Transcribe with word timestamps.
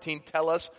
tell 0.00 0.48
us 0.48 0.70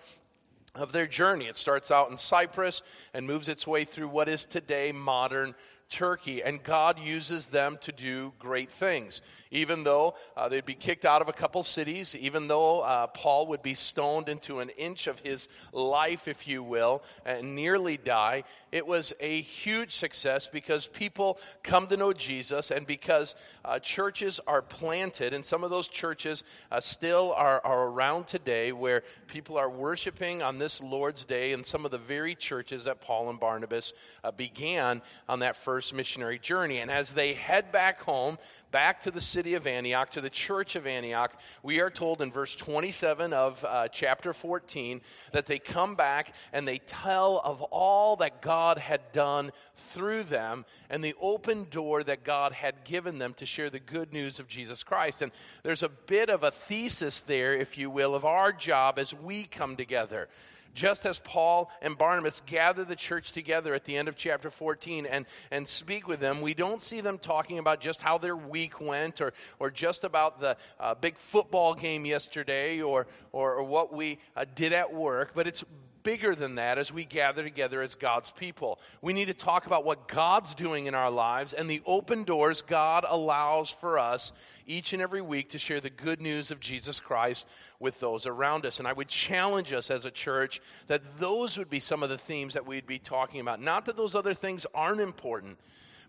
of 0.75 0.91
their 0.91 1.07
journey. 1.07 1.47
It 1.47 1.57
starts 1.57 1.91
out 1.91 2.09
in 2.09 2.17
Cyprus 2.17 2.81
and 3.13 3.25
moves 3.25 3.47
its 3.47 3.67
way 3.67 3.85
through 3.85 4.07
what 4.07 4.29
is 4.29 4.45
today 4.45 4.91
modern 4.91 5.55
Turkey, 5.91 6.41
and 6.41 6.63
God 6.63 6.97
uses 6.97 7.45
them 7.47 7.77
to 7.81 7.91
do 7.91 8.31
great 8.39 8.71
things. 8.71 9.21
Even 9.51 9.83
though 9.83 10.15
uh, 10.37 10.47
they'd 10.47 10.65
be 10.65 10.73
kicked 10.73 11.05
out 11.05 11.21
of 11.21 11.27
a 11.27 11.33
couple 11.33 11.61
cities, 11.63 12.15
even 12.15 12.47
though 12.47 12.79
uh, 12.79 13.07
Paul 13.07 13.47
would 13.47 13.61
be 13.61 13.75
stoned 13.75 14.29
into 14.29 14.61
an 14.61 14.69
inch 14.69 15.07
of 15.07 15.19
his 15.19 15.49
life, 15.73 16.29
if 16.29 16.47
you 16.47 16.63
will, 16.63 17.03
and 17.25 17.55
nearly 17.55 17.97
die, 17.97 18.45
it 18.71 18.87
was 18.87 19.11
a 19.19 19.41
huge 19.41 19.93
success 19.93 20.47
because 20.47 20.87
people 20.87 21.37
come 21.61 21.87
to 21.87 21.97
know 21.97 22.13
Jesus 22.13 22.71
and 22.71 22.87
because 22.87 23.35
uh, 23.65 23.77
churches 23.77 24.39
are 24.47 24.61
planted, 24.61 25.33
and 25.33 25.45
some 25.45 25.63
of 25.65 25.69
those 25.69 25.89
churches 25.89 26.45
uh, 26.71 26.79
still 26.79 27.33
are, 27.35 27.59
are 27.65 27.87
around 27.87 28.27
today 28.27 28.71
where 28.71 29.03
people 29.27 29.57
are 29.57 29.69
worshiping 29.69 30.41
on 30.41 30.57
this 30.57 30.79
Lord's 30.79 31.25
Day, 31.25 31.51
and 31.51 31.65
some 31.65 31.83
of 31.83 31.91
the 31.91 31.97
very 31.97 32.33
churches 32.33 32.85
that 32.85 33.01
Paul 33.01 33.29
and 33.29 33.39
Barnabas 33.39 33.91
uh, 34.23 34.31
began 34.31 35.01
on 35.27 35.39
that 35.39 35.57
first 35.57 35.80
first 35.81 35.95
missionary 35.95 36.37
journey. 36.37 36.77
And 36.77 36.91
as 36.91 37.09
they 37.09 37.33
head 37.33 37.71
back 37.71 38.01
home, 38.01 38.37
back 38.69 39.01
to 39.01 39.09
the 39.09 39.19
city 39.19 39.55
of 39.55 39.65
Antioch, 39.65 40.11
to 40.11 40.21
the 40.21 40.29
church 40.29 40.75
of 40.75 40.85
Antioch, 40.85 41.33
we 41.63 41.79
are 41.79 41.89
told 41.89 42.21
in 42.21 42.31
verse 42.31 42.53
27 42.55 43.33
of 43.33 43.65
uh, 43.65 43.87
chapter 43.87 44.31
14 44.31 45.01
that 45.31 45.47
they 45.47 45.57
come 45.57 45.95
back 45.95 46.35
and 46.53 46.67
they 46.67 46.77
tell 46.77 47.41
of 47.43 47.63
all 47.63 48.15
that 48.17 48.43
God 48.43 48.77
had 48.77 49.11
done 49.11 49.51
through 49.89 50.25
them 50.25 50.65
and 50.91 51.03
the 51.03 51.15
open 51.19 51.65
door 51.71 52.03
that 52.03 52.23
God 52.23 52.51
had 52.51 52.83
given 52.83 53.17
them 53.17 53.33
to 53.37 53.47
share 53.47 53.71
the 53.71 53.79
good 53.79 54.13
news 54.13 54.37
of 54.37 54.47
Jesus 54.47 54.83
Christ. 54.83 55.23
And 55.23 55.31
there's 55.63 55.81
a 55.81 55.89
bit 55.89 56.29
of 56.29 56.43
a 56.43 56.51
thesis 56.51 57.21
there, 57.21 57.55
if 57.55 57.75
you 57.75 57.89
will, 57.89 58.13
of 58.13 58.23
our 58.23 58.53
job 58.53 58.99
as 58.99 59.15
we 59.15 59.45
come 59.45 59.75
together 59.75 60.29
just 60.73 61.05
as 61.05 61.19
Paul 61.19 61.69
and 61.81 61.97
Barnabas 61.97 62.41
gather 62.45 62.83
the 62.83 62.95
church 62.95 63.31
together 63.31 63.73
at 63.73 63.85
the 63.85 63.95
end 63.95 64.07
of 64.07 64.15
chapter 64.15 64.49
14 64.49 65.05
and, 65.05 65.25
and 65.51 65.67
speak 65.67 66.07
with 66.07 66.19
them, 66.19 66.41
we 66.41 66.53
don't 66.53 66.81
see 66.81 67.01
them 67.01 67.17
talking 67.17 67.59
about 67.59 67.79
just 67.79 67.99
how 67.99 68.17
their 68.17 68.35
week 68.35 68.79
went 68.81 69.21
or, 69.21 69.33
or 69.59 69.69
just 69.69 70.03
about 70.03 70.39
the 70.39 70.57
uh, 70.79 70.95
big 70.95 71.17
football 71.17 71.73
game 71.73 72.05
yesterday 72.05 72.81
or, 72.81 73.07
or, 73.31 73.55
or 73.55 73.63
what 73.63 73.93
we 73.93 74.19
uh, 74.35 74.45
did 74.55 74.73
at 74.73 74.93
work, 74.93 75.31
but 75.33 75.47
it's 75.47 75.63
bigger 76.03 76.35
than 76.35 76.55
that 76.55 76.77
as 76.77 76.91
we 76.91 77.05
gather 77.05 77.43
together 77.43 77.81
as 77.81 77.95
God's 77.95 78.31
people. 78.31 78.79
We 79.01 79.13
need 79.13 79.25
to 79.25 79.33
talk 79.33 79.65
about 79.65 79.85
what 79.85 80.07
God's 80.07 80.53
doing 80.53 80.85
in 80.85 80.95
our 80.95 81.11
lives 81.11 81.53
and 81.53 81.69
the 81.69 81.81
open 81.85 82.23
doors 82.23 82.61
God 82.61 83.05
allows 83.07 83.69
for 83.69 83.99
us 83.99 84.31
each 84.67 84.93
and 84.93 85.01
every 85.01 85.21
week 85.21 85.49
to 85.51 85.57
share 85.57 85.79
the 85.79 85.89
good 85.89 86.21
news 86.21 86.51
of 86.51 86.59
Jesus 86.59 86.99
Christ 86.99 87.45
with 87.79 87.99
those 87.99 88.25
around 88.25 88.65
us. 88.65 88.79
And 88.79 88.87
I 88.87 88.93
would 88.93 89.07
challenge 89.07 89.73
us 89.73 89.91
as 89.91 90.05
a 90.05 90.11
church 90.11 90.61
that 90.87 91.01
those 91.19 91.57
would 91.57 91.69
be 91.69 91.79
some 91.79 92.03
of 92.03 92.09
the 92.09 92.17
themes 92.17 92.53
that 92.53 92.65
we'd 92.65 92.87
be 92.87 92.99
talking 92.99 93.39
about. 93.39 93.61
Not 93.61 93.85
that 93.85 93.97
those 93.97 94.15
other 94.15 94.33
things 94.33 94.65
aren't 94.73 95.01
important 95.01 95.57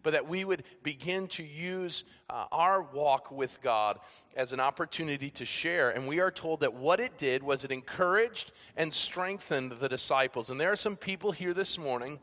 but 0.03 0.13
that 0.13 0.29
we 0.29 0.45
would 0.45 0.65
begin 0.83 1.27
to 1.29 1.43
use 1.43 2.05
uh, 2.31 2.47
our 2.53 2.83
walk 2.83 3.31
with 3.31 3.61
God 3.63 3.99
as 4.37 4.53
an 4.53 4.61
opportunity 4.61 5.31
to 5.31 5.45
share. 5.45 5.91
And 5.91 6.07
we 6.07 6.21
are 6.21 6.31
told 6.31 6.61
that 6.61 6.75
what 6.75 7.01
it 7.01 7.19
did 7.19 7.43
was 7.43 7.65
it 7.65 7.71
encouraged 7.71 8.53
and 8.77 8.93
strengthened 8.93 9.73
the 9.81 9.89
disciples. 9.89 10.51
And 10.51 10.61
there 10.61 10.73
are 10.73 10.77
some 10.77 10.97
people 10.97 11.33
here 11.33 11.55
this 11.55 11.79
morning 11.79 12.19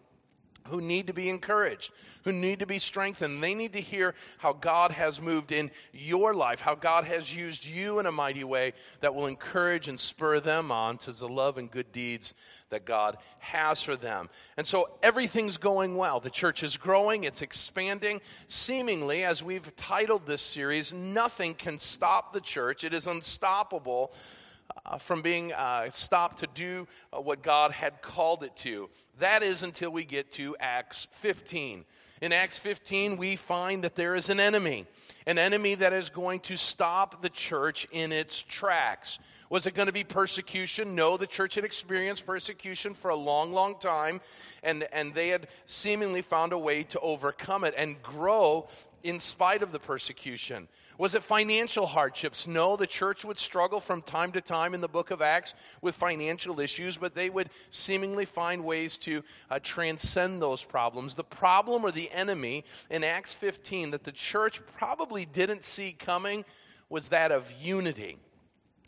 who 0.70 0.82
need 0.82 1.08
to 1.08 1.14
be 1.14 1.30
encouraged, 1.30 1.92
who 2.24 2.32
need 2.32 2.60
to 2.60 2.66
be 2.66 2.80
strengthened. 2.80 3.44
They 3.44 3.54
need 3.54 3.74
to 3.74 3.82
hear 3.82 4.16
how 4.38 4.54
God 4.54 4.92
has 4.92 5.22
moved 5.22 5.52
in 5.52 5.72
your 5.94 6.34
life, 6.34 6.62
how 6.62 6.76
God 6.76 7.06
has 7.06 7.34
used 7.34 7.66
you 7.66 8.00
in 8.00 8.06
a 8.06 8.12
mighty 8.12 8.44
way 8.44 8.74
that 9.02 9.14
will 9.14 9.28
encourage 9.28 9.88
and 9.88 10.00
spur 10.00 10.40
them 10.40 10.72
on 10.72 10.98
to 11.00 11.12
the 11.12 11.28
love 11.28 11.58
and 11.58 11.70
good 11.70 11.92
deeds 11.92 12.34
that 12.70 12.86
God 12.86 13.18
has 13.40 13.82
for 13.82 13.96
them. 13.96 14.30
And 14.58 14.66
so 14.66 14.90
everything's 15.02 15.58
going 15.58 15.96
well. 15.96 16.20
The 16.20 16.30
church 16.30 16.64
is 16.64 16.78
growing, 16.78 17.24
it's 17.24 17.42
expanding. 17.42 18.22
Seemingly, 18.48 19.24
as 19.24 19.44
we've 19.44 19.76
titled 19.76 20.26
this 20.26 20.42
series, 20.42 20.94
nothing 20.94 21.56
can 21.56 21.80
stop 21.80 22.34
the 22.34 22.42
church, 22.42 22.84
it 22.84 22.94
is 22.94 23.08
unstoppable 23.08 24.12
uh, 24.86 24.98
from 24.98 25.22
being 25.22 25.54
uh, 25.54 25.90
stopped 25.92 26.40
to 26.40 26.48
do 26.54 26.88
uh, 27.14 27.22
what 27.22 27.42
God 27.44 27.72
had 27.72 28.02
called 28.02 28.44
it 28.44 28.56
to. 28.58 28.90
That 29.20 29.44
is 29.44 29.64
until 29.64 29.92
we 29.92 30.06
get 30.06 30.32
to 30.34 30.56
Acts 30.60 31.08
15. 31.22 31.86
In 32.22 32.34
Acts 32.34 32.60
15, 32.60 33.16
we 33.16 33.38
find 33.38 33.84
that 33.84 33.96
there 33.96 34.14
is 34.14 34.30
an 34.30 34.40
enemy, 34.42 34.86
an 35.26 35.38
enemy 35.38 35.76
that 35.76 35.94
is 35.94 36.10
going 36.10 36.42
to 36.42 36.58
stop 36.58 37.22
the 37.22 37.30
church 37.30 37.88
in 37.92 38.12
its 38.12 38.42
tracks. 38.42 39.20
Was 39.50 39.66
it 39.66 39.74
going 39.74 39.88
to 39.88 39.94
be 39.94 40.04
persecution? 40.04 40.96
No, 40.96 41.18
the 41.18 41.26
church 41.26 41.56
had 41.56 41.64
experienced 41.64 42.26
persecution 42.26 42.94
for 42.94 43.10
a 43.10 43.16
long, 43.16 43.54
long 43.54 43.80
time, 43.80 44.22
and, 44.64 44.88
and 44.92 45.14
they 45.14 45.30
had 45.30 45.48
seemingly 45.66 46.22
found 46.22 46.52
a 46.52 46.58
way 46.58 46.84
to 46.84 47.00
overcome 47.00 47.64
it 47.64 47.74
and 47.78 48.02
grow 48.04 48.68
in 49.04 49.20
spite 49.20 49.64
of 49.64 49.72
the 49.72 49.80
persecution. 49.80 50.68
Was 50.98 51.16
it 51.16 51.24
financial 51.24 51.86
hardships? 51.86 52.46
No, 52.46 52.76
the 52.76 52.88
church 52.88 53.24
would 53.24 53.38
struggle 53.38 53.80
from 53.80 54.02
time 54.02 54.32
to 54.34 54.42
time 54.42 54.74
in 54.74 54.82
the 54.82 54.88
book 54.88 55.12
of 55.12 55.22
Acts 55.22 55.54
with 55.82 55.96
financial 55.96 56.60
issues, 56.60 56.98
but 56.98 57.16
they 57.16 57.30
would 57.30 57.50
seemingly 57.70 58.26
find 58.26 58.66
ways 58.66 58.98
to 58.98 59.24
uh, 59.50 59.60
transcend 59.64 60.42
those 60.42 60.64
problems. 60.64 61.16
The 61.16 61.24
problem 61.24 61.86
or 61.86 61.92
the 61.92 62.12
enemy 62.12 62.66
in 62.90 63.04
Acts 63.04 63.34
15 63.34 63.92
that 63.92 64.04
the 64.04 64.12
church 64.12 64.62
probably 64.78 65.26
didn't 65.26 65.64
see 65.64 65.94
coming 65.94 66.44
was 66.90 67.10
that 67.10 67.32
of 67.32 67.50
unity. 67.62 68.18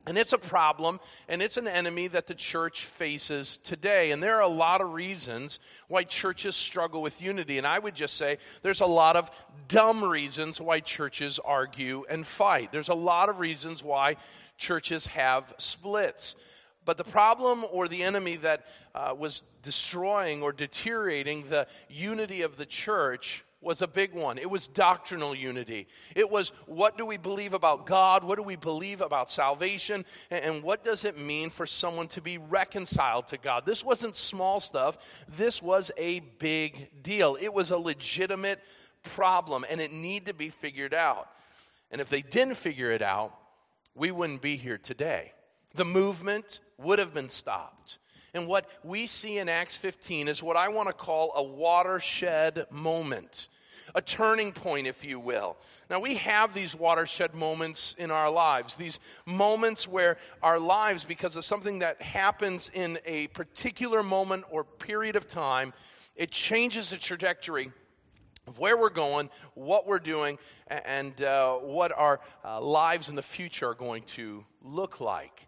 And 0.07 0.17
it's 0.17 0.33
a 0.33 0.37
problem, 0.39 0.99
and 1.27 1.43
it's 1.43 1.57
an 1.57 1.67
enemy 1.67 2.07
that 2.07 2.25
the 2.25 2.33
church 2.33 2.85
faces 2.85 3.57
today. 3.57 4.11
And 4.11 4.21
there 4.21 4.37
are 4.37 4.41
a 4.41 4.47
lot 4.47 4.81
of 4.81 4.93
reasons 4.93 5.59
why 5.89 6.03
churches 6.05 6.55
struggle 6.55 7.03
with 7.03 7.21
unity. 7.21 7.59
And 7.59 7.67
I 7.67 7.77
would 7.77 7.93
just 7.93 8.17
say 8.17 8.39
there's 8.63 8.81
a 8.81 8.85
lot 8.87 9.15
of 9.15 9.29
dumb 9.67 10.03
reasons 10.03 10.59
why 10.59 10.79
churches 10.79 11.39
argue 11.45 12.03
and 12.09 12.25
fight. 12.25 12.71
There's 12.71 12.89
a 12.89 12.95
lot 12.95 13.29
of 13.29 13.39
reasons 13.39 13.83
why 13.83 14.17
churches 14.57 15.05
have 15.07 15.53
splits. 15.59 16.35
But 16.83 16.97
the 16.97 17.03
problem 17.03 17.63
or 17.71 17.87
the 17.87 18.01
enemy 18.01 18.37
that 18.37 18.65
uh, 18.95 19.13
was 19.15 19.43
destroying 19.61 20.41
or 20.41 20.51
deteriorating 20.51 21.43
the 21.47 21.67
unity 21.89 22.41
of 22.41 22.57
the 22.57 22.65
church 22.65 23.43
was 23.61 23.81
a 23.81 23.87
big 23.87 24.13
one. 24.13 24.37
It 24.37 24.49
was 24.49 24.67
doctrinal 24.67 25.35
unity. 25.35 25.87
It 26.15 26.29
was 26.29 26.51
what 26.65 26.97
do 26.97 27.05
we 27.05 27.17
believe 27.17 27.53
about 27.53 27.85
God? 27.85 28.23
What 28.23 28.37
do 28.37 28.43
we 28.43 28.55
believe 28.55 29.01
about 29.01 29.29
salvation? 29.29 30.03
And 30.31 30.63
what 30.63 30.83
does 30.83 31.05
it 31.05 31.17
mean 31.17 31.49
for 31.49 31.67
someone 31.67 32.07
to 32.09 32.21
be 32.21 32.37
reconciled 32.37 33.27
to 33.27 33.37
God? 33.37 33.65
This 33.65 33.83
wasn't 33.83 34.15
small 34.15 34.59
stuff. 34.59 34.97
This 35.37 35.61
was 35.61 35.91
a 35.97 36.21
big 36.39 37.03
deal. 37.03 37.37
It 37.39 37.53
was 37.53 37.69
a 37.69 37.77
legitimate 37.77 38.59
problem 39.03 39.65
and 39.69 39.79
it 39.79 39.91
needed 39.91 40.25
to 40.27 40.33
be 40.33 40.49
figured 40.49 40.93
out. 40.93 41.29
And 41.91 42.01
if 42.01 42.09
they 42.09 42.21
didn't 42.21 42.55
figure 42.55 42.91
it 42.91 43.01
out, 43.01 43.37
we 43.93 44.11
wouldn't 44.11 44.41
be 44.41 44.57
here 44.57 44.77
today. 44.77 45.33
The 45.75 45.85
movement 45.85 46.61
would 46.77 46.99
have 46.99 47.13
been 47.13 47.29
stopped. 47.29 47.99
And 48.33 48.47
what 48.47 48.69
we 48.83 49.07
see 49.07 49.39
in 49.39 49.49
Acts 49.49 49.77
15 49.77 50.27
is 50.27 50.41
what 50.41 50.55
I 50.55 50.69
want 50.69 50.87
to 50.87 50.93
call 50.93 51.33
a 51.35 51.43
watershed 51.43 52.65
moment, 52.71 53.49
a 53.93 54.01
turning 54.01 54.53
point, 54.53 54.87
if 54.87 55.03
you 55.03 55.19
will. 55.19 55.57
Now, 55.89 55.99
we 55.99 56.15
have 56.15 56.53
these 56.53 56.73
watershed 56.73 57.33
moments 57.33 57.93
in 57.97 58.09
our 58.09 58.29
lives, 58.29 58.75
these 58.75 58.99
moments 59.25 59.85
where 59.87 60.17
our 60.41 60.59
lives, 60.59 61.03
because 61.03 61.35
of 61.35 61.43
something 61.43 61.79
that 61.79 62.01
happens 62.01 62.71
in 62.73 62.99
a 63.05 63.27
particular 63.27 64.01
moment 64.01 64.45
or 64.49 64.63
period 64.63 65.17
of 65.17 65.27
time, 65.27 65.73
it 66.15 66.31
changes 66.31 66.91
the 66.91 66.97
trajectory 66.97 67.71
of 68.47 68.59
where 68.59 68.77
we're 68.77 68.89
going, 68.89 69.29
what 69.55 69.87
we're 69.87 69.99
doing, 69.99 70.37
and 70.67 71.21
uh, 71.21 71.55
what 71.55 71.91
our 71.91 72.21
uh, 72.45 72.61
lives 72.61 73.09
in 73.09 73.15
the 73.15 73.21
future 73.21 73.69
are 73.69 73.75
going 73.75 74.03
to 74.03 74.45
look 74.61 75.01
like. 75.01 75.47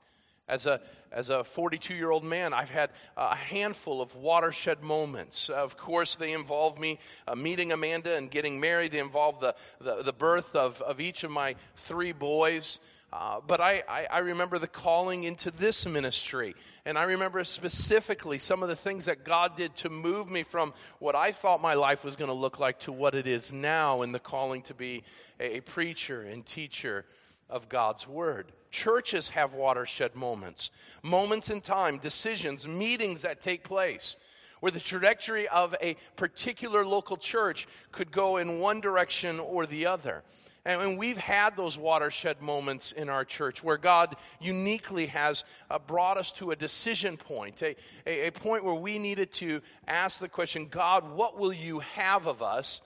As 0.53 0.67
a, 0.67 0.79
as 1.11 1.31
a 1.31 1.43
42 1.43 1.95
year 1.95 2.11
old 2.11 2.23
man, 2.23 2.53
I've 2.53 2.69
had 2.69 2.91
a 3.17 3.35
handful 3.35 4.03
of 4.03 4.15
watershed 4.15 4.83
moments. 4.83 5.49
Of 5.49 5.77
course, 5.77 6.15
they 6.15 6.31
involve 6.31 6.77
me 6.77 6.99
uh, 7.27 7.33
meeting 7.33 7.71
Amanda 7.71 8.15
and 8.15 8.29
getting 8.29 8.59
married. 8.59 8.91
They 8.91 8.99
involve 8.99 9.39
the, 9.39 9.55
the, 9.81 10.03
the 10.03 10.13
birth 10.13 10.55
of, 10.55 10.79
of 10.81 11.01
each 11.01 11.23
of 11.23 11.31
my 11.31 11.55
three 11.75 12.11
boys. 12.11 12.79
Uh, 13.11 13.39
but 13.47 13.61
I, 13.61 13.81
I, 13.89 14.05
I, 14.05 14.17
remember 14.19 14.59
the 14.59 14.67
calling 14.67 15.23
into 15.23 15.49
this 15.49 15.87
ministry. 15.87 16.55
And 16.85 16.99
I 16.99 17.03
remember 17.03 17.43
specifically 17.43 18.37
some 18.37 18.61
of 18.61 18.69
the 18.69 18.75
things 18.75 19.05
that 19.05 19.23
God 19.23 19.57
did 19.57 19.75
to 19.77 19.89
move 19.89 20.29
me 20.29 20.43
from 20.43 20.73
what 20.99 21.15
I 21.15 21.31
thought 21.31 21.63
my 21.63 21.73
life 21.73 22.03
was 22.03 22.15
going 22.15 22.29
to 22.29 22.35
look 22.35 22.59
like 22.59 22.79
to 22.81 22.91
what 22.91 23.15
it 23.15 23.25
is 23.25 23.51
now 23.51 24.03
in 24.03 24.11
the 24.11 24.19
calling 24.19 24.61
to 24.63 24.75
be 24.75 25.03
a, 25.39 25.57
a 25.57 25.61
preacher 25.61 26.21
and 26.21 26.45
teacher 26.45 27.05
of 27.53 27.69
God's 27.69 28.07
Word. 28.07 28.51
Churches 28.71 29.29
have 29.29 29.53
watershed 29.53 30.15
moments, 30.15 30.71
moments 31.03 31.51
in 31.51 31.61
time, 31.61 31.99
decisions, 31.99 32.67
meetings 32.67 33.21
that 33.21 33.39
take 33.39 33.63
place 33.63 34.17
where 34.59 34.71
the 34.71 34.79
trajectory 34.79 35.47
of 35.49 35.75
a 35.81 35.95
particular 36.15 36.85
local 36.85 37.17
church 37.17 37.67
could 37.91 38.11
go 38.11 38.37
in 38.37 38.59
one 38.59 38.79
direction 38.79 39.39
or 39.39 39.65
the 39.65 39.85
other. 39.85 40.23
And, 40.65 40.97
we've 40.97 41.17
had 41.17 41.57
those 41.57 41.77
watershed 41.77 42.41
moments 42.41 42.93
in 42.93 43.09
our 43.09 43.25
church 43.25 43.61
where 43.61 43.77
God 43.77 44.15
uniquely 44.39 45.07
has 45.07 45.43
uh, 45.69 45.77
brought 45.79 46.17
us 46.17 46.31
to 46.33 46.51
a 46.51 46.55
decision 46.55 47.17
point, 47.17 47.61
a, 47.61 47.75
a, 48.07 48.27
a 48.27 48.31
point 48.31 48.63
where 48.63 48.73
we 48.73 48.97
needed 48.97 49.33
to 49.33 49.59
ask 49.85 50.19
the 50.19 50.29
question 50.29 50.67
God, 50.71 51.11
what 51.11 51.37
will 51.37 51.51
you 51.51 51.79
have 51.79 52.25
of 52.25 52.41
us? 52.41 52.81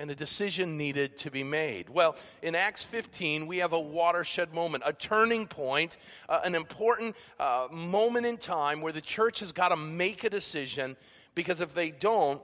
And 0.00 0.10
a 0.10 0.14
decision 0.14 0.78
needed 0.78 1.18
to 1.18 1.30
be 1.30 1.44
made. 1.44 1.90
Well, 1.90 2.16
in 2.40 2.54
Acts 2.54 2.82
15, 2.84 3.46
we 3.46 3.58
have 3.58 3.74
a 3.74 3.78
watershed 3.78 4.54
moment, 4.54 4.82
a 4.86 4.94
turning 4.94 5.46
point, 5.46 5.98
uh, 6.26 6.40
an 6.42 6.54
important 6.54 7.14
uh, 7.38 7.68
moment 7.70 8.24
in 8.24 8.38
time 8.38 8.80
where 8.80 8.94
the 8.94 9.02
church 9.02 9.40
has 9.40 9.52
got 9.52 9.68
to 9.68 9.76
make 9.76 10.24
a 10.24 10.30
decision 10.30 10.96
because 11.34 11.60
if 11.60 11.74
they 11.74 11.90
don't, 11.90 12.40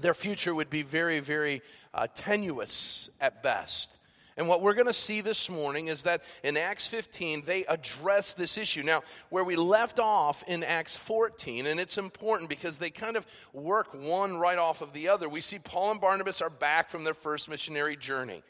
their 0.00 0.12
future 0.12 0.54
would 0.54 0.68
be 0.68 0.82
very, 0.82 1.18
very 1.18 1.62
uh, 1.94 2.08
tenuous 2.14 3.08
at 3.22 3.42
best. 3.42 3.96
And 4.36 4.48
what 4.48 4.60
we're 4.60 4.74
going 4.74 4.86
to 4.86 4.92
see 4.92 5.22
this 5.22 5.48
morning 5.48 5.88
is 5.88 6.02
that 6.02 6.22
in 6.42 6.58
Acts 6.58 6.86
15, 6.88 7.44
they 7.46 7.64
address 7.64 8.34
this 8.34 8.58
issue. 8.58 8.82
Now, 8.82 9.02
where 9.30 9.44
we 9.44 9.56
left 9.56 9.98
off 9.98 10.44
in 10.46 10.62
Acts 10.62 10.96
14, 10.96 11.66
and 11.66 11.80
it's 11.80 11.96
important 11.96 12.50
because 12.50 12.76
they 12.76 12.90
kind 12.90 13.16
of 13.16 13.26
work 13.54 13.94
one 13.94 14.36
right 14.36 14.58
off 14.58 14.82
of 14.82 14.92
the 14.92 15.08
other, 15.08 15.28
we 15.28 15.40
see 15.40 15.58
Paul 15.58 15.92
and 15.92 16.00
Barnabas 16.00 16.42
are 16.42 16.50
back 16.50 16.90
from 16.90 17.02
their 17.02 17.14
first 17.14 17.48
missionary 17.48 17.96
journey. 17.96 18.42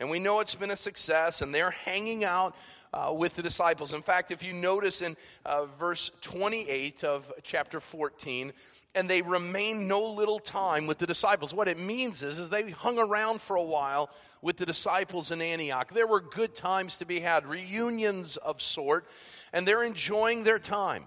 And 0.00 0.10
we 0.10 0.18
know 0.18 0.40
it's 0.40 0.54
been 0.54 0.70
a 0.70 0.76
success, 0.76 1.42
and 1.42 1.54
they're 1.54 1.70
hanging 1.70 2.24
out 2.24 2.54
uh, 2.92 3.12
with 3.12 3.34
the 3.34 3.42
disciples. 3.42 3.92
In 3.92 4.02
fact, 4.02 4.30
if 4.30 4.42
you 4.42 4.52
notice 4.52 5.02
in 5.02 5.16
uh, 5.44 5.66
verse 5.78 6.10
28 6.22 7.04
of 7.04 7.30
chapter 7.42 7.80
14, 7.80 8.52
and 8.96 9.08
they 9.08 9.20
remained 9.20 9.86
no 9.86 10.02
little 10.02 10.40
time 10.40 10.86
with 10.86 10.96
the 10.96 11.06
disciples. 11.06 11.52
What 11.52 11.68
it 11.68 11.78
means 11.78 12.22
is, 12.22 12.38
is 12.38 12.48
they 12.48 12.70
hung 12.70 12.98
around 12.98 13.42
for 13.42 13.56
a 13.56 13.62
while 13.62 14.10
with 14.40 14.56
the 14.56 14.64
disciples 14.64 15.30
in 15.30 15.42
Antioch. 15.42 15.92
There 15.92 16.06
were 16.06 16.22
good 16.22 16.54
times 16.54 16.96
to 16.96 17.04
be 17.04 17.20
had, 17.20 17.46
reunions 17.46 18.38
of 18.38 18.60
sort, 18.60 19.06
and 19.52 19.68
they're 19.68 19.82
enjoying 19.82 20.44
their 20.44 20.58
time. 20.58 21.06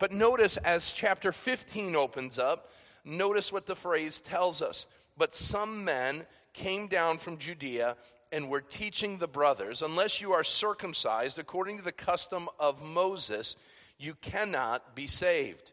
But 0.00 0.12
notice 0.12 0.56
as 0.58 0.90
chapter 0.90 1.30
15 1.30 1.94
opens 1.94 2.40
up, 2.40 2.72
notice 3.04 3.52
what 3.52 3.66
the 3.66 3.76
phrase 3.76 4.20
tells 4.20 4.60
us. 4.60 4.88
But 5.16 5.32
some 5.32 5.84
men 5.84 6.26
came 6.52 6.88
down 6.88 7.18
from 7.18 7.38
Judea 7.38 7.96
and 8.32 8.50
were 8.50 8.60
teaching 8.60 9.16
the 9.16 9.28
brothers, 9.28 9.82
unless 9.82 10.20
you 10.20 10.32
are 10.32 10.44
circumcised 10.44 11.38
according 11.38 11.78
to 11.78 11.84
the 11.84 11.92
custom 11.92 12.48
of 12.58 12.82
Moses, 12.82 13.56
you 13.96 14.14
cannot 14.20 14.96
be 14.96 15.06
saved. 15.06 15.72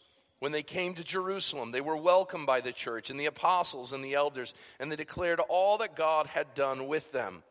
When 0.41 0.51
they 0.51 0.63
came 0.63 0.95
to 0.95 1.03
Jerusalem, 1.03 1.71
they 1.71 1.81
were 1.81 1.95
welcomed 1.95 2.47
by 2.47 2.61
the 2.61 2.71
church 2.71 3.11
and 3.11 3.19
the 3.19 3.27
apostles 3.27 3.93
and 3.93 4.03
the 4.03 4.15
elders, 4.15 4.55
and 4.79 4.91
they 4.91 4.95
declared 4.95 5.39
all 5.39 5.77
that 5.77 5.95
God 5.95 6.25
had 6.25 6.55
done 6.55 6.87
with 6.87 7.11
them. 7.11 7.43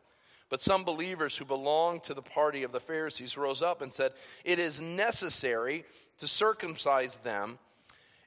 But 0.49 0.61
some 0.61 0.83
believers 0.83 1.37
who 1.37 1.45
belonged 1.45 2.03
to 2.03 2.15
the 2.15 2.21
party 2.21 2.65
of 2.65 2.73
the 2.73 2.81
Pharisees 2.81 3.37
rose 3.37 3.63
up 3.63 3.81
and 3.81 3.95
said, 3.95 4.15
It 4.45 4.59
is 4.59 4.81
necessary 4.81 5.85
to 6.19 6.27
circumcise 6.27 7.15
them 7.19 7.61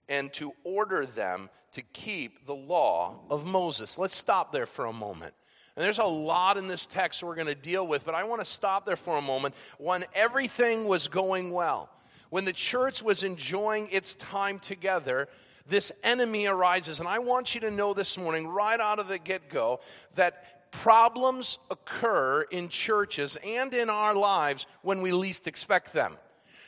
and 0.08 0.32
to 0.36 0.54
order 0.64 1.06
them 1.06 1.50
to 1.74 1.82
keep 1.82 2.46
the 2.46 2.56
law 2.56 3.20
of 3.30 3.46
Moses. 3.46 3.98
Let's 3.98 4.16
stop 4.16 4.54
there 4.54 4.66
for 4.66 4.86
a 4.86 4.94
moment. 4.94 5.34
And 5.76 5.84
there's 5.84 6.00
a 6.00 6.06
lot 6.06 6.56
in 6.56 6.70
this 6.70 6.86
text 6.86 7.22
we're 7.22 7.36
going 7.36 7.48
to 7.48 7.56
deal 7.56 7.86
with, 7.86 8.06
but 8.06 8.16
I 8.16 8.24
want 8.24 8.40
to 8.40 8.46
stop 8.46 8.86
there 8.86 8.96
for 8.96 9.18
a 9.18 9.22
moment. 9.22 9.56
When 9.78 10.06
everything 10.16 10.86
was 10.86 11.10
going 11.10 11.52
well, 11.52 11.90
when 12.30 12.46
the 12.46 12.54
church 12.54 13.02
was 13.02 13.24
enjoying 13.24 13.88
its 13.92 14.16
time 14.16 14.60
together, 14.60 15.28
this 15.68 15.92
enemy 16.04 16.46
arises. 16.46 17.00
And 17.00 17.08
I 17.08 17.20
want 17.20 17.56
you 17.56 17.62
to 17.62 17.72
know 17.72 17.94
this 17.94 18.18
morning, 18.18 18.48
right 18.48 18.80
out 18.80 19.00
of 19.00 19.08
the 19.08 19.18
get 19.18 19.50
go, 19.50 19.80
that 20.16 20.72
problems 20.72 21.60
occur 21.70 22.42
in 22.44 22.68
churches 22.68 23.38
and 23.46 23.74
in 23.74 23.90
our 23.90 24.16
lives 24.16 24.66
when 24.82 25.02
we 25.02 25.12
least 25.12 25.48
expect 25.48 25.94
them. 25.94 26.18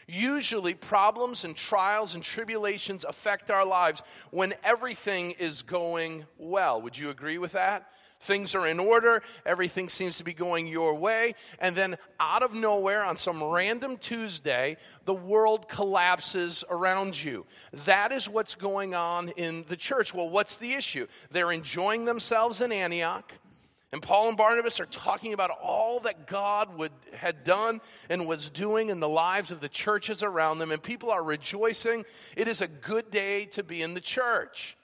Usually, 0.07 0.75
problems 0.75 1.46
and 1.46 1.56
trials 1.56 2.13
and 2.13 2.24
tribulations 2.24 3.06
affect 3.06 3.50
our 3.50 3.66
lives 3.66 4.04
when 4.30 4.54
everything 4.63 5.31
is 5.31 5.63
going 5.63 6.25
well. 6.38 6.80
Would 6.81 6.98
you 6.98 7.10
agree 7.10 7.40
with 7.40 7.54
that? 7.54 7.90
Things 8.22 8.56
are 8.56 8.66
in 8.66 8.80
order, 8.80 9.22
everything 9.46 9.90
seems 9.90 10.18
to 10.18 10.24
be 10.24 10.34
going 10.34 10.68
your 10.68 10.96
way, 10.96 11.36
and 11.60 11.76
then 11.76 11.98
out 12.20 12.44
of 12.44 12.54
nowhere 12.54 13.04
on 13.04 13.18
some 13.18 13.44
random 13.44 13.98
Tuesday, 13.98 14.78
the 15.06 15.14
world 15.14 15.70
collapses 15.70 16.64
around 16.70 17.22
you. 17.22 17.46
That 17.86 18.12
is 18.12 18.28
what's 18.28 18.56
going 18.56 18.96
on 18.96 19.30
in 19.30 19.66
the 19.68 19.78
church. 19.78 20.14
Well, 20.14 20.30
what's 20.30 20.58
the 20.58 20.74
issue? 20.74 21.08
They're 21.32 21.52
enjoying 21.52 22.06
themselves 22.06 22.62
in 22.62 22.72
Antioch. 22.72 23.32
And 23.92 24.02
Paul 24.02 24.28
and 24.28 24.36
Barnabas 24.36 24.82
are 24.82 24.88
talking 24.88 25.32
about 25.32 25.52
all 25.52 26.02
that 26.02 26.28
God 26.28 26.78
would, 26.78 26.92
had 27.14 27.46
done 27.46 27.80
and 28.10 28.28
was 28.28 28.50
doing 28.50 28.90
in 28.90 29.00
the 29.00 29.08
lives 29.08 29.52
of 29.52 29.62
the 29.62 29.70
churches 29.70 30.22
around 30.22 30.60
them, 30.60 30.72
and 30.72 30.84
people 30.84 31.12
are 31.12 31.24
rejoicing. 31.24 32.04
It 32.36 32.50
is 32.50 32.60
a 32.60 32.68
good 32.68 33.10
day 33.10 33.46
to 33.46 33.64
be 33.64 33.82
in 33.82 33.94
the 33.94 34.02
church. 34.02 34.76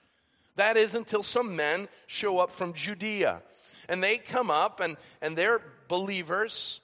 That 0.56 0.78
is 0.78 0.96
until 0.96 1.24
some 1.24 1.56
men 1.56 1.88
show 2.08 2.40
up 2.40 2.52
from 2.52 2.74
Judea. 2.74 3.42
And 3.90 4.04
they 4.04 4.18
come 4.18 4.52
up 4.52 4.80
and, 4.80 4.98
and 5.22 5.38
they're 5.38 5.62
believers 5.88 6.82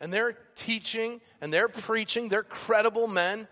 and 0.00 0.12
they're 0.12 0.36
teaching 0.54 1.20
and 1.40 1.52
they're 1.52 1.68
preaching. 1.68 2.28
They're 2.28 2.42
credible 2.42 3.06
men. 3.06 3.48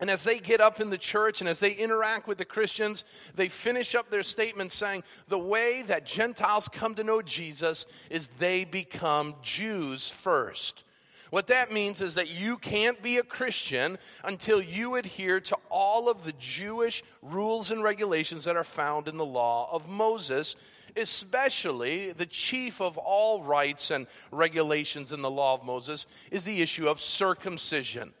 And 0.00 0.10
as 0.10 0.24
they 0.24 0.40
get 0.40 0.60
up 0.60 0.80
in 0.80 0.90
the 0.90 0.98
church 0.98 1.40
and 1.40 1.48
as 1.48 1.60
they 1.60 1.72
interact 1.72 2.26
with 2.26 2.38
the 2.38 2.44
Christians, 2.44 3.04
they 3.36 3.48
finish 3.48 3.94
up 3.94 4.10
their 4.10 4.24
statement 4.24 4.72
saying, 4.72 5.04
The 5.28 5.38
way 5.38 5.82
that 5.82 6.04
Gentiles 6.04 6.68
come 6.68 6.96
to 6.96 7.04
know 7.04 7.22
Jesus 7.22 7.86
is 8.10 8.26
they 8.38 8.64
become 8.64 9.36
Jews 9.42 10.08
first. 10.08 10.82
What 11.32 11.46
that 11.46 11.72
means 11.72 12.02
is 12.02 12.16
that 12.16 12.28
you 12.28 12.58
can't 12.58 13.00
be 13.00 13.16
a 13.16 13.22
Christian 13.22 13.96
until 14.22 14.60
you 14.60 14.96
adhere 14.96 15.40
to 15.40 15.56
all 15.70 16.10
of 16.10 16.24
the 16.24 16.34
Jewish 16.38 17.02
rules 17.22 17.70
and 17.70 17.82
regulations 17.82 18.44
that 18.44 18.54
are 18.54 18.62
found 18.62 19.08
in 19.08 19.16
the 19.16 19.24
law 19.24 19.66
of 19.72 19.88
Moses, 19.88 20.56
especially 20.94 22.12
the 22.12 22.26
chief 22.26 22.82
of 22.82 22.98
all 22.98 23.42
rights 23.42 23.90
and 23.90 24.08
regulations 24.30 25.10
in 25.10 25.22
the 25.22 25.30
law 25.30 25.54
of 25.54 25.64
Moses 25.64 26.04
is 26.30 26.44
the 26.44 26.60
issue 26.60 26.86
of 26.86 27.00
circumcision. 27.00 28.12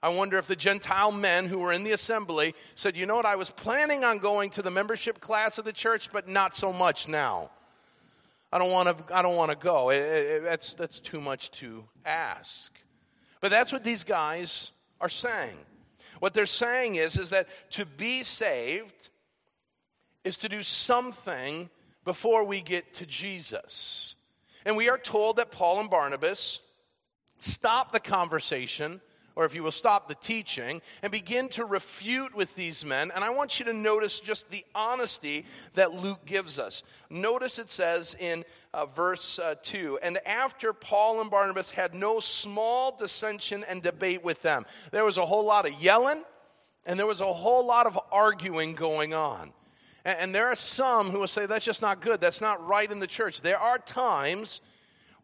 I 0.00 0.10
wonder 0.10 0.38
if 0.38 0.46
the 0.46 0.54
Gentile 0.54 1.10
men 1.10 1.46
who 1.46 1.58
were 1.58 1.72
in 1.72 1.82
the 1.82 1.90
assembly 1.90 2.54
said, 2.76 2.96
You 2.96 3.04
know 3.04 3.16
what, 3.16 3.26
I 3.26 3.34
was 3.34 3.50
planning 3.50 4.04
on 4.04 4.18
going 4.18 4.48
to 4.50 4.62
the 4.62 4.70
membership 4.70 5.18
class 5.18 5.58
of 5.58 5.64
the 5.64 5.72
church, 5.72 6.10
but 6.12 6.28
not 6.28 6.54
so 6.54 6.72
much 6.72 7.08
now. 7.08 7.50
I 8.52 8.58
don't 8.58 8.70
want 8.70 9.08
to, 9.08 9.16
I 9.16 9.22
don't 9.22 9.36
want 9.36 9.50
to 9.50 9.56
go. 9.56 9.90
It, 9.90 10.00
it, 10.00 10.44
that's, 10.44 10.74
that's 10.74 10.98
too 10.98 11.20
much 11.20 11.50
to 11.52 11.84
ask. 12.04 12.72
But 13.40 13.50
that's 13.50 13.72
what 13.72 13.84
these 13.84 14.04
guys 14.04 14.70
are 15.00 15.08
saying. 15.08 15.56
What 16.18 16.34
they're 16.34 16.46
saying 16.46 16.96
is, 16.96 17.16
is 17.16 17.30
that 17.30 17.48
to 17.70 17.86
be 17.86 18.24
saved 18.24 19.10
is 20.24 20.36
to 20.38 20.48
do 20.48 20.62
something 20.62 21.70
before 22.04 22.44
we 22.44 22.60
get 22.60 22.94
to 22.94 23.06
Jesus. 23.06 24.16
And 24.64 24.76
we 24.76 24.88
are 24.88 24.98
told 24.98 25.36
that 25.36 25.50
Paul 25.50 25.80
and 25.80 25.88
Barnabas 25.88 26.60
stop 27.38 27.92
the 27.92 28.00
conversation 28.00 29.00
or 29.40 29.46
if 29.46 29.54
you 29.54 29.62
will 29.62 29.70
stop 29.70 30.06
the 30.06 30.14
teaching, 30.16 30.82
and 31.00 31.10
begin 31.10 31.48
to 31.48 31.64
refute 31.64 32.34
with 32.34 32.54
these 32.56 32.84
men. 32.84 33.10
And 33.14 33.24
I 33.24 33.30
want 33.30 33.58
you 33.58 33.64
to 33.64 33.72
notice 33.72 34.20
just 34.20 34.50
the 34.50 34.66
honesty 34.74 35.46
that 35.72 35.94
Luke 35.94 36.26
gives 36.26 36.58
us. 36.58 36.82
Notice 37.08 37.58
it 37.58 37.70
says 37.70 38.14
in 38.20 38.44
uh, 38.74 38.84
verse 38.84 39.38
uh, 39.38 39.54
2 39.62 39.98
And 40.02 40.18
after 40.26 40.74
Paul 40.74 41.22
and 41.22 41.30
Barnabas 41.30 41.70
had 41.70 41.94
no 41.94 42.20
small 42.20 42.94
dissension 42.94 43.64
and 43.66 43.80
debate 43.80 44.22
with 44.22 44.42
them, 44.42 44.66
there 44.92 45.06
was 45.06 45.16
a 45.16 45.24
whole 45.24 45.46
lot 45.46 45.64
of 45.64 45.72
yelling 45.80 46.22
and 46.84 46.98
there 46.98 47.06
was 47.06 47.22
a 47.22 47.32
whole 47.32 47.64
lot 47.64 47.86
of 47.86 47.98
arguing 48.12 48.74
going 48.74 49.14
on. 49.14 49.54
And, 50.04 50.18
and 50.18 50.34
there 50.34 50.48
are 50.48 50.54
some 50.54 51.08
who 51.08 51.20
will 51.20 51.26
say, 51.26 51.46
That's 51.46 51.64
just 51.64 51.80
not 51.80 52.02
good. 52.02 52.20
That's 52.20 52.42
not 52.42 52.66
right 52.68 52.92
in 52.92 53.00
the 53.00 53.06
church. 53.06 53.40
There 53.40 53.58
are 53.58 53.78
times 53.78 54.60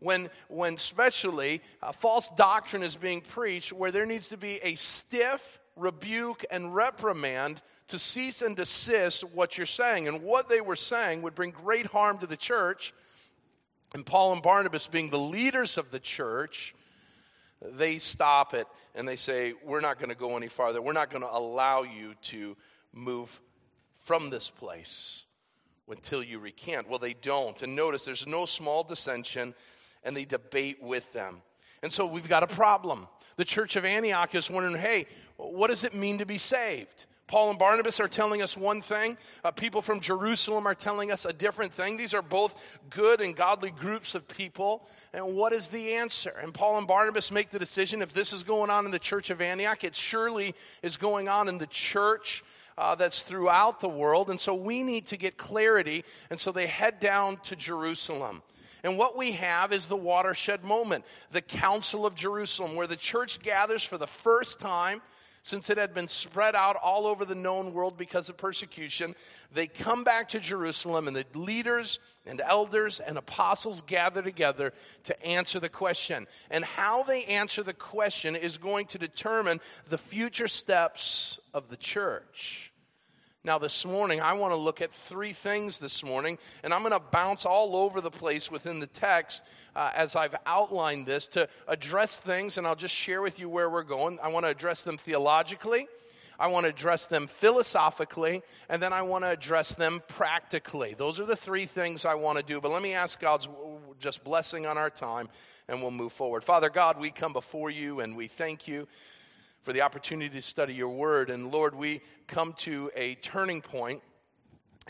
when, 0.06 0.30
when 0.46 0.74
especially 0.74 1.60
uh, 1.82 1.90
false 1.90 2.28
doctrine 2.36 2.84
is 2.84 2.94
being 2.94 3.20
preached, 3.20 3.72
where 3.72 3.90
there 3.90 4.06
needs 4.06 4.28
to 4.28 4.36
be 4.36 4.60
a 4.62 4.76
stiff 4.76 5.58
rebuke 5.74 6.44
and 6.50 6.74
reprimand 6.74 7.60
to 7.88 7.98
cease 7.98 8.40
and 8.40 8.54
desist 8.54 9.24
what 9.24 9.58
you're 9.58 9.66
saying. 9.66 10.06
And 10.06 10.22
what 10.22 10.48
they 10.48 10.60
were 10.60 10.76
saying 10.76 11.22
would 11.22 11.34
bring 11.34 11.50
great 11.50 11.86
harm 11.86 12.18
to 12.18 12.26
the 12.26 12.36
church. 12.36 12.94
And 13.94 14.06
Paul 14.06 14.32
and 14.32 14.42
Barnabas, 14.42 14.86
being 14.86 15.10
the 15.10 15.18
leaders 15.18 15.76
of 15.76 15.90
the 15.90 16.00
church, 16.00 16.72
they 17.60 17.98
stop 17.98 18.54
it 18.54 18.68
and 18.94 19.08
they 19.08 19.16
say, 19.16 19.54
We're 19.64 19.80
not 19.80 19.98
going 19.98 20.10
to 20.10 20.14
go 20.14 20.36
any 20.36 20.48
farther. 20.48 20.80
We're 20.80 20.92
not 20.92 21.10
going 21.10 21.22
to 21.22 21.36
allow 21.36 21.82
you 21.82 22.14
to 22.22 22.56
move 22.92 23.40
from 23.98 24.30
this 24.30 24.50
place 24.50 25.24
until 25.88 26.22
you 26.22 26.38
recant. 26.38 26.88
Well, 26.88 26.98
they 26.98 27.14
don't. 27.14 27.60
And 27.62 27.74
notice 27.74 28.04
there's 28.04 28.26
no 28.26 28.46
small 28.46 28.84
dissension, 28.84 29.54
and 30.06 30.16
they 30.16 30.24
debate 30.24 30.82
with 30.82 31.12
them. 31.12 31.42
And 31.82 31.92
so 31.92 32.06
we've 32.06 32.28
got 32.28 32.42
a 32.42 32.46
problem. 32.46 33.06
The 33.36 33.44
church 33.44 33.76
of 33.76 33.84
Antioch 33.84 34.34
is 34.34 34.48
wondering 34.48 34.76
hey, 34.76 35.06
what 35.36 35.68
does 35.68 35.84
it 35.84 35.94
mean 35.94 36.18
to 36.18 36.26
be 36.26 36.38
saved? 36.38 37.04
Paul 37.26 37.50
and 37.50 37.58
Barnabas 37.58 37.98
are 37.98 38.06
telling 38.06 38.40
us 38.40 38.56
one 38.56 38.80
thing. 38.80 39.18
Uh, 39.44 39.50
people 39.50 39.82
from 39.82 39.98
Jerusalem 39.98 40.64
are 40.66 40.76
telling 40.76 41.10
us 41.10 41.24
a 41.24 41.32
different 41.32 41.72
thing. 41.72 41.96
These 41.96 42.14
are 42.14 42.22
both 42.22 42.54
good 42.88 43.20
and 43.20 43.34
godly 43.34 43.72
groups 43.72 44.14
of 44.14 44.28
people. 44.28 44.86
And 45.12 45.34
what 45.34 45.52
is 45.52 45.66
the 45.66 45.94
answer? 45.94 46.32
And 46.40 46.54
Paul 46.54 46.78
and 46.78 46.86
Barnabas 46.86 47.32
make 47.32 47.50
the 47.50 47.58
decision 47.58 48.00
if 48.00 48.12
this 48.12 48.32
is 48.32 48.44
going 48.44 48.70
on 48.70 48.84
in 48.84 48.92
the 48.92 48.98
church 49.00 49.30
of 49.30 49.40
Antioch, 49.40 49.82
it 49.82 49.96
surely 49.96 50.54
is 50.84 50.96
going 50.96 51.28
on 51.28 51.48
in 51.48 51.58
the 51.58 51.66
church 51.66 52.44
uh, 52.78 52.94
that's 52.94 53.22
throughout 53.22 53.80
the 53.80 53.88
world. 53.88 54.30
And 54.30 54.38
so 54.38 54.54
we 54.54 54.84
need 54.84 55.06
to 55.06 55.16
get 55.16 55.36
clarity. 55.36 56.04
And 56.30 56.38
so 56.38 56.52
they 56.52 56.68
head 56.68 57.00
down 57.00 57.38
to 57.38 57.56
Jerusalem. 57.56 58.42
And 58.86 58.96
what 58.96 59.16
we 59.16 59.32
have 59.32 59.72
is 59.72 59.86
the 59.86 59.96
watershed 59.96 60.62
moment, 60.62 61.04
the 61.32 61.42
Council 61.42 62.06
of 62.06 62.14
Jerusalem, 62.14 62.76
where 62.76 62.86
the 62.86 62.94
church 62.94 63.40
gathers 63.40 63.82
for 63.82 63.98
the 63.98 64.06
first 64.06 64.60
time 64.60 65.02
since 65.42 65.70
it 65.70 65.76
had 65.76 65.92
been 65.92 66.06
spread 66.06 66.54
out 66.54 66.76
all 66.76 67.04
over 67.04 67.24
the 67.24 67.34
known 67.34 67.74
world 67.74 67.98
because 67.98 68.28
of 68.28 68.36
persecution. 68.36 69.16
They 69.52 69.66
come 69.66 70.04
back 70.04 70.28
to 70.28 70.38
Jerusalem, 70.38 71.08
and 71.08 71.16
the 71.16 71.24
leaders 71.34 71.98
and 72.26 72.40
elders 72.40 73.00
and 73.00 73.18
apostles 73.18 73.80
gather 73.80 74.22
together 74.22 74.72
to 75.02 75.26
answer 75.26 75.58
the 75.58 75.68
question. 75.68 76.28
And 76.48 76.64
how 76.64 77.02
they 77.02 77.24
answer 77.24 77.64
the 77.64 77.74
question 77.74 78.36
is 78.36 78.56
going 78.56 78.86
to 78.86 78.98
determine 78.98 79.60
the 79.88 79.98
future 79.98 80.48
steps 80.48 81.40
of 81.52 81.70
the 81.70 81.76
church. 81.76 82.72
Now, 83.46 83.58
this 83.58 83.86
morning, 83.86 84.20
I 84.20 84.32
want 84.32 84.50
to 84.50 84.56
look 84.56 84.80
at 84.82 84.92
three 84.92 85.32
things 85.32 85.78
this 85.78 86.02
morning, 86.02 86.36
and 86.64 86.74
I'm 86.74 86.80
going 86.80 86.90
to 86.90 86.98
bounce 86.98 87.46
all 87.46 87.76
over 87.76 88.00
the 88.00 88.10
place 88.10 88.50
within 88.50 88.80
the 88.80 88.88
text 88.88 89.40
uh, 89.76 89.92
as 89.94 90.16
I've 90.16 90.34
outlined 90.46 91.06
this 91.06 91.28
to 91.28 91.48
address 91.68 92.16
things, 92.16 92.58
and 92.58 92.66
I'll 92.66 92.74
just 92.74 92.92
share 92.92 93.22
with 93.22 93.38
you 93.38 93.48
where 93.48 93.70
we're 93.70 93.84
going. 93.84 94.18
I 94.20 94.30
want 94.30 94.46
to 94.46 94.50
address 94.50 94.82
them 94.82 94.98
theologically, 94.98 95.86
I 96.40 96.48
want 96.48 96.64
to 96.64 96.70
address 96.70 97.06
them 97.06 97.28
philosophically, 97.28 98.42
and 98.68 98.82
then 98.82 98.92
I 98.92 99.02
want 99.02 99.22
to 99.22 99.30
address 99.30 99.74
them 99.74 100.02
practically. 100.08 100.96
Those 100.98 101.20
are 101.20 101.24
the 101.24 101.36
three 101.36 101.66
things 101.66 102.04
I 102.04 102.14
want 102.14 102.38
to 102.38 102.42
do. 102.42 102.60
But 102.60 102.72
let 102.72 102.82
me 102.82 102.94
ask 102.94 103.20
God's 103.20 103.48
just 104.00 104.24
blessing 104.24 104.66
on 104.66 104.76
our 104.76 104.90
time, 104.90 105.28
and 105.68 105.82
we'll 105.82 105.92
move 105.92 106.12
forward. 106.12 106.42
Father 106.42 106.68
God, 106.68 106.98
we 106.98 107.12
come 107.12 107.32
before 107.32 107.70
you, 107.70 108.00
and 108.00 108.16
we 108.16 108.26
thank 108.26 108.66
you 108.66 108.88
for 109.66 109.72
the 109.72 109.80
opportunity 109.80 110.30
to 110.30 110.40
study 110.40 110.74
your 110.74 110.90
word. 110.90 111.28
And 111.28 111.50
Lord, 111.50 111.74
we 111.74 112.00
come 112.28 112.52
to 112.58 112.88
a 112.94 113.16
turning 113.16 113.60
point 113.60 114.00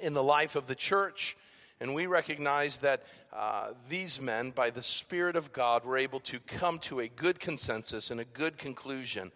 in 0.03 0.13
the 0.13 0.23
life 0.23 0.55
of 0.55 0.67
the 0.67 0.75
church. 0.75 1.35
And 1.81 1.95
we 1.95 2.05
recognize 2.05 2.77
that 2.79 3.05
uh, 3.33 3.69
these 3.89 4.21
men, 4.21 4.51
by 4.51 4.69
the 4.69 4.83
Spirit 4.83 5.35
of 5.35 5.51
God, 5.55 5.87
were 5.87 5.97
able 5.97 6.21
to 6.21 6.39
come 6.41 6.79
to 6.81 7.01
a 7.01 7.09
good 7.09 7.41
consensus 7.41 8.11
and 8.11 8.21
a 8.21 8.27
good 8.27 8.59
conclusion. 8.59 9.33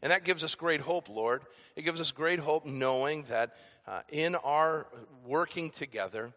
And 0.00 0.10
that 0.12 0.24
gives 0.24 0.42
us 0.42 0.54
great 0.54 0.80
hope, 0.80 1.10
Lord. 1.10 1.42
It 1.76 1.82
gives 1.82 2.00
us 2.00 2.10
great 2.10 2.38
hope 2.38 2.64
knowing 2.64 3.24
that 3.24 3.56
uh, 3.86 4.00
in 4.08 4.34
our 4.34 4.86
working 5.26 5.68
together, 5.68 6.32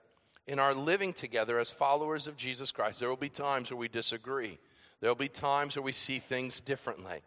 in 0.47 0.59
our 0.59 0.73
living 0.73 1.13
together 1.13 1.59
as 1.59 1.71
followers 1.71 2.27
of 2.27 2.35
Jesus 2.35 2.73
Christ, 2.73 2.99
there 2.99 3.07
will 3.07 3.15
be 3.15 3.29
times 3.29 3.71
where 3.71 3.77
we 3.77 3.87
disagree. 3.87 4.59
There 4.99 5.09
will 5.09 5.15
be 5.15 5.29
times 5.29 5.77
where 5.77 5.83
we 5.83 5.93
see 5.93 6.19
things 6.19 6.59
differently. 6.59 7.21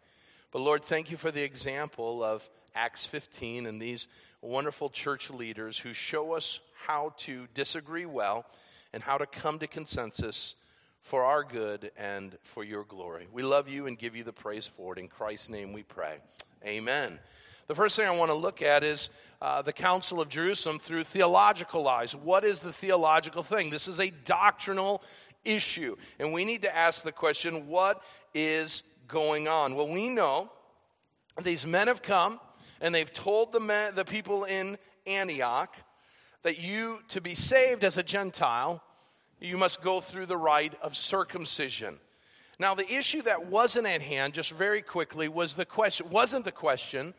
But 0.51 0.59
Lord, 0.59 0.85
thank 0.85 1.11
you 1.11 1.17
for 1.17 1.29
the 1.29 1.43
example 1.43 2.23
of 2.23 2.49
Acts 2.73 3.05
15 3.05 3.65
and 3.65 3.81
these 3.81 4.07
wonderful 4.41 4.89
church 4.89 5.29
leaders 5.29 5.77
who 5.77 5.91
show 5.91 6.33
us 6.33 6.61
how 6.85 7.13
to 7.17 7.47
disagree 7.53 8.05
well 8.05 8.45
and 8.93 9.03
how 9.03 9.17
to 9.17 9.25
come 9.25 9.59
to 9.59 9.67
consensus 9.67 10.55
for 11.01 11.25
our 11.25 11.43
good 11.43 11.91
and 11.97 12.37
for 12.43 12.63
your 12.63 12.85
glory. 12.85 13.27
We 13.31 13.43
love 13.43 13.67
you 13.67 13.87
and 13.87 13.97
give 13.97 14.15
you 14.15 14.23
the 14.23 14.31
praise 14.31 14.67
for 14.67 14.93
it. 14.93 14.99
In 14.99 15.09
Christ's 15.09 15.49
name 15.49 15.73
we 15.73 15.83
pray. 15.83 16.19
Amen. 16.65 17.19
The 17.67 17.75
first 17.75 17.97
thing 17.97 18.07
I 18.07 18.11
want 18.11 18.31
to 18.31 18.35
look 18.35 18.61
at 18.61 18.85
is 18.85 19.09
uh, 19.41 19.61
the 19.61 19.73
Council 19.73 20.21
of 20.21 20.29
Jerusalem 20.29 20.79
through 20.79 21.03
theological 21.03 21.89
eyes. 21.89 22.15
What 22.15 22.45
is 22.45 22.61
the 22.61 22.71
theological 22.71 23.43
thing? 23.43 23.69
This 23.69 23.89
is 23.89 23.99
a 23.99 24.09
doctrinal 24.23 25.03
issue. 25.43 25.97
And 26.19 26.31
we 26.31 26.45
need 26.45 26.61
to 26.61 26.73
ask 26.73 27.03
the 27.03 27.11
question 27.11 27.67
what 27.67 28.01
is 28.33 28.83
going 29.07 29.47
on? 29.47 29.75
Well, 29.75 29.87
we 29.87 30.09
know 30.09 30.51
these 31.43 31.65
men 31.65 31.87
have 31.87 32.01
come 32.01 32.39
and 32.81 32.93
they've 32.93 33.11
told 33.11 33.51
the, 33.51 33.59
men, 33.59 33.95
the 33.95 34.05
people 34.05 34.43
in 34.43 34.77
Antioch 35.05 35.75
that 36.43 36.59
you, 36.59 36.99
to 37.09 37.21
be 37.21 37.35
saved 37.35 37.83
as 37.83 37.97
a 37.97 38.03
Gentile, 38.03 38.81
you 39.39 39.57
must 39.57 39.81
go 39.81 40.01
through 40.01 40.25
the 40.25 40.37
rite 40.37 40.73
of 40.81 40.95
circumcision. 40.95 41.99
Now, 42.59 42.73
the 42.73 42.91
issue 42.91 43.21
that 43.23 43.47
wasn't 43.47 43.87
at 43.87 44.01
hand, 44.01 44.33
just 44.33 44.51
very 44.51 44.81
quickly, 44.81 45.27
was 45.27 45.53
the 45.53 45.65
question, 45.65 46.09
wasn't 46.09 46.45
the 46.45 46.51
question 46.51 47.13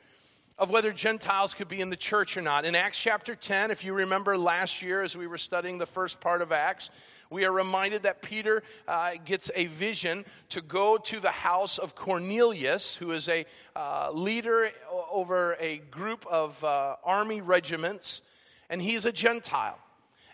of 0.58 0.70
whether 0.70 0.92
Gentiles 0.92 1.54
could 1.54 1.68
be 1.68 1.80
in 1.80 1.88
the 1.88 1.96
church 1.96 2.36
or 2.36 2.42
not. 2.42 2.64
In 2.64 2.74
Acts 2.74 2.98
chapter 2.98 3.36
10, 3.36 3.70
if 3.70 3.84
you 3.84 3.92
remember 3.92 4.36
last 4.36 4.82
year 4.82 5.02
as 5.02 5.16
we 5.16 5.28
were 5.28 5.38
studying 5.38 5.78
the 5.78 5.86
first 5.86 6.20
part 6.20 6.42
of 6.42 6.50
Acts, 6.50 6.90
we 7.30 7.44
are 7.44 7.52
reminded 7.52 8.02
that 8.02 8.22
Peter 8.22 8.64
uh, 8.88 9.12
gets 9.24 9.50
a 9.54 9.66
vision 9.66 10.24
to 10.48 10.60
go 10.60 10.96
to 10.96 11.20
the 11.20 11.30
house 11.30 11.78
of 11.78 11.94
Cornelius, 11.94 12.96
who 12.96 13.12
is 13.12 13.28
a 13.28 13.46
uh, 13.76 14.10
leader 14.12 14.70
over 15.10 15.56
a 15.60 15.78
group 15.90 16.26
of 16.26 16.62
uh, 16.64 16.96
army 17.04 17.40
regiments, 17.40 18.22
and 18.68 18.82
he's 18.82 19.04
a 19.04 19.12
Gentile. 19.12 19.78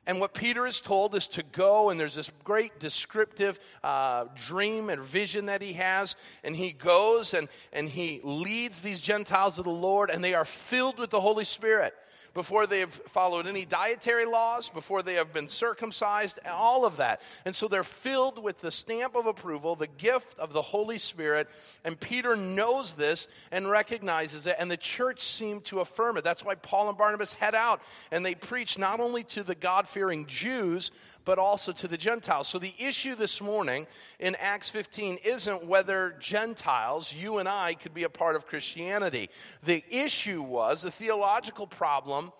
And 0.06 0.20
what 0.20 0.34
Peter 0.34 0.66
is 0.66 0.80
told 0.80 1.14
is 1.14 1.26
to 1.28 1.42
go, 1.42 1.90
and 1.90 1.98
there's 1.98 2.14
this 2.14 2.30
great 2.44 2.78
descriptive 2.78 3.58
uh, 3.82 4.26
dream 4.34 4.90
and 4.90 5.02
vision 5.02 5.46
that 5.46 5.62
he 5.62 5.72
has. 5.74 6.14
And 6.42 6.54
he 6.54 6.72
goes 6.72 7.32
and, 7.32 7.48
and 7.72 7.88
he 7.88 8.20
leads 8.22 8.82
these 8.82 9.00
Gentiles 9.00 9.56
to 9.56 9.62
the 9.62 9.70
Lord, 9.70 10.10
and 10.10 10.22
they 10.22 10.34
are 10.34 10.44
filled 10.44 10.98
with 10.98 11.10
the 11.10 11.20
Holy 11.20 11.44
Spirit 11.44 11.94
before 12.34 12.66
they 12.66 12.80
have 12.80 12.92
followed 12.92 13.46
any 13.46 13.64
dietary 13.64 14.26
laws, 14.26 14.68
before 14.68 15.02
they 15.02 15.14
have 15.14 15.32
been 15.32 15.48
circumcised, 15.48 16.38
all 16.46 16.84
of 16.84 16.96
that. 16.98 17.22
And 17.44 17.54
so 17.54 17.68
they're 17.68 17.84
filled 17.84 18.42
with 18.42 18.60
the 18.60 18.70
stamp 18.70 19.14
of 19.14 19.26
approval, 19.26 19.76
the 19.76 19.86
gift 19.86 20.38
of 20.38 20.52
the 20.52 20.62
Holy 20.62 20.98
Spirit. 20.98 21.48
And 21.84 21.98
Peter 21.98 22.36
knows 22.36 22.94
this 22.94 23.28
and 23.52 23.70
recognizes 23.70 24.46
it, 24.46 24.56
and 24.58 24.70
the 24.70 24.76
church 24.76 25.20
seemed 25.20 25.64
to 25.66 25.80
affirm 25.80 26.16
it. 26.16 26.24
That's 26.24 26.44
why 26.44 26.56
Paul 26.56 26.88
and 26.88 26.98
Barnabas 26.98 27.32
head 27.32 27.54
out 27.54 27.80
and 28.10 28.26
they 28.26 28.34
preach 28.34 28.78
not 28.78 29.00
only 29.00 29.24
to 29.24 29.42
the 29.42 29.54
God 29.54 29.88
fearing 29.88 30.26
Jews, 30.26 30.90
but 31.24 31.38
also 31.38 31.72
to 31.72 31.88
the 31.88 31.96
Gentiles. 31.96 32.48
So 32.48 32.58
the 32.58 32.74
issue 32.78 33.14
this 33.14 33.40
morning 33.40 33.86
in 34.18 34.34
Acts 34.36 34.70
15 34.70 35.18
isn't 35.24 35.66
whether 35.66 36.16
Gentiles, 36.20 37.12
you 37.12 37.38
and 37.38 37.48
I, 37.48 37.74
could 37.74 37.94
be 37.94 38.04
a 38.04 38.08
part 38.08 38.36
of 38.36 38.46
Christianity. 38.46 39.30
The 39.64 39.82
issue 39.90 40.42
was 40.42 40.82
the 40.82 40.90
theological 40.90 41.66
problem 41.66 42.32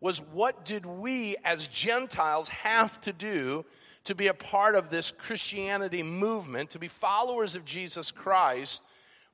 was 0.00 0.20
what 0.20 0.64
did 0.64 0.86
we 0.86 1.36
as 1.44 1.66
Gentiles 1.66 2.48
have 2.48 3.00
to 3.00 3.12
do 3.12 3.64
to 4.04 4.14
be 4.14 4.28
a 4.28 4.34
part 4.34 4.74
of 4.74 4.90
this 4.90 5.10
Christianity 5.10 6.02
movement, 6.02 6.70
to 6.70 6.78
be 6.78 6.88
followers 6.88 7.54
of 7.54 7.64
Jesus 7.64 8.10
Christ, 8.10 8.80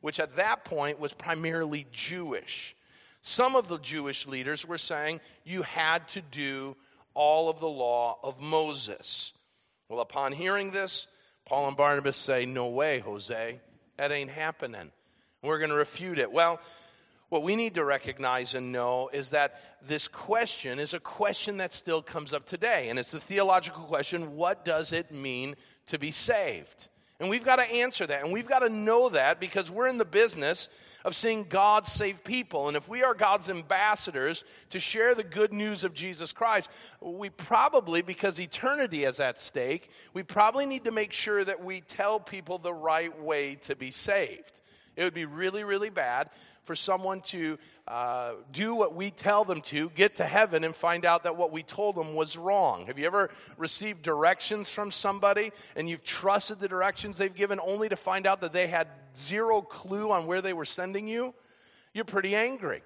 which 0.00 0.18
at 0.18 0.36
that 0.36 0.64
point 0.64 0.98
was 0.98 1.12
primarily 1.12 1.86
Jewish. 1.92 2.74
Some 3.22 3.56
of 3.56 3.68
the 3.68 3.78
Jewish 3.78 4.26
leaders 4.26 4.66
were 4.66 4.78
saying 4.78 5.20
you 5.44 5.62
had 5.62 6.08
to 6.10 6.22
do 6.22 6.76
all 7.14 7.48
of 7.48 7.58
the 7.60 7.68
law 7.68 8.18
of 8.22 8.40
Moses. 8.40 9.32
Well, 9.88 10.00
upon 10.00 10.32
hearing 10.32 10.70
this, 10.70 11.06
Paul 11.46 11.68
and 11.68 11.76
Barnabas 11.76 12.16
say, 12.16 12.46
No 12.46 12.68
way, 12.68 13.00
Jose. 13.00 13.60
That 13.96 14.12
ain't 14.12 14.30
happening. 14.30 14.90
We're 15.42 15.58
going 15.58 15.70
to 15.70 15.76
refute 15.76 16.18
it. 16.18 16.32
Well, 16.32 16.60
what 17.28 17.42
we 17.42 17.56
need 17.56 17.74
to 17.74 17.84
recognize 17.84 18.54
and 18.54 18.72
know 18.72 19.10
is 19.12 19.30
that 19.30 19.60
this 19.86 20.08
question 20.08 20.78
is 20.78 20.94
a 20.94 21.00
question 21.00 21.56
that 21.58 21.72
still 21.72 22.02
comes 22.02 22.32
up 22.32 22.46
today. 22.46 22.88
And 22.88 22.98
it's 22.98 23.10
the 23.10 23.20
theological 23.20 23.84
question 23.84 24.36
what 24.36 24.64
does 24.64 24.92
it 24.92 25.12
mean 25.12 25.56
to 25.86 25.98
be 25.98 26.10
saved? 26.10 26.88
And 27.20 27.30
we've 27.30 27.44
got 27.44 27.56
to 27.56 27.62
answer 27.62 28.06
that. 28.06 28.24
And 28.24 28.32
we've 28.32 28.48
got 28.48 28.60
to 28.60 28.68
know 28.68 29.08
that 29.10 29.38
because 29.38 29.70
we're 29.70 29.86
in 29.86 29.98
the 29.98 30.04
business 30.04 30.68
of 31.04 31.14
seeing 31.14 31.44
God 31.44 31.86
save 31.86 32.24
people. 32.24 32.66
And 32.66 32.76
if 32.76 32.88
we 32.88 33.04
are 33.04 33.14
God's 33.14 33.48
ambassadors 33.48 34.42
to 34.70 34.80
share 34.80 35.14
the 35.14 35.22
good 35.22 35.52
news 35.52 35.84
of 35.84 35.94
Jesus 35.94 36.32
Christ, 36.32 36.70
we 37.00 37.30
probably, 37.30 38.02
because 38.02 38.40
eternity 38.40 39.04
is 39.04 39.20
at 39.20 39.38
stake, 39.38 39.90
we 40.12 40.22
probably 40.24 40.66
need 40.66 40.84
to 40.84 40.90
make 40.90 41.12
sure 41.12 41.44
that 41.44 41.62
we 41.62 41.82
tell 41.82 42.18
people 42.18 42.58
the 42.58 42.74
right 42.74 43.16
way 43.20 43.54
to 43.56 43.76
be 43.76 43.92
saved. 43.92 44.60
It 44.96 45.04
would 45.04 45.14
be 45.14 45.24
really, 45.24 45.64
really 45.64 45.90
bad 45.90 46.30
for 46.64 46.74
someone 46.74 47.20
to 47.22 47.58
uh, 47.86 48.32
do 48.52 48.74
what 48.74 48.94
we 48.94 49.10
tell 49.10 49.44
them 49.44 49.60
to, 49.62 49.90
get 49.90 50.16
to 50.16 50.24
heaven, 50.24 50.64
and 50.64 50.74
find 50.74 51.04
out 51.04 51.24
that 51.24 51.36
what 51.36 51.52
we 51.52 51.62
told 51.62 51.94
them 51.94 52.14
was 52.14 52.36
wrong. 52.36 52.86
Have 52.86 52.98
you 52.98 53.06
ever 53.06 53.30
received 53.56 54.02
directions 54.02 54.70
from 54.70 54.90
somebody 54.90 55.52
and 55.76 55.88
you've 55.88 56.04
trusted 56.04 56.60
the 56.60 56.68
directions 56.68 57.18
they've 57.18 57.34
given 57.34 57.60
only 57.60 57.88
to 57.88 57.96
find 57.96 58.26
out 58.26 58.40
that 58.40 58.52
they 58.52 58.66
had 58.66 58.88
zero 59.18 59.60
clue 59.60 60.10
on 60.10 60.26
where 60.26 60.42
they 60.42 60.52
were 60.52 60.64
sending 60.64 61.06
you? 61.06 61.34
You're 61.92 62.04
pretty 62.04 62.34
angry. 62.34 62.82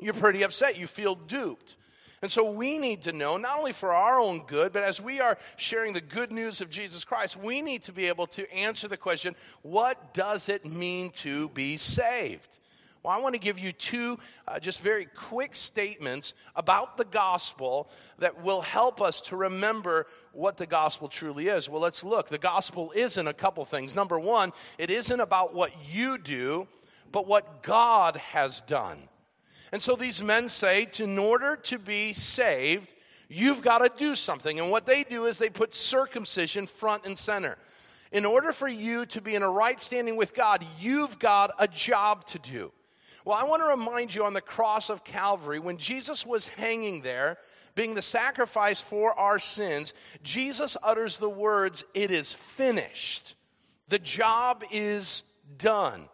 You're 0.00 0.14
pretty 0.14 0.42
upset. 0.42 0.76
You 0.76 0.86
feel 0.86 1.14
duped. 1.14 1.76
And 2.22 2.30
so 2.30 2.50
we 2.50 2.78
need 2.78 3.02
to 3.02 3.12
know, 3.12 3.36
not 3.36 3.58
only 3.58 3.72
for 3.72 3.92
our 3.92 4.18
own 4.18 4.44
good, 4.46 4.72
but 4.72 4.82
as 4.82 5.00
we 5.00 5.20
are 5.20 5.36
sharing 5.56 5.92
the 5.92 6.00
good 6.00 6.32
news 6.32 6.60
of 6.60 6.70
Jesus 6.70 7.04
Christ, 7.04 7.36
we 7.36 7.60
need 7.60 7.82
to 7.84 7.92
be 7.92 8.06
able 8.06 8.26
to 8.28 8.50
answer 8.52 8.88
the 8.88 8.96
question 8.96 9.36
what 9.62 10.14
does 10.14 10.48
it 10.48 10.64
mean 10.64 11.10
to 11.10 11.50
be 11.50 11.76
saved? 11.76 12.58
Well, 13.06 13.14
I 13.14 13.18
want 13.18 13.36
to 13.36 13.38
give 13.38 13.60
you 13.60 13.70
two 13.70 14.18
uh, 14.48 14.58
just 14.58 14.80
very 14.80 15.04
quick 15.04 15.54
statements 15.54 16.34
about 16.56 16.96
the 16.96 17.04
gospel 17.04 17.88
that 18.18 18.42
will 18.42 18.60
help 18.60 19.00
us 19.00 19.20
to 19.20 19.36
remember 19.36 20.08
what 20.32 20.56
the 20.56 20.66
gospel 20.66 21.06
truly 21.06 21.46
is. 21.46 21.68
Well, 21.68 21.80
let's 21.80 22.02
look. 22.02 22.26
The 22.26 22.36
gospel 22.36 22.90
isn't 22.96 23.28
a 23.28 23.32
couple 23.32 23.64
things. 23.64 23.94
Number 23.94 24.18
one, 24.18 24.52
it 24.76 24.90
isn't 24.90 25.20
about 25.20 25.54
what 25.54 25.70
you 25.88 26.18
do, 26.18 26.66
but 27.12 27.28
what 27.28 27.62
God 27.62 28.16
has 28.16 28.60
done. 28.62 28.98
And 29.70 29.80
so 29.80 29.94
these 29.94 30.20
men 30.20 30.48
say, 30.48 30.88
in 30.98 31.16
order 31.16 31.54
to 31.54 31.78
be 31.78 32.12
saved, 32.12 32.92
you've 33.28 33.62
got 33.62 33.84
to 33.84 33.90
do 33.96 34.16
something. 34.16 34.58
And 34.58 34.68
what 34.68 34.84
they 34.84 35.04
do 35.04 35.26
is 35.26 35.38
they 35.38 35.48
put 35.48 35.76
circumcision 35.76 36.66
front 36.66 37.06
and 37.06 37.16
center. 37.16 37.56
In 38.10 38.24
order 38.24 38.50
for 38.50 38.66
you 38.66 39.06
to 39.06 39.20
be 39.20 39.36
in 39.36 39.44
a 39.44 39.48
right 39.48 39.80
standing 39.80 40.16
with 40.16 40.34
God, 40.34 40.66
you've 40.80 41.20
got 41.20 41.52
a 41.60 41.68
job 41.68 42.26
to 42.26 42.40
do. 42.40 42.72
Well, 43.26 43.36
I 43.36 43.42
want 43.42 43.60
to 43.60 43.66
remind 43.66 44.14
you 44.14 44.24
on 44.24 44.34
the 44.34 44.40
cross 44.40 44.88
of 44.88 45.02
Calvary, 45.02 45.58
when 45.58 45.78
Jesus 45.78 46.24
was 46.24 46.46
hanging 46.46 47.02
there, 47.02 47.38
being 47.74 47.94
the 47.94 48.00
sacrifice 48.00 48.80
for 48.80 49.18
our 49.18 49.40
sins, 49.40 49.94
Jesus 50.22 50.76
utters 50.80 51.16
the 51.16 51.28
words, 51.28 51.84
It 51.92 52.12
is 52.12 52.34
finished. 52.34 53.34
The 53.88 53.98
job 53.98 54.62
is 54.70 55.24
done. 55.58 56.08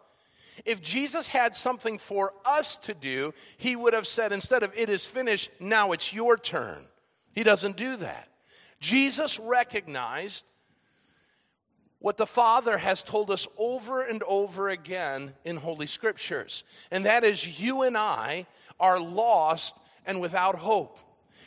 If 0.65 0.81
Jesus 0.81 1.27
had 1.27 1.55
something 1.55 1.99
for 1.99 2.33
us 2.43 2.77
to 2.77 2.95
do, 2.95 3.35
he 3.57 3.75
would 3.75 3.93
have 3.93 4.07
said, 4.07 4.31
instead 4.31 4.63
of 4.63 4.71
it 4.75 4.89
is 4.89 5.05
finished, 5.05 5.51
now 5.59 5.91
it's 5.91 6.13
your 6.13 6.35
turn. 6.35 6.83
He 7.35 7.43
doesn't 7.43 7.77
do 7.77 7.95
that. 7.97 8.27
Jesus 8.79 9.39
recognized 9.39 10.45
what 12.03 12.17
the 12.17 12.27
Father 12.27 12.77
has 12.77 13.01
told 13.01 13.31
us 13.31 13.47
over 13.57 14.01
and 14.01 14.23
over 14.23 14.67
again 14.67 15.31
in 15.45 15.55
Holy 15.55 15.87
Scriptures, 15.87 16.65
and 16.91 17.05
that 17.05 17.23
is 17.23 17.61
you 17.61 17.83
and 17.83 17.97
I 17.97 18.45
are 18.77 18.99
lost 18.99 19.77
and 20.05 20.19
without 20.19 20.55
hope. 20.55 20.99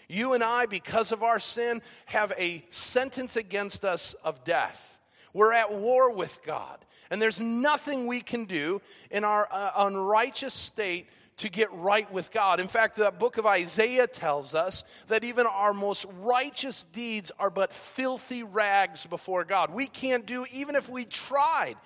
You 0.09 0.33
and 0.33 0.43
I, 0.43 0.65
because 0.65 1.13
of 1.13 1.23
our 1.23 1.39
sin, 1.39 1.83
have 2.07 2.33
a 2.39 2.65
sentence 2.71 3.37
against 3.37 3.85
us 3.85 4.15
of 4.25 4.45
death. 4.45 4.97
We're 5.35 5.53
at 5.53 5.75
war 5.75 6.11
with 6.11 6.39
God. 6.43 6.79
And 7.11 7.21
there's 7.21 7.39
nothing 7.39 8.07
we 8.07 8.23
can 8.23 8.47
do 8.47 8.81
in 9.11 9.25
our 9.25 9.47
uh, 9.53 9.73
unrighteous 9.77 10.55
state 10.55 11.11
to 11.39 11.49
get 11.49 11.73
right 11.73 12.11
with 12.13 12.31
God. 12.31 12.61
In 12.61 12.69
fact, 12.69 12.97
the 12.97 13.11
book 13.11 13.37
of 13.37 13.45
Isaiah 13.45 14.07
tells 14.07 14.55
us 14.55 14.85
that 15.09 15.23
even 15.23 15.47
our 15.47 15.75
most 15.75 16.07
righteous 16.21 16.85
deeds 16.93 17.31
are 17.39 17.51
but 17.51 17.73
filthy 17.73 18.43
rags 18.43 19.05
before 19.05 19.45
God. 19.45 19.73
We 19.73 19.87
can't 19.87 20.25
do, 20.25 20.47
even 20.51 20.75
if 20.75 20.89
we 20.89 21.05
tried 21.05 21.77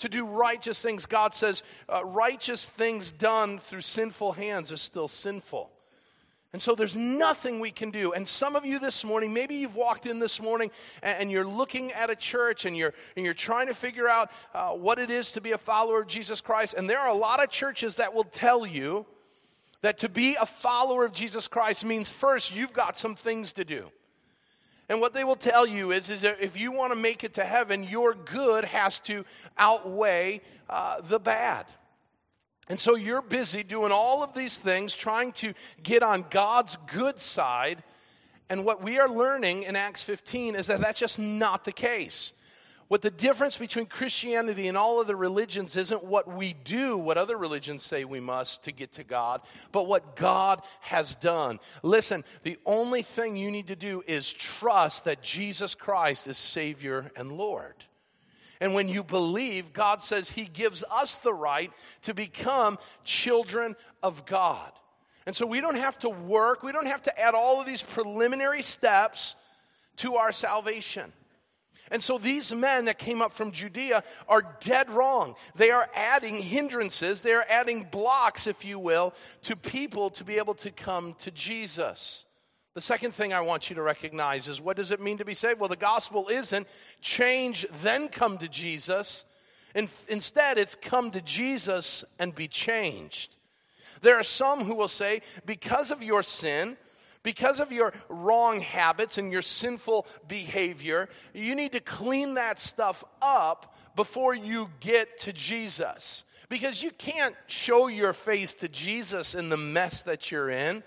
to 0.00 0.08
do 0.08 0.26
righteous 0.26 0.80
things, 0.82 1.06
God 1.06 1.32
says 1.32 1.62
uh, 1.90 2.04
righteous 2.04 2.66
things 2.66 3.10
done 3.10 3.58
through 3.58 3.80
sinful 3.80 4.32
hands 4.32 4.70
are 4.70 4.76
still 4.76 5.08
sinful. 5.08 5.70
And 6.56 6.62
so 6.62 6.74
there's 6.74 6.96
nothing 6.96 7.60
we 7.60 7.70
can 7.70 7.90
do. 7.90 8.14
And 8.14 8.26
some 8.26 8.56
of 8.56 8.64
you 8.64 8.78
this 8.78 9.04
morning, 9.04 9.34
maybe 9.34 9.56
you've 9.56 9.76
walked 9.76 10.06
in 10.06 10.18
this 10.18 10.40
morning 10.40 10.70
and, 11.02 11.30
you're 11.30 11.46
looking 11.46 11.92
at 11.92 12.08
a 12.08 12.16
church 12.16 12.64
and 12.64 12.74
you're, 12.74 12.94
and 13.14 13.26
you're 13.26 13.34
trying 13.34 13.66
to 13.66 13.74
figure 13.74 14.08
out 14.08 14.30
uh, 14.54 14.70
what 14.70 14.98
it 14.98 15.10
is 15.10 15.32
to 15.32 15.42
be 15.42 15.52
a 15.52 15.58
follower 15.58 16.00
of 16.00 16.06
Jesus 16.06 16.40
Christ. 16.40 16.72
And 16.72 16.88
there 16.88 16.98
are 16.98 17.10
a 17.10 17.14
lot 17.14 17.44
of 17.44 17.50
churches 17.50 17.96
that 17.96 18.14
will 18.14 18.24
tell 18.24 18.66
you 18.66 19.04
that 19.82 19.98
to 19.98 20.08
be 20.08 20.34
a 20.40 20.46
follower 20.46 21.04
of 21.04 21.12
Jesus 21.12 21.46
Christ 21.46 21.84
means 21.84 22.08
first 22.08 22.56
you've 22.56 22.72
got 22.72 22.96
some 22.96 23.16
things 23.16 23.52
to 23.52 23.62
do. 23.66 23.90
And 24.88 24.98
what 24.98 25.12
they 25.12 25.24
will 25.24 25.36
tell 25.36 25.66
you 25.66 25.92
is, 25.92 26.08
is 26.08 26.22
that 26.22 26.38
if 26.40 26.58
you 26.58 26.72
want 26.72 26.90
to 26.90 26.98
make 26.98 27.22
it 27.22 27.34
to 27.34 27.44
heaven, 27.44 27.84
your 27.84 28.14
good 28.14 28.64
has 28.64 28.98
to 29.00 29.26
outweigh 29.58 30.40
uh, 30.70 31.02
the 31.02 31.18
bad. 31.18 31.66
And 32.68 32.80
so 32.80 32.96
you're 32.96 33.22
busy 33.22 33.62
doing 33.62 33.92
all 33.92 34.22
of 34.22 34.34
these 34.34 34.56
things, 34.56 34.94
trying 34.94 35.32
to 35.32 35.54
get 35.82 36.02
on 36.02 36.24
God's 36.30 36.76
good 36.92 37.20
side. 37.20 37.82
And 38.48 38.64
what 38.64 38.82
we 38.82 38.98
are 38.98 39.08
learning 39.08 39.64
in 39.64 39.76
Acts 39.76 40.02
15 40.02 40.56
is 40.56 40.66
that 40.66 40.80
that's 40.80 40.98
just 40.98 41.18
not 41.18 41.64
the 41.64 41.72
case. 41.72 42.32
What 42.88 43.02
the 43.02 43.10
difference 43.10 43.58
between 43.58 43.86
Christianity 43.86 44.68
and 44.68 44.76
all 44.76 45.00
other 45.00 45.16
religions 45.16 45.76
isn't 45.76 46.04
what 46.04 46.32
we 46.32 46.52
do, 46.52 46.96
what 46.96 47.18
other 47.18 47.36
religions 47.36 47.82
say 47.82 48.04
we 48.04 48.20
must 48.20 48.62
to 48.64 48.72
get 48.72 48.92
to 48.92 49.04
God, 49.04 49.42
but 49.72 49.88
what 49.88 50.14
God 50.14 50.62
has 50.80 51.16
done. 51.16 51.58
Listen, 51.82 52.24
the 52.44 52.58
only 52.64 53.02
thing 53.02 53.34
you 53.34 53.50
need 53.50 53.66
to 53.68 53.76
do 53.76 54.04
is 54.06 54.32
trust 54.32 55.04
that 55.04 55.20
Jesus 55.20 55.74
Christ 55.74 56.28
is 56.28 56.38
Savior 56.38 57.10
and 57.16 57.32
Lord. 57.32 57.74
And 58.60 58.74
when 58.74 58.88
you 58.88 59.04
believe, 59.04 59.72
God 59.72 60.02
says 60.02 60.30
He 60.30 60.44
gives 60.44 60.84
us 60.90 61.16
the 61.16 61.34
right 61.34 61.72
to 62.02 62.14
become 62.14 62.78
children 63.04 63.76
of 64.02 64.26
God. 64.26 64.72
And 65.26 65.34
so 65.34 65.46
we 65.46 65.60
don't 65.60 65.76
have 65.76 65.98
to 65.98 66.08
work, 66.08 66.62
we 66.62 66.72
don't 66.72 66.86
have 66.86 67.02
to 67.02 67.20
add 67.20 67.34
all 67.34 67.60
of 67.60 67.66
these 67.66 67.82
preliminary 67.82 68.62
steps 68.62 69.34
to 69.96 70.16
our 70.16 70.32
salvation. 70.32 71.12
And 71.90 72.02
so 72.02 72.18
these 72.18 72.52
men 72.52 72.86
that 72.86 72.98
came 72.98 73.22
up 73.22 73.32
from 73.32 73.52
Judea 73.52 74.02
are 74.28 74.56
dead 74.60 74.90
wrong. 74.90 75.36
They 75.54 75.70
are 75.70 75.88
adding 75.94 76.36
hindrances, 76.36 77.22
they 77.22 77.32
are 77.32 77.46
adding 77.48 77.84
blocks, 77.84 78.46
if 78.46 78.64
you 78.64 78.78
will, 78.78 79.14
to 79.42 79.56
people 79.56 80.10
to 80.10 80.24
be 80.24 80.38
able 80.38 80.54
to 80.54 80.70
come 80.70 81.14
to 81.18 81.30
Jesus. 81.30 82.25
The 82.76 82.82
second 82.82 83.14
thing 83.14 83.32
I 83.32 83.40
want 83.40 83.70
you 83.70 83.76
to 83.76 83.80
recognize 83.80 84.48
is 84.48 84.60
what 84.60 84.76
does 84.76 84.90
it 84.90 85.00
mean 85.00 85.16
to 85.16 85.24
be 85.24 85.32
saved? 85.32 85.58
Well, 85.58 85.70
the 85.70 85.76
gospel 85.76 86.28
isn't 86.28 86.68
change, 87.00 87.64
then 87.82 88.08
come 88.08 88.36
to 88.36 88.48
Jesus. 88.48 89.24
In, 89.74 89.88
instead, 90.08 90.58
it's 90.58 90.74
come 90.74 91.10
to 91.12 91.22
Jesus 91.22 92.04
and 92.18 92.34
be 92.34 92.48
changed. 92.48 93.34
There 94.02 94.18
are 94.18 94.22
some 94.22 94.62
who 94.62 94.74
will 94.74 94.88
say, 94.88 95.22
because 95.46 95.90
of 95.90 96.02
your 96.02 96.22
sin, 96.22 96.76
because 97.22 97.60
of 97.60 97.72
your 97.72 97.94
wrong 98.10 98.60
habits 98.60 99.16
and 99.16 99.32
your 99.32 99.40
sinful 99.40 100.06
behavior, 100.28 101.08
you 101.32 101.54
need 101.54 101.72
to 101.72 101.80
clean 101.80 102.34
that 102.34 102.58
stuff 102.58 103.02
up 103.22 103.74
before 103.96 104.34
you 104.34 104.68
get 104.80 105.18
to 105.20 105.32
Jesus. 105.32 106.24
Because 106.50 106.82
you 106.82 106.90
can't 106.90 107.36
show 107.46 107.86
your 107.86 108.12
face 108.12 108.52
to 108.52 108.68
Jesus 108.68 109.34
in 109.34 109.48
the 109.48 109.56
mess 109.56 110.02
that 110.02 110.30
you're 110.30 110.50
in. 110.50 110.82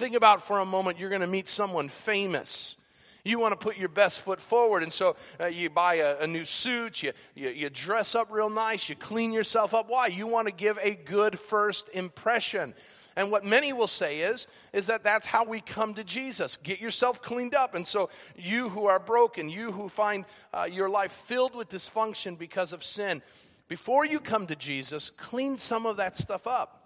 Think 0.00 0.16
about 0.16 0.46
for 0.46 0.60
a 0.60 0.64
moment 0.64 0.98
you're 0.98 1.10
going 1.10 1.20
to 1.20 1.26
meet 1.26 1.46
someone 1.46 1.90
famous. 1.90 2.78
You 3.22 3.38
want 3.38 3.52
to 3.52 3.62
put 3.62 3.76
your 3.76 3.90
best 3.90 4.22
foot 4.22 4.40
forward, 4.40 4.82
and 4.82 4.90
so 4.90 5.14
uh, 5.38 5.48
you 5.48 5.68
buy 5.68 5.96
a, 5.96 6.20
a 6.20 6.26
new 6.26 6.46
suit, 6.46 7.02
you, 7.02 7.12
you, 7.34 7.50
you 7.50 7.68
dress 7.68 8.14
up 8.14 8.28
real 8.30 8.48
nice, 8.48 8.88
you 8.88 8.96
clean 8.96 9.30
yourself 9.30 9.74
up. 9.74 9.90
Why? 9.90 10.06
You 10.06 10.26
want 10.26 10.48
to 10.48 10.54
give 10.54 10.78
a 10.80 10.94
good 10.94 11.38
first 11.38 11.90
impression. 11.92 12.72
And 13.14 13.30
what 13.30 13.44
many 13.44 13.74
will 13.74 13.86
say 13.86 14.20
is, 14.20 14.46
is 14.72 14.86
that 14.86 15.04
that's 15.04 15.26
how 15.26 15.44
we 15.44 15.60
come 15.60 15.92
to 15.92 16.02
Jesus. 16.02 16.56
Get 16.56 16.80
yourself 16.80 17.20
cleaned 17.20 17.54
up. 17.54 17.74
And 17.74 17.86
so, 17.86 18.08
you 18.34 18.70
who 18.70 18.86
are 18.86 18.98
broken, 18.98 19.50
you 19.50 19.70
who 19.70 19.90
find 19.90 20.24
uh, 20.54 20.62
your 20.62 20.88
life 20.88 21.12
filled 21.12 21.54
with 21.54 21.68
dysfunction 21.68 22.38
because 22.38 22.72
of 22.72 22.82
sin, 22.82 23.20
before 23.68 24.06
you 24.06 24.18
come 24.18 24.46
to 24.46 24.56
Jesus, 24.56 25.10
clean 25.18 25.58
some 25.58 25.84
of 25.84 25.98
that 25.98 26.16
stuff 26.16 26.46
up. 26.46 26.79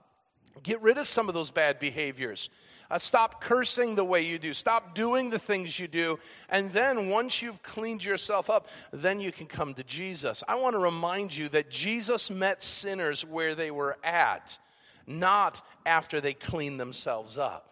Get 0.62 0.80
rid 0.82 0.98
of 0.98 1.06
some 1.06 1.28
of 1.28 1.34
those 1.34 1.50
bad 1.50 1.78
behaviors. 1.78 2.48
Uh, 2.90 2.98
stop 2.98 3.42
cursing 3.42 3.94
the 3.94 4.04
way 4.04 4.22
you 4.22 4.38
do. 4.38 4.54
Stop 4.54 4.94
doing 4.94 5.30
the 5.30 5.38
things 5.38 5.78
you 5.78 5.88
do. 5.88 6.18
And 6.48 6.72
then, 6.72 7.08
once 7.08 7.42
you've 7.42 7.62
cleaned 7.62 8.04
yourself 8.04 8.48
up, 8.48 8.68
then 8.92 9.20
you 9.20 9.32
can 9.32 9.46
come 9.46 9.74
to 9.74 9.84
Jesus. 9.84 10.44
I 10.46 10.54
want 10.54 10.74
to 10.74 10.78
remind 10.78 11.36
you 11.36 11.48
that 11.50 11.70
Jesus 11.70 12.30
met 12.30 12.62
sinners 12.62 13.24
where 13.24 13.54
they 13.54 13.70
were 13.70 13.96
at, 14.04 14.58
not 15.06 15.64
after 15.84 16.20
they 16.20 16.34
cleaned 16.34 16.78
themselves 16.78 17.36
up. 17.36 17.70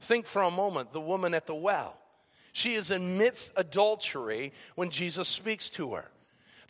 Think 0.00 0.26
for 0.26 0.42
a 0.42 0.50
moment 0.50 0.92
the 0.92 1.00
woman 1.00 1.34
at 1.34 1.46
the 1.46 1.54
well. 1.54 1.96
She 2.52 2.74
is 2.74 2.90
amidst 2.90 3.52
adultery 3.56 4.52
when 4.74 4.90
Jesus 4.90 5.28
speaks 5.28 5.70
to 5.70 5.94
her. 5.94 6.10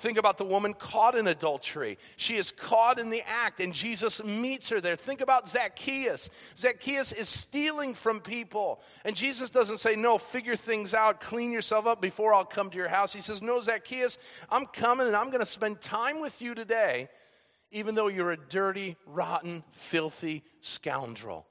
Think 0.00 0.16
about 0.16 0.38
the 0.38 0.44
woman 0.44 0.72
caught 0.74 1.14
in 1.14 1.26
adultery. 1.26 1.98
She 2.16 2.36
is 2.36 2.50
caught 2.50 2.98
in 2.98 3.10
the 3.10 3.22
act, 3.28 3.60
and 3.60 3.72
Jesus 3.72 4.24
meets 4.24 4.70
her 4.70 4.80
there. 4.80 4.96
Think 4.96 5.20
about 5.20 5.48
Zacchaeus. 5.48 6.30
Zacchaeus 6.56 7.12
is 7.12 7.28
stealing 7.28 7.92
from 7.92 8.20
people, 8.20 8.80
and 9.04 9.14
Jesus 9.14 9.50
doesn't 9.50 9.76
say, 9.76 9.96
No, 9.96 10.16
figure 10.16 10.56
things 10.56 10.94
out, 10.94 11.20
clean 11.20 11.52
yourself 11.52 11.86
up 11.86 12.00
before 12.00 12.32
I'll 12.32 12.46
come 12.46 12.70
to 12.70 12.76
your 12.78 12.88
house. 12.88 13.12
He 13.12 13.20
says, 13.20 13.42
No, 13.42 13.60
Zacchaeus, 13.60 14.16
I'm 14.50 14.66
coming 14.66 15.06
and 15.06 15.14
I'm 15.14 15.28
going 15.28 15.44
to 15.44 15.50
spend 15.50 15.80
time 15.80 16.20
with 16.20 16.40
you 16.40 16.54
today 16.54 17.08
even 17.72 17.94
though 17.94 18.08
you're 18.08 18.32
a 18.32 18.36
dirty, 18.36 18.96
rotten, 19.06 19.62
filthy 19.70 20.42
scoundrel. 20.60 21.46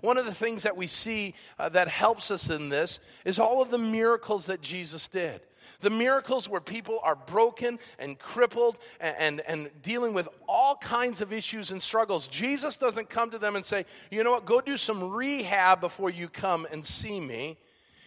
One 0.00 0.18
of 0.18 0.26
the 0.26 0.34
things 0.34 0.62
that 0.62 0.76
we 0.76 0.86
see 0.86 1.34
uh, 1.58 1.68
that 1.70 1.88
helps 1.88 2.30
us 2.30 2.50
in 2.50 2.68
this 2.68 3.00
is 3.24 3.38
all 3.38 3.62
of 3.62 3.70
the 3.70 3.78
miracles 3.78 4.46
that 4.46 4.60
Jesus 4.60 5.08
did. 5.08 5.40
The 5.80 5.90
miracles 5.90 6.48
where 6.48 6.60
people 6.60 6.98
are 7.02 7.14
broken 7.14 7.78
and 7.98 8.18
crippled 8.18 8.78
and, 9.00 9.16
and, 9.18 9.40
and, 9.40 9.82
dealing 9.82 10.12
with 10.12 10.28
all 10.48 10.76
kinds 10.76 11.20
of 11.20 11.32
issues 11.32 11.70
and 11.70 11.80
struggles. 11.80 12.26
Jesus 12.26 12.76
doesn't 12.76 13.08
come 13.08 13.30
to 13.30 13.38
them 13.38 13.54
and 13.54 13.64
say, 13.64 13.84
you 14.10 14.24
know 14.24 14.32
what, 14.32 14.46
go 14.46 14.60
do 14.60 14.76
some 14.76 15.10
rehab 15.10 15.80
before 15.80 16.10
you 16.10 16.28
come 16.28 16.66
and 16.72 16.84
see 16.84 17.20
me. 17.20 17.58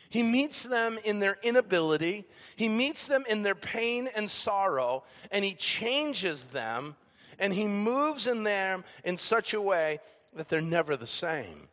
He 0.10 0.24
meets 0.24 0.64
them 0.64 1.00
in 1.06 1.20
their 1.20 1.38
inability, 1.42 2.26
he 2.58 2.68
meets 2.68 3.06
them 3.06 3.24
in 3.30 3.44
their 3.44 3.56
pain 3.56 4.10
and 4.14 4.30
sorrow, 4.30 5.04
and 5.32 5.46
he 5.46 5.54
changes 5.54 6.44
them, 6.44 6.98
and 7.40 7.54
he 7.54 7.66
moves 7.66 8.28
in 8.28 8.44
them 8.44 8.84
in 9.06 9.16
such 9.16 9.54
a 9.54 9.62
way 9.62 10.02
that 10.36 10.50
they're 10.50 10.60
never 10.60 10.98
the 10.98 11.08
same. 11.08 11.70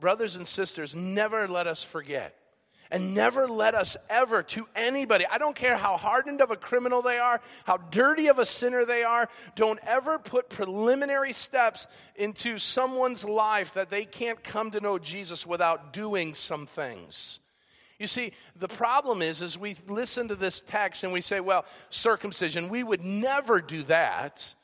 Brothers 0.00 0.36
and 0.36 0.46
sisters, 0.46 0.96
never 0.96 1.46
let 1.46 1.66
us 1.66 1.84
forget 1.84 2.34
and 2.90 3.14
never 3.14 3.46
let 3.46 3.74
us 3.74 3.96
ever 4.08 4.42
to 4.42 4.66
anybody, 4.74 5.24
I 5.26 5.38
don't 5.38 5.54
care 5.54 5.76
how 5.76 5.96
hardened 5.96 6.40
of 6.40 6.50
a 6.50 6.56
criminal 6.56 7.02
they 7.02 7.18
are, 7.18 7.40
how 7.64 7.76
dirty 7.76 8.26
of 8.28 8.38
a 8.38 8.46
sinner 8.46 8.84
they 8.84 9.04
are, 9.04 9.28
don't 9.54 9.78
ever 9.86 10.18
put 10.18 10.48
preliminary 10.50 11.32
steps 11.32 11.86
into 12.16 12.58
someone's 12.58 13.24
life 13.24 13.74
that 13.74 13.90
they 13.90 14.04
can't 14.04 14.42
come 14.42 14.72
to 14.72 14.80
know 14.80 14.98
Jesus 14.98 15.46
without 15.46 15.92
doing 15.92 16.34
some 16.34 16.66
things. 16.66 17.40
You 17.98 18.06
see, 18.06 18.32
the 18.56 18.68
problem 18.68 19.20
is, 19.20 19.42
is 19.42 19.58
we 19.58 19.76
listen 19.86 20.28
to 20.28 20.34
this 20.34 20.62
text 20.66 21.04
and 21.04 21.12
we 21.12 21.20
say, 21.20 21.40
well, 21.40 21.66
circumcision, 21.90 22.70
we 22.70 22.82
would 22.82 23.04
never 23.04 23.60
do 23.60 23.82
that. 23.84 24.54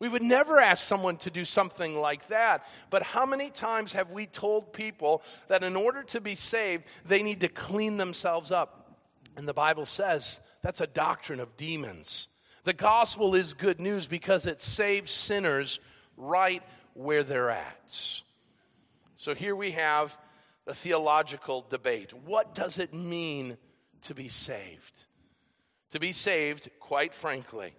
We 0.00 0.08
would 0.08 0.22
never 0.22 0.60
ask 0.60 0.86
someone 0.86 1.16
to 1.18 1.30
do 1.30 1.44
something 1.44 1.96
like 1.98 2.28
that. 2.28 2.66
But 2.88 3.02
how 3.02 3.26
many 3.26 3.50
times 3.50 3.92
have 3.92 4.10
we 4.10 4.26
told 4.26 4.72
people 4.72 5.22
that 5.48 5.64
in 5.64 5.74
order 5.74 6.02
to 6.04 6.20
be 6.20 6.36
saved, 6.36 6.84
they 7.04 7.22
need 7.22 7.40
to 7.40 7.48
clean 7.48 7.96
themselves 7.96 8.52
up? 8.52 8.96
And 9.36 9.46
the 9.46 9.54
Bible 9.54 9.86
says 9.86 10.40
that's 10.62 10.80
a 10.80 10.86
doctrine 10.86 11.40
of 11.40 11.56
demons. 11.56 12.28
The 12.64 12.72
gospel 12.72 13.34
is 13.34 13.54
good 13.54 13.80
news 13.80 14.06
because 14.06 14.46
it 14.46 14.60
saves 14.60 15.10
sinners 15.10 15.80
right 16.16 16.62
where 16.94 17.24
they're 17.24 17.50
at. 17.50 18.22
So 19.16 19.34
here 19.34 19.56
we 19.56 19.72
have 19.72 20.16
a 20.66 20.74
theological 20.74 21.66
debate. 21.68 22.12
What 22.12 22.54
does 22.54 22.78
it 22.78 22.94
mean 22.94 23.56
to 24.02 24.14
be 24.14 24.28
saved? 24.28 25.04
To 25.90 25.98
be 25.98 26.12
saved, 26.12 26.68
quite 26.78 27.14
frankly, 27.14 27.74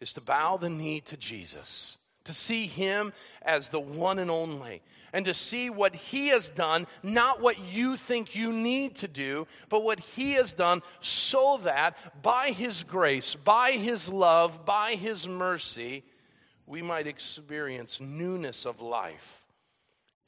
is 0.00 0.12
to 0.14 0.20
bow 0.20 0.56
the 0.56 0.70
knee 0.70 1.00
to 1.02 1.16
Jesus, 1.16 1.98
to 2.24 2.32
see 2.32 2.66
Him 2.66 3.12
as 3.42 3.68
the 3.68 3.80
one 3.80 4.18
and 4.18 4.30
only, 4.30 4.82
and 5.12 5.24
to 5.26 5.34
see 5.34 5.70
what 5.70 5.94
He 5.94 6.28
has 6.28 6.48
done, 6.48 6.86
not 7.02 7.40
what 7.40 7.58
you 7.58 7.96
think 7.96 8.34
you 8.34 8.52
need 8.52 8.96
to 8.96 9.08
do, 9.08 9.46
but 9.68 9.84
what 9.84 10.00
He 10.00 10.32
has 10.32 10.52
done 10.52 10.82
so 11.00 11.60
that 11.64 11.96
by 12.22 12.50
His 12.50 12.82
grace, 12.82 13.34
by 13.34 13.72
His 13.72 14.08
love, 14.08 14.64
by 14.64 14.94
His 14.94 15.28
mercy, 15.28 16.04
we 16.66 16.82
might 16.82 17.06
experience 17.06 18.00
newness 18.00 18.64
of 18.64 18.80
life 18.80 19.40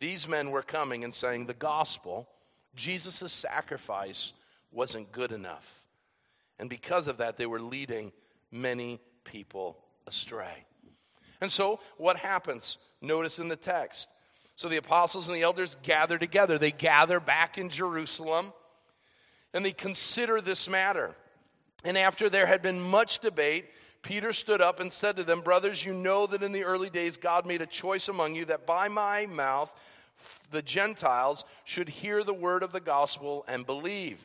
these 0.02 0.26
men 0.26 0.50
were 0.50 0.64
coming 0.64 1.04
and 1.04 1.14
saying 1.14 1.46
the 1.46 1.54
gospel, 1.54 2.28
Jesus' 2.74 3.32
sacrifice, 3.32 4.32
wasn't 4.72 5.12
good 5.12 5.30
enough. 5.30 5.84
And 6.58 6.68
because 6.68 7.06
of 7.06 7.18
that, 7.18 7.36
they 7.36 7.46
were 7.46 7.60
leading 7.60 8.10
many 8.50 9.00
people 9.24 9.78
astray. 10.06 10.64
And 11.40 11.50
so, 11.50 11.80
what 11.96 12.16
happens? 12.16 12.78
Notice 13.00 13.38
in 13.38 13.48
the 13.48 13.56
text. 13.56 14.08
So, 14.56 14.68
the 14.68 14.76
apostles 14.76 15.28
and 15.28 15.36
the 15.36 15.42
elders 15.42 15.76
gather 15.82 16.18
together. 16.18 16.58
They 16.58 16.70
gather 16.70 17.18
back 17.20 17.58
in 17.58 17.68
Jerusalem 17.68 18.52
and 19.52 19.64
they 19.64 19.72
consider 19.72 20.40
this 20.40 20.68
matter. 20.68 21.14
And 21.84 21.98
after 21.98 22.28
there 22.28 22.46
had 22.46 22.62
been 22.62 22.80
much 22.80 23.18
debate, 23.18 23.66
Peter 24.02 24.32
stood 24.32 24.60
up 24.60 24.80
and 24.80 24.92
said 24.92 25.16
to 25.16 25.24
them, 25.24 25.40
Brothers, 25.40 25.84
you 25.84 25.92
know 25.92 26.26
that 26.26 26.42
in 26.42 26.52
the 26.52 26.64
early 26.64 26.90
days 26.90 27.16
God 27.16 27.46
made 27.46 27.62
a 27.62 27.66
choice 27.66 28.08
among 28.08 28.34
you 28.34 28.44
that 28.46 28.66
by 28.66 28.88
my 28.88 29.26
mouth 29.26 29.72
the 30.50 30.62
Gentiles 30.62 31.44
should 31.64 31.88
hear 31.88 32.22
the 32.22 32.34
word 32.34 32.62
of 32.62 32.72
the 32.72 32.80
gospel 32.80 33.44
and 33.48 33.66
believe. 33.66 34.24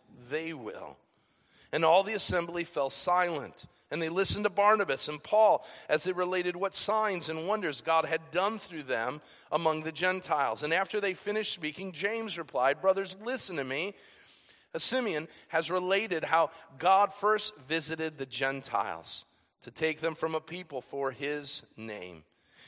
they 0.29 0.53
will. 0.53 0.97
And 1.71 1.85
all 1.85 2.03
the 2.03 2.13
assembly 2.13 2.63
fell 2.63 2.89
silent. 2.89 3.65
And 3.91 4.01
they 4.01 4.09
listened 4.09 4.45
to 4.45 4.49
Barnabas 4.49 5.09
and 5.09 5.21
Paul 5.21 5.65
as 5.89 6.03
they 6.03 6.13
related 6.13 6.55
what 6.55 6.73
signs 6.73 7.27
and 7.27 7.47
wonders 7.47 7.81
God 7.81 8.05
had 8.05 8.21
done 8.31 8.57
through 8.57 8.83
them 8.83 9.21
among 9.51 9.83
the 9.83 9.91
Gentiles. 9.91 10.63
And 10.63 10.73
after 10.73 11.01
they 11.01 11.13
finished 11.13 11.53
speaking, 11.53 11.91
James 11.91 12.37
replied, 12.37 12.81
Brothers, 12.81 13.17
listen 13.23 13.57
to 13.57 13.65
me. 13.65 13.93
Simeon 14.77 15.27
has 15.49 15.69
related 15.69 16.23
how 16.23 16.51
God 16.79 17.13
first 17.13 17.53
visited 17.67 18.17
the 18.17 18.25
Gentiles 18.25 19.25
to 19.63 19.71
take 19.71 19.99
them 19.99 20.15
from 20.15 20.35
a 20.35 20.39
people 20.39 20.81
for 20.81 21.11
his 21.11 21.61
name. 21.75 22.23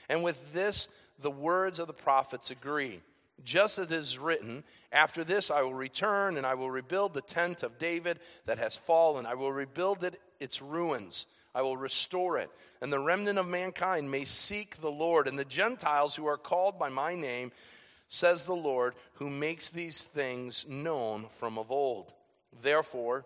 And 0.10 0.24
with 0.24 0.54
this, 0.54 0.90
the 1.22 1.32
words 1.32 1.80
of 1.80 1.88
the 1.88 1.94
prophets 1.94 2.52
agree. 2.52 3.02
Just 3.44 3.80
as 3.80 3.92
it 3.92 3.92
is 3.92 4.18
written, 4.18 4.64
After 4.92 5.24
this 5.24 5.52
I 5.52 5.62
will 5.62 5.74
return, 5.74 6.38
and 6.38 6.46
I 6.46 6.54
will 6.54 6.72
rebuild 6.72 7.14
the 7.14 7.22
tent 7.22 7.64
of 7.64 7.78
David 7.78 8.20
that 8.46 8.58
has 8.58 8.76
fallen. 8.76 9.26
I 9.26 9.34
will 9.34 9.52
rebuild 9.52 10.04
it, 10.04 10.20
its 10.40 10.62
ruins. 10.62 11.26
I 11.56 11.62
will 11.62 11.78
restore 11.78 12.40
it, 12.40 12.50
and 12.82 12.92
the 12.92 13.00
remnant 13.00 13.38
of 13.38 13.48
mankind 13.48 14.10
may 14.10 14.26
seek 14.26 14.82
the 14.82 14.92
Lord, 14.92 15.28
and 15.28 15.38
the 15.38 15.46
Gentiles 15.46 16.16
who 16.16 16.26
are 16.26 16.38
called 16.38 16.80
by 16.80 16.90
my 16.90 17.16
name, 17.16 17.52
says 18.08 18.46
the 18.46 18.56
Lord, 18.56 18.96
who 19.14 19.30
makes 19.30 19.70
these 19.70 20.02
things 20.02 20.66
known 20.68 21.28
from 21.38 21.60
of 21.60 21.72
old. 21.72 22.12
Therefore, 22.62 23.26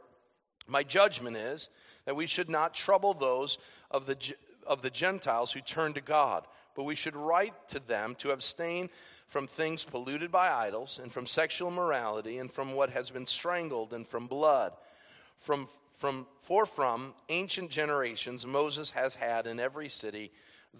my 0.68 0.84
judgment 0.84 1.38
is 1.38 1.70
that 2.06 2.18
we 2.18 2.28
should 2.28 2.50
not 2.50 2.74
trouble 2.74 3.14
those 3.14 3.58
of 3.90 4.06
the, 4.06 4.18
of 4.66 4.82
the 4.82 4.90
Gentiles 4.90 5.52
who 5.52 5.62
turn 5.62 5.94
to 5.94 6.02
God 6.02 6.46
but 6.78 6.84
we 6.84 6.96
should 6.96 7.16
write 7.16 7.56
to 7.70 7.80
them 7.80 8.16
to 8.20 8.32
abstain 8.32 8.88
from 9.28 9.48
things 9.48 9.84
polluted 9.84 10.32
by 10.32 10.50
idols, 10.50 11.02
and 11.04 11.12
from 11.12 11.26
sexual 11.26 11.70
morality, 11.70 12.38
and 12.38 12.50
from 12.50 12.74
what 12.74 12.92
has 12.92 13.10
been 13.10 13.26
strangled, 13.26 13.94
and 13.94 14.08
from 14.08 14.28
blood. 14.28 14.72
From, 15.40 15.68
from, 15.96 16.26
for 16.40 16.66
from 16.66 17.14
ancient 17.28 17.70
generations 17.70 18.46
Moses 18.46 18.92
has 18.92 19.16
had 19.16 19.48
in 19.48 19.60
every 19.60 19.90
city 19.90 20.32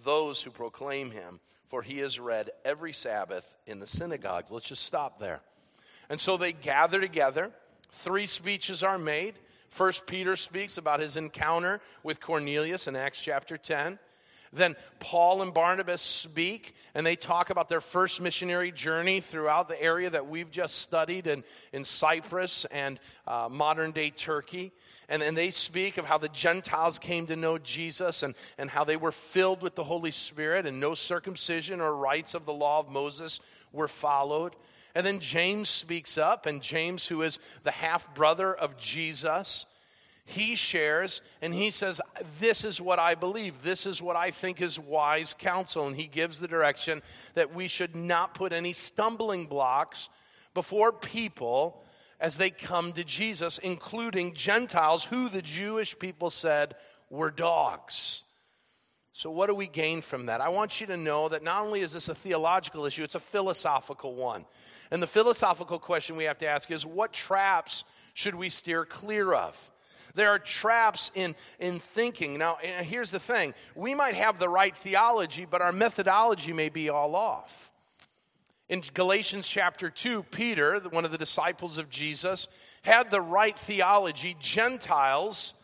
those 0.04 0.40
who 0.40 0.50
proclaim 0.50 1.10
him, 1.10 1.40
for 1.68 1.82
he 1.82 2.00
is 2.00 2.18
read 2.18 2.50
every 2.64 2.92
Sabbath 2.92 3.46
in 3.66 3.80
the 3.80 3.86
synagogues. 3.86 4.50
Let's 4.50 4.68
just 4.68 4.84
stop 4.84 5.18
there. 5.18 5.40
And 6.08 6.18
so 6.18 6.38
they 6.38 6.52
gather 6.52 7.00
together. 7.00 7.50
Three 7.90 8.26
speeches 8.26 8.82
are 8.82 8.98
made. 8.98 9.34
First, 9.68 10.06
Peter 10.06 10.36
speaks 10.36 10.78
about 10.78 11.00
his 11.00 11.16
encounter 11.16 11.80
with 12.02 12.20
Cornelius 12.20 12.86
in 12.86 12.96
Acts 12.96 13.20
chapter 13.20 13.58
10. 13.58 13.98
Then 14.52 14.76
Paul 15.00 15.42
and 15.42 15.52
Barnabas 15.52 16.02
speak, 16.02 16.74
and 16.94 17.04
they 17.04 17.16
talk 17.16 17.50
about 17.50 17.68
their 17.68 17.80
first 17.80 18.20
missionary 18.20 18.72
journey 18.72 19.20
throughout 19.20 19.68
the 19.68 19.80
area 19.80 20.10
that 20.10 20.28
we've 20.28 20.50
just 20.50 20.78
studied 20.78 21.26
in, 21.26 21.44
in 21.72 21.84
Cyprus 21.84 22.64
and 22.70 22.98
uh, 23.26 23.48
modern 23.50 23.92
day 23.92 24.10
Turkey. 24.10 24.72
And, 25.08 25.22
and 25.22 25.36
they 25.36 25.50
speak 25.50 25.98
of 25.98 26.04
how 26.04 26.18
the 26.18 26.28
Gentiles 26.28 26.98
came 26.98 27.26
to 27.26 27.36
know 27.36 27.58
Jesus 27.58 28.22
and, 28.22 28.34
and 28.58 28.70
how 28.70 28.84
they 28.84 28.96
were 28.96 29.12
filled 29.12 29.62
with 29.62 29.74
the 29.74 29.84
Holy 29.84 30.10
Spirit, 30.10 30.66
and 30.66 30.80
no 30.80 30.94
circumcision 30.94 31.80
or 31.80 31.94
rites 31.94 32.34
of 32.34 32.46
the 32.46 32.52
law 32.52 32.80
of 32.80 32.88
Moses 32.88 33.40
were 33.72 33.88
followed. 33.88 34.54
And 34.94 35.06
then 35.06 35.20
James 35.20 35.68
speaks 35.68 36.18
up, 36.18 36.46
and 36.46 36.62
James, 36.62 37.06
who 37.06 37.22
is 37.22 37.38
the 37.62 37.70
half 37.70 38.12
brother 38.14 38.54
of 38.54 38.76
Jesus, 38.76 39.66
he 40.28 40.54
shares 40.54 41.22
and 41.40 41.54
he 41.54 41.70
says, 41.70 42.00
This 42.38 42.64
is 42.64 42.80
what 42.80 42.98
I 42.98 43.14
believe. 43.14 43.62
This 43.62 43.86
is 43.86 44.02
what 44.02 44.16
I 44.16 44.30
think 44.30 44.60
is 44.60 44.78
wise 44.78 45.34
counsel. 45.38 45.86
And 45.86 45.96
he 45.96 46.06
gives 46.06 46.38
the 46.38 46.48
direction 46.48 47.02
that 47.34 47.54
we 47.54 47.68
should 47.68 47.96
not 47.96 48.34
put 48.34 48.52
any 48.52 48.72
stumbling 48.72 49.46
blocks 49.46 50.08
before 50.54 50.92
people 50.92 51.82
as 52.20 52.36
they 52.36 52.50
come 52.50 52.92
to 52.92 53.04
Jesus, 53.04 53.58
including 53.58 54.34
Gentiles 54.34 55.04
who 55.04 55.28
the 55.28 55.42
Jewish 55.42 55.98
people 55.98 56.30
said 56.30 56.74
were 57.10 57.30
dogs. 57.30 58.24
So, 59.14 59.30
what 59.30 59.46
do 59.46 59.54
we 59.54 59.66
gain 59.66 60.00
from 60.02 60.26
that? 60.26 60.40
I 60.40 60.50
want 60.50 60.80
you 60.80 60.86
to 60.88 60.96
know 60.96 61.28
that 61.30 61.42
not 61.42 61.64
only 61.64 61.80
is 61.80 61.92
this 61.92 62.08
a 62.08 62.14
theological 62.14 62.84
issue, 62.86 63.02
it's 63.02 63.16
a 63.16 63.20
philosophical 63.20 64.14
one. 64.14 64.44
And 64.90 65.02
the 65.02 65.08
philosophical 65.08 65.78
question 65.78 66.16
we 66.16 66.24
have 66.24 66.38
to 66.38 66.46
ask 66.46 66.70
is 66.70 66.86
what 66.86 67.12
traps 67.12 67.84
should 68.14 68.34
we 68.34 68.50
steer 68.50 68.84
clear 68.84 69.32
of? 69.32 69.70
There 70.14 70.30
are 70.30 70.38
traps 70.38 71.10
in, 71.14 71.34
in 71.58 71.80
thinking. 71.80 72.38
Now, 72.38 72.58
eh, 72.62 72.82
here's 72.82 73.10
the 73.10 73.18
thing 73.18 73.54
we 73.74 73.94
might 73.94 74.14
have 74.14 74.38
the 74.38 74.48
right 74.48 74.76
theology, 74.76 75.44
but 75.44 75.62
our 75.62 75.72
methodology 75.72 76.52
may 76.52 76.68
be 76.68 76.88
all 76.88 77.14
off. 77.14 77.70
In 78.68 78.82
Galatians 78.92 79.46
chapter 79.48 79.88
2, 79.88 80.24
Peter, 80.24 80.78
one 80.90 81.06
of 81.06 81.10
the 81.10 81.18
disciples 81.18 81.78
of 81.78 81.88
Jesus, 81.88 82.48
had 82.82 83.10
the 83.10 83.20
right 83.20 83.58
theology. 83.58 84.36
Gentiles 84.40 85.54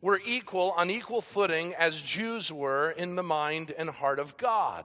were 0.00 0.20
equal, 0.24 0.72
on 0.72 0.90
equal 0.90 1.22
footing 1.22 1.74
as 1.74 2.00
Jews 2.00 2.52
were 2.52 2.90
in 2.90 3.14
the 3.14 3.22
mind 3.22 3.72
and 3.76 3.88
heart 3.88 4.18
of 4.18 4.36
God. 4.36 4.84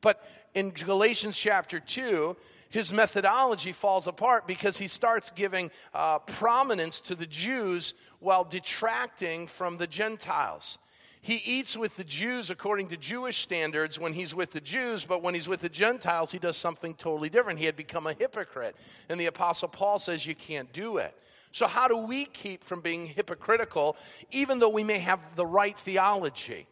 But 0.00 0.26
in 0.54 0.70
Galatians 0.70 1.36
chapter 1.36 1.78
2, 1.78 2.36
his 2.70 2.92
methodology 2.92 3.72
falls 3.72 4.06
apart 4.06 4.46
because 4.46 4.76
he 4.76 4.88
starts 4.88 5.30
giving 5.30 5.70
uh, 5.94 6.18
prominence 6.20 7.00
to 7.00 7.14
the 7.14 7.26
Jews 7.26 7.94
while 8.20 8.44
detracting 8.44 9.46
from 9.46 9.76
the 9.76 9.86
Gentiles. 9.86 10.78
He 11.20 11.36
eats 11.36 11.76
with 11.76 11.96
the 11.96 12.04
Jews 12.04 12.50
according 12.50 12.88
to 12.88 12.96
Jewish 12.96 13.38
standards 13.38 13.98
when 13.98 14.12
he's 14.12 14.34
with 14.34 14.50
the 14.50 14.60
Jews, 14.60 15.04
but 15.04 15.22
when 15.22 15.34
he's 15.34 15.48
with 15.48 15.60
the 15.60 15.68
Gentiles, 15.68 16.30
he 16.30 16.38
does 16.38 16.56
something 16.56 16.94
totally 16.94 17.28
different. 17.28 17.58
He 17.58 17.66
had 17.66 17.76
become 17.76 18.06
a 18.06 18.14
hypocrite. 18.14 18.76
And 19.08 19.20
the 19.20 19.26
Apostle 19.26 19.68
Paul 19.68 19.98
says 19.98 20.26
you 20.26 20.34
can't 20.34 20.72
do 20.72 20.98
it. 20.98 21.14
So, 21.50 21.66
how 21.66 21.88
do 21.88 21.96
we 21.96 22.26
keep 22.26 22.62
from 22.62 22.82
being 22.82 23.06
hypocritical, 23.06 23.96
even 24.30 24.58
though 24.58 24.68
we 24.68 24.84
may 24.84 24.98
have 24.98 25.20
the 25.34 25.46
right 25.46 25.76
theology? 25.78 26.66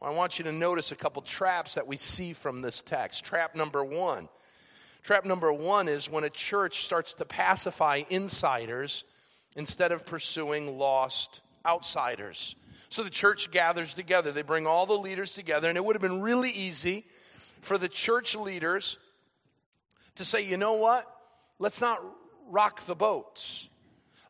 Well, 0.00 0.10
I 0.10 0.14
want 0.14 0.38
you 0.38 0.44
to 0.44 0.52
notice 0.52 0.92
a 0.92 0.96
couple 0.96 1.22
traps 1.22 1.74
that 1.74 1.86
we 1.86 1.96
see 1.96 2.32
from 2.32 2.60
this 2.60 2.82
text. 2.84 3.24
Trap 3.24 3.54
number 3.54 3.84
one. 3.84 4.28
Trap 5.02 5.24
number 5.24 5.52
one 5.52 5.88
is 5.88 6.10
when 6.10 6.24
a 6.24 6.30
church 6.30 6.84
starts 6.84 7.12
to 7.14 7.24
pacify 7.24 8.02
insiders 8.10 9.04
instead 9.56 9.92
of 9.92 10.04
pursuing 10.04 10.78
lost 10.78 11.40
outsiders. 11.66 12.54
So 12.90 13.02
the 13.02 13.10
church 13.10 13.50
gathers 13.50 13.94
together. 13.94 14.32
They 14.32 14.42
bring 14.42 14.66
all 14.66 14.86
the 14.86 14.98
leaders 14.98 15.32
together, 15.32 15.68
and 15.68 15.76
it 15.76 15.84
would 15.84 15.94
have 15.96 16.02
been 16.02 16.20
really 16.20 16.50
easy 16.50 17.06
for 17.60 17.78
the 17.78 17.88
church 17.88 18.34
leaders 18.34 18.98
to 20.16 20.24
say, 20.24 20.44
you 20.44 20.56
know 20.56 20.74
what? 20.74 21.06
Let's 21.58 21.80
not 21.80 22.02
rock 22.48 22.84
the 22.86 22.94
boats. 22.94 23.68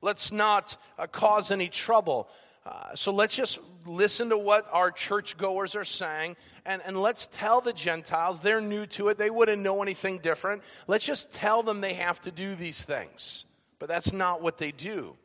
Let's 0.02 0.32
not 0.32 0.76
uh, 0.98 1.06
cause 1.06 1.50
any 1.50 1.68
trouble. 1.68 2.28
Uh, 2.66 2.94
so 2.94 3.10
let's 3.10 3.34
just 3.34 3.58
listen 3.86 4.28
to 4.28 4.36
what 4.36 4.68
our 4.70 4.90
churchgoers 4.90 5.74
are 5.74 5.84
saying 5.84 6.36
and, 6.66 6.82
and 6.84 7.00
let's 7.00 7.26
tell 7.32 7.60
the 7.62 7.72
Gentiles, 7.72 8.38
they're 8.40 8.60
new 8.60 8.84
to 8.86 9.08
it, 9.08 9.16
they 9.16 9.30
wouldn't 9.30 9.62
know 9.62 9.82
anything 9.82 10.18
different. 10.18 10.62
Let's 10.86 11.04
just 11.04 11.30
tell 11.30 11.62
them 11.62 11.80
they 11.80 11.94
have 11.94 12.20
to 12.22 12.30
do 12.30 12.54
these 12.54 12.82
things. 12.82 13.46
But 13.78 13.88
that's 13.88 14.12
not 14.12 14.42
what 14.42 14.58
they 14.58 14.72
do. 14.72 15.16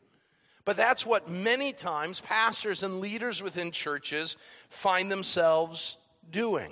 But 0.64 0.78
that's 0.78 1.06
what 1.06 1.30
many 1.30 1.74
times 1.74 2.22
pastors 2.22 2.84
and 2.84 3.02
leaders 3.02 3.44
within 3.44 3.72
churches 3.72 4.38
find 4.70 5.12
themselves 5.12 5.98
doing. 6.32 6.72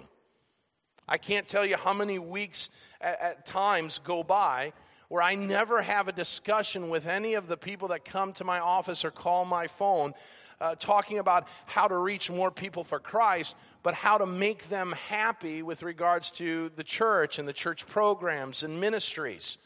I 1.07 1.17
can't 1.17 1.47
tell 1.47 1.65
you 1.65 1.75
how 1.75 1.93
many 1.93 2.17
weeks 2.19 2.69
at, 3.01 3.21
at 3.21 3.45
times 3.45 3.99
go 3.99 4.23
by 4.23 4.71
where 5.09 5.21
I 5.21 5.35
never 5.35 5.81
have 5.81 6.07
a 6.07 6.11
discussion 6.11 6.89
with 6.89 7.05
any 7.05 7.33
of 7.33 7.47
the 7.47 7.57
people 7.57 7.89
that 7.89 8.05
come 8.05 8.33
to 8.33 8.43
my 8.43 8.59
office 8.59 9.05
or 9.05 9.11
call 9.11 9.45
my 9.45 9.67
phone 9.67 10.13
uh, 10.61 10.75
talking 10.75 11.19
about 11.19 11.47
how 11.65 11.87
to 11.87 11.97
reach 11.97 12.31
more 12.31 12.49
people 12.49 12.83
for 12.83 12.99
Christ, 12.99 13.55
but 13.83 13.93
how 13.93 14.17
to 14.17 14.25
make 14.25 14.69
them 14.69 14.93
happy 14.93 15.61
with 15.61 15.83
regards 15.83 16.31
to 16.31 16.71
the 16.75 16.83
church 16.83 17.37
and 17.37 17.47
the 17.47 17.53
church 17.53 17.85
programs 17.85 18.63
and 18.63 18.79
ministries. 18.79 19.57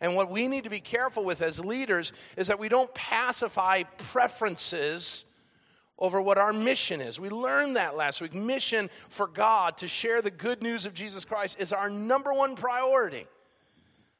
And 0.00 0.14
what 0.14 0.30
we 0.30 0.48
need 0.48 0.64
to 0.64 0.70
be 0.70 0.80
careful 0.80 1.24
with 1.24 1.42
as 1.42 1.60
leaders 1.60 2.12
is 2.36 2.46
that 2.46 2.58
we 2.58 2.68
don't 2.68 2.92
pacify 2.94 3.82
preferences 3.82 5.24
over 5.98 6.22
what 6.22 6.38
our 6.38 6.52
mission 6.52 7.00
is. 7.00 7.18
We 7.18 7.28
learned 7.28 7.76
that 7.76 7.96
last 7.96 8.20
week. 8.20 8.32
Mission 8.32 8.88
for 9.08 9.26
God 9.26 9.76
to 9.78 9.88
share 9.88 10.22
the 10.22 10.30
good 10.30 10.62
news 10.62 10.86
of 10.86 10.94
Jesus 10.94 11.24
Christ 11.24 11.56
is 11.60 11.72
our 11.72 11.90
number 11.90 12.32
one 12.32 12.54
priority. 12.54 13.26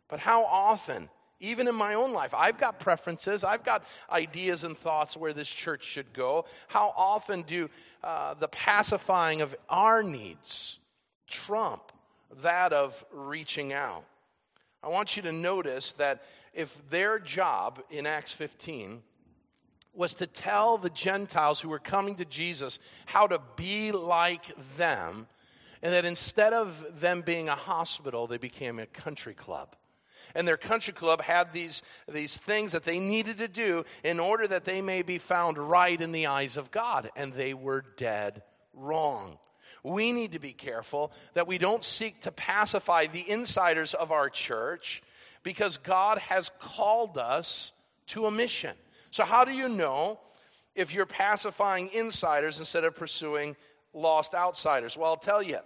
But 0.09 0.21
how 0.21 0.45
often, 0.45 1.11
even 1.39 1.69
in 1.69 1.75
my 1.75 1.95
own 1.95 2.13
life, 2.13 2.35
I've 2.35 2.59
got 2.59 2.81
preferences, 2.81 3.45
I've 3.45 3.63
got 3.63 3.85
ideas 4.11 4.65
and 4.65 4.77
thoughts 4.77 5.17
where 5.17 5.33
this 5.33 5.49
church 5.49 5.85
should 5.85 6.13
go. 6.13 6.47
How 6.67 6.93
often 6.97 7.43
do 7.43 7.69
uh, 8.03 8.35
the 8.35 8.49
pacifying 8.49 9.43
of 9.43 9.55
our 9.69 10.03
needs 10.03 10.81
trump 11.29 11.93
that 12.43 12.73
of 12.73 13.05
reaching 13.13 13.73
out? 13.73 14.05
I 14.83 14.89
want 14.89 15.17
you 15.17 15.23
to 15.23 15.33
notice 15.33 15.93
that 15.93 16.23
if 16.55 16.77
their 16.89 17.19
job 17.19 17.83
in 17.91 18.07
Acts 18.07 18.33
15 18.33 19.03
was 19.93 20.15
to 20.15 20.27
tell 20.27 20.79
the 20.79 20.91
Gentiles 20.91 21.61
who 21.61 21.69
were 21.69 21.81
coming 21.81 22.15
to 22.17 22.25
Jesus 22.25 22.79
how 23.05 23.27
to 23.27 23.41
be 23.57 23.91
like 23.91 24.43
them, 24.77 25.27
and 25.83 25.93
that 25.93 26.05
instead 26.05 26.53
of 26.53 27.01
them 27.01 27.23
being 27.23 27.49
a 27.49 27.55
hospital, 27.55 28.27
they 28.27 28.39
became 28.39 28.79
a 28.79 28.87
country 28.87 29.35
club 29.35 29.77
and 30.35 30.47
their 30.47 30.57
country 30.57 30.93
club 30.93 31.21
had 31.21 31.53
these, 31.53 31.83
these 32.09 32.37
things 32.37 32.73
that 32.73 32.85
they 32.85 32.99
needed 32.99 33.39
to 33.39 33.49
do 33.49 33.85
in 34.05 34.21
order 34.21 34.47
that 34.47 34.65
they 34.65 34.81
may 34.81 35.03
be 35.03 35.19
found 35.19 35.59
right 35.59 36.01
in 36.01 36.13
the 36.13 36.27
eyes 36.27 36.57
of 36.57 36.71
God, 36.71 37.11
and 37.17 37.33
they 37.33 37.55
were 37.55 37.85
dead 37.97 38.43
wrong. 38.75 39.39
We 39.83 40.13
need 40.13 40.33
to 40.33 40.39
be 40.39 40.53
careful 40.53 41.13
that 41.35 41.47
we 41.47 41.59
don't 41.59 41.85
seek 41.85 42.23
to 42.23 42.33
pacify 42.33 43.07
the 43.07 43.29
insiders 43.29 43.95
of 43.95 44.13
our 44.13 44.29
church 44.29 45.03
because 45.43 45.77
God 45.79 46.19
has 46.19 46.51
called 46.61 47.17
us 47.17 47.73
to 48.09 48.27
a 48.27 48.31
mission. 48.31 48.75
So, 49.11 49.25
how 49.25 49.45
do 49.45 49.53
you 49.53 49.69
know 49.69 50.19
if 50.75 50.93
you're 50.93 51.07
pacifying 51.07 51.91
insiders 51.93 52.59
instead 52.59 52.85
of 52.85 52.97
pursuing 52.97 53.57
lost 53.95 54.35
outsiders? 54.35 54.97
Well, 54.97 55.11
I'll 55.11 55.17
tell 55.17 55.43
you. 55.43 55.59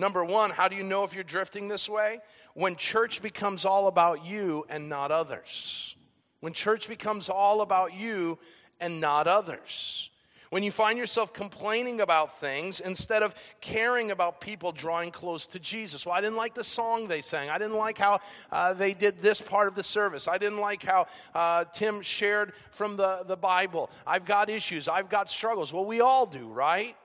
Number 0.00 0.24
one, 0.24 0.50
how 0.50 0.66
do 0.66 0.76
you 0.76 0.82
know 0.82 1.04
if 1.04 1.14
you're 1.14 1.22
drifting 1.22 1.68
this 1.68 1.86
way? 1.86 2.20
When 2.54 2.74
church 2.74 3.20
becomes 3.20 3.66
all 3.66 3.86
about 3.86 4.24
you 4.24 4.64
and 4.70 4.88
not 4.88 5.12
others. 5.12 5.94
When 6.40 6.54
church 6.54 6.88
becomes 6.88 7.28
all 7.28 7.60
about 7.60 7.92
you 7.92 8.38
and 8.80 8.98
not 8.98 9.26
others. 9.26 10.08
When 10.48 10.62
you 10.62 10.72
find 10.72 10.98
yourself 10.98 11.34
complaining 11.34 12.00
about 12.00 12.40
things 12.40 12.80
instead 12.80 13.22
of 13.22 13.34
caring 13.60 14.10
about 14.10 14.40
people 14.40 14.72
drawing 14.72 15.10
close 15.10 15.46
to 15.48 15.58
Jesus. 15.58 16.06
Well, 16.06 16.14
I 16.14 16.22
didn't 16.22 16.36
like 16.36 16.54
the 16.54 16.64
song 16.64 17.06
they 17.06 17.20
sang. 17.20 17.50
I 17.50 17.58
didn't 17.58 17.76
like 17.76 17.98
how 17.98 18.20
uh, 18.50 18.72
they 18.72 18.94
did 18.94 19.20
this 19.20 19.42
part 19.42 19.68
of 19.68 19.74
the 19.74 19.82
service. 19.82 20.28
I 20.28 20.38
didn't 20.38 20.60
like 20.60 20.82
how 20.82 21.08
uh, 21.34 21.66
Tim 21.74 22.00
shared 22.00 22.54
from 22.70 22.96
the, 22.96 23.22
the 23.26 23.36
Bible. 23.36 23.90
I've 24.06 24.24
got 24.24 24.48
issues. 24.48 24.88
I've 24.88 25.10
got 25.10 25.28
struggles. 25.28 25.74
Well, 25.74 25.84
we 25.84 26.00
all 26.00 26.24
do, 26.24 26.48
right? 26.48 26.96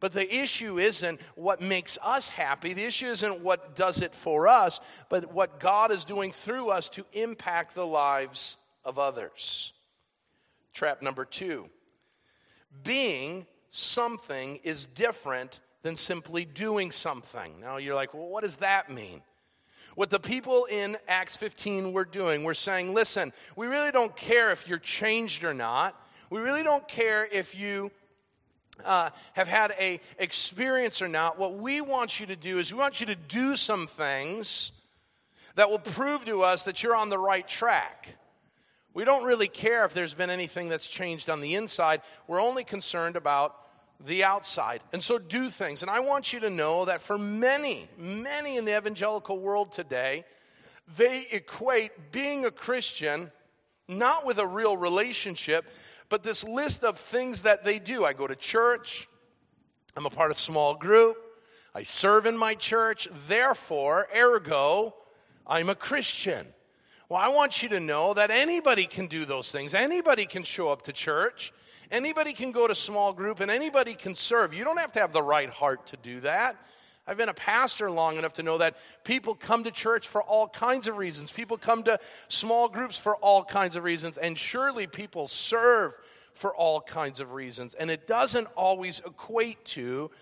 But 0.00 0.12
the 0.12 0.34
issue 0.34 0.78
isn't 0.78 1.20
what 1.34 1.60
makes 1.60 1.98
us 2.02 2.28
happy. 2.28 2.72
The 2.72 2.84
issue 2.84 3.06
isn't 3.06 3.40
what 3.40 3.76
does 3.76 4.00
it 4.00 4.14
for 4.14 4.48
us, 4.48 4.80
but 5.10 5.32
what 5.32 5.60
God 5.60 5.92
is 5.92 6.04
doing 6.04 6.32
through 6.32 6.70
us 6.70 6.88
to 6.90 7.04
impact 7.12 7.74
the 7.74 7.86
lives 7.86 8.56
of 8.84 8.98
others. 8.98 9.74
Trap 10.72 11.02
number 11.02 11.24
two 11.24 11.68
being 12.84 13.46
something 13.70 14.60
is 14.62 14.86
different 14.86 15.60
than 15.82 15.96
simply 15.96 16.44
doing 16.44 16.90
something. 16.90 17.60
Now 17.60 17.78
you're 17.78 17.94
like, 17.94 18.14
well, 18.14 18.28
what 18.28 18.44
does 18.44 18.56
that 18.56 18.90
mean? 18.90 19.22
What 19.96 20.10
the 20.10 20.20
people 20.20 20.66
in 20.66 20.96
Acts 21.08 21.36
15 21.36 21.92
were 21.92 22.04
doing, 22.04 22.44
we're 22.44 22.54
saying, 22.54 22.94
listen, 22.94 23.32
we 23.56 23.66
really 23.66 23.90
don't 23.90 24.16
care 24.16 24.52
if 24.52 24.68
you're 24.68 24.78
changed 24.78 25.42
or 25.42 25.52
not. 25.52 26.00
We 26.30 26.40
really 26.40 26.62
don't 26.62 26.86
care 26.86 27.26
if 27.26 27.56
you 27.56 27.90
uh, 28.84 29.10
have 29.32 29.48
had 29.48 29.72
a 29.78 30.00
experience 30.18 31.02
or 31.02 31.08
not, 31.08 31.38
what 31.38 31.56
we 31.56 31.80
want 31.80 32.20
you 32.20 32.26
to 32.26 32.36
do 32.36 32.58
is 32.58 32.72
we 32.72 32.78
want 32.78 33.00
you 33.00 33.06
to 33.06 33.16
do 33.16 33.56
some 33.56 33.86
things 33.86 34.72
that 35.54 35.70
will 35.70 35.78
prove 35.78 36.24
to 36.24 36.42
us 36.42 36.62
that 36.62 36.82
you're 36.82 36.96
on 36.96 37.08
the 37.08 37.18
right 37.18 37.46
track. 37.46 38.08
We 38.92 39.04
don't 39.04 39.24
really 39.24 39.48
care 39.48 39.84
if 39.84 39.94
there's 39.94 40.14
been 40.14 40.30
anything 40.30 40.68
that's 40.68 40.86
changed 40.86 41.30
on 41.30 41.40
the 41.40 41.54
inside. 41.54 42.02
We're 42.26 42.40
only 42.40 42.64
concerned 42.64 43.16
about 43.16 43.56
the 44.04 44.24
outside. 44.24 44.80
And 44.92 45.02
so 45.02 45.18
do 45.18 45.50
things. 45.50 45.82
And 45.82 45.90
I 45.90 46.00
want 46.00 46.32
you 46.32 46.40
to 46.40 46.50
know 46.50 46.86
that 46.86 47.00
for 47.00 47.18
many, 47.18 47.88
many 47.98 48.56
in 48.56 48.64
the 48.64 48.76
evangelical 48.76 49.38
world 49.38 49.72
today, 49.72 50.24
they 50.96 51.26
equate 51.30 52.12
being 52.12 52.46
a 52.46 52.50
Christian 52.50 53.30
not 53.90 54.24
with 54.24 54.38
a 54.38 54.46
real 54.46 54.76
relationship, 54.76 55.66
but 56.08 56.22
this 56.22 56.44
list 56.44 56.84
of 56.84 56.98
things 56.98 57.42
that 57.42 57.64
they 57.64 57.78
do. 57.78 58.04
I 58.04 58.12
go 58.12 58.26
to 58.26 58.36
church, 58.36 59.08
I'm 59.96 60.06
a 60.06 60.10
part 60.10 60.30
of 60.30 60.38
small 60.38 60.74
group, 60.74 61.16
I 61.74 61.82
serve 61.82 62.26
in 62.26 62.36
my 62.36 62.54
church, 62.54 63.08
therefore, 63.28 64.08
ergo, 64.16 64.94
I'm 65.46 65.68
a 65.68 65.74
Christian. 65.74 66.46
Well, 67.08 67.20
I 67.20 67.28
want 67.28 67.60
you 67.60 67.68
to 67.70 67.80
know 67.80 68.14
that 68.14 68.30
anybody 68.30 68.86
can 68.86 69.08
do 69.08 69.24
those 69.24 69.50
things. 69.50 69.74
Anybody 69.74 70.26
can 70.26 70.44
show 70.44 70.68
up 70.68 70.82
to 70.82 70.92
church. 70.92 71.52
Anybody 71.90 72.32
can 72.32 72.52
go 72.52 72.68
to 72.68 72.74
small 72.74 73.12
group 73.12 73.40
and 73.40 73.50
anybody 73.50 73.94
can 73.94 74.14
serve. 74.14 74.54
You 74.54 74.62
don't 74.62 74.78
have 74.78 74.92
to 74.92 75.00
have 75.00 75.12
the 75.12 75.22
right 75.22 75.50
heart 75.50 75.86
to 75.86 75.96
do 75.96 76.20
that. 76.20 76.56
I've 77.10 77.16
been 77.16 77.28
a 77.28 77.34
pastor 77.34 77.90
long 77.90 78.18
enough 78.18 78.34
to 78.34 78.44
know 78.44 78.58
that 78.58 78.76
people 79.02 79.34
come 79.34 79.64
to 79.64 79.72
church 79.72 80.06
for 80.06 80.22
all 80.22 80.46
kinds 80.46 80.86
of 80.86 80.96
reasons. 80.96 81.32
People 81.32 81.58
come 81.58 81.82
to 81.82 81.98
small 82.28 82.68
groups 82.68 82.96
for 82.98 83.16
all 83.16 83.42
kinds 83.42 83.74
of 83.74 83.82
reasons. 83.82 84.16
And 84.16 84.38
surely 84.38 84.86
people 84.86 85.26
serve 85.26 85.96
for 86.34 86.54
all 86.54 86.80
kinds 86.80 87.18
of 87.18 87.32
reasons. 87.32 87.74
And 87.74 87.90
it 87.90 88.06
doesn't 88.06 88.46
always 88.56 89.02
equate 89.04 89.64
to 89.64 90.12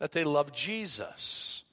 that 0.00 0.12
they 0.12 0.22
love 0.22 0.52
Jesus. 0.52 1.64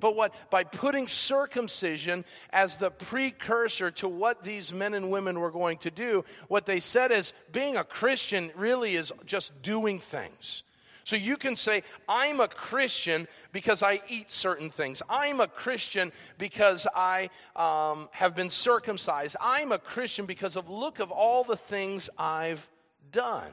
But 0.00 0.16
what 0.16 0.34
by 0.50 0.64
putting 0.64 1.06
circumcision 1.06 2.24
as 2.50 2.78
the 2.78 2.90
precursor 2.90 3.92
to 3.92 4.08
what 4.08 4.42
these 4.42 4.72
men 4.72 4.94
and 4.94 5.08
women 5.08 5.38
were 5.38 5.52
going 5.52 5.78
to 5.78 5.90
do, 5.92 6.24
what 6.48 6.66
they 6.66 6.80
said 6.80 7.12
is 7.12 7.32
being 7.52 7.76
a 7.76 7.84
Christian 7.84 8.50
really 8.56 8.96
is 8.96 9.12
just 9.24 9.62
doing 9.62 10.00
things. 10.00 10.64
So 11.06 11.14
you 11.14 11.36
can 11.36 11.54
say, 11.54 11.84
I'm 12.08 12.40
a 12.40 12.48
Christian 12.48 13.28
because 13.52 13.84
I 13.84 14.00
eat 14.08 14.32
certain 14.32 14.70
things. 14.70 15.02
I'm 15.08 15.40
a 15.40 15.46
Christian 15.46 16.10
because 16.36 16.84
I 16.96 17.30
um, 17.54 18.08
have 18.10 18.34
been 18.34 18.50
circumcised. 18.50 19.36
I'm 19.40 19.70
a 19.70 19.78
Christian 19.78 20.26
because 20.26 20.56
of 20.56 20.68
look 20.68 20.98
of 20.98 21.12
all 21.12 21.44
the 21.44 21.56
things 21.56 22.10
I've 22.18 22.68
done. 23.12 23.52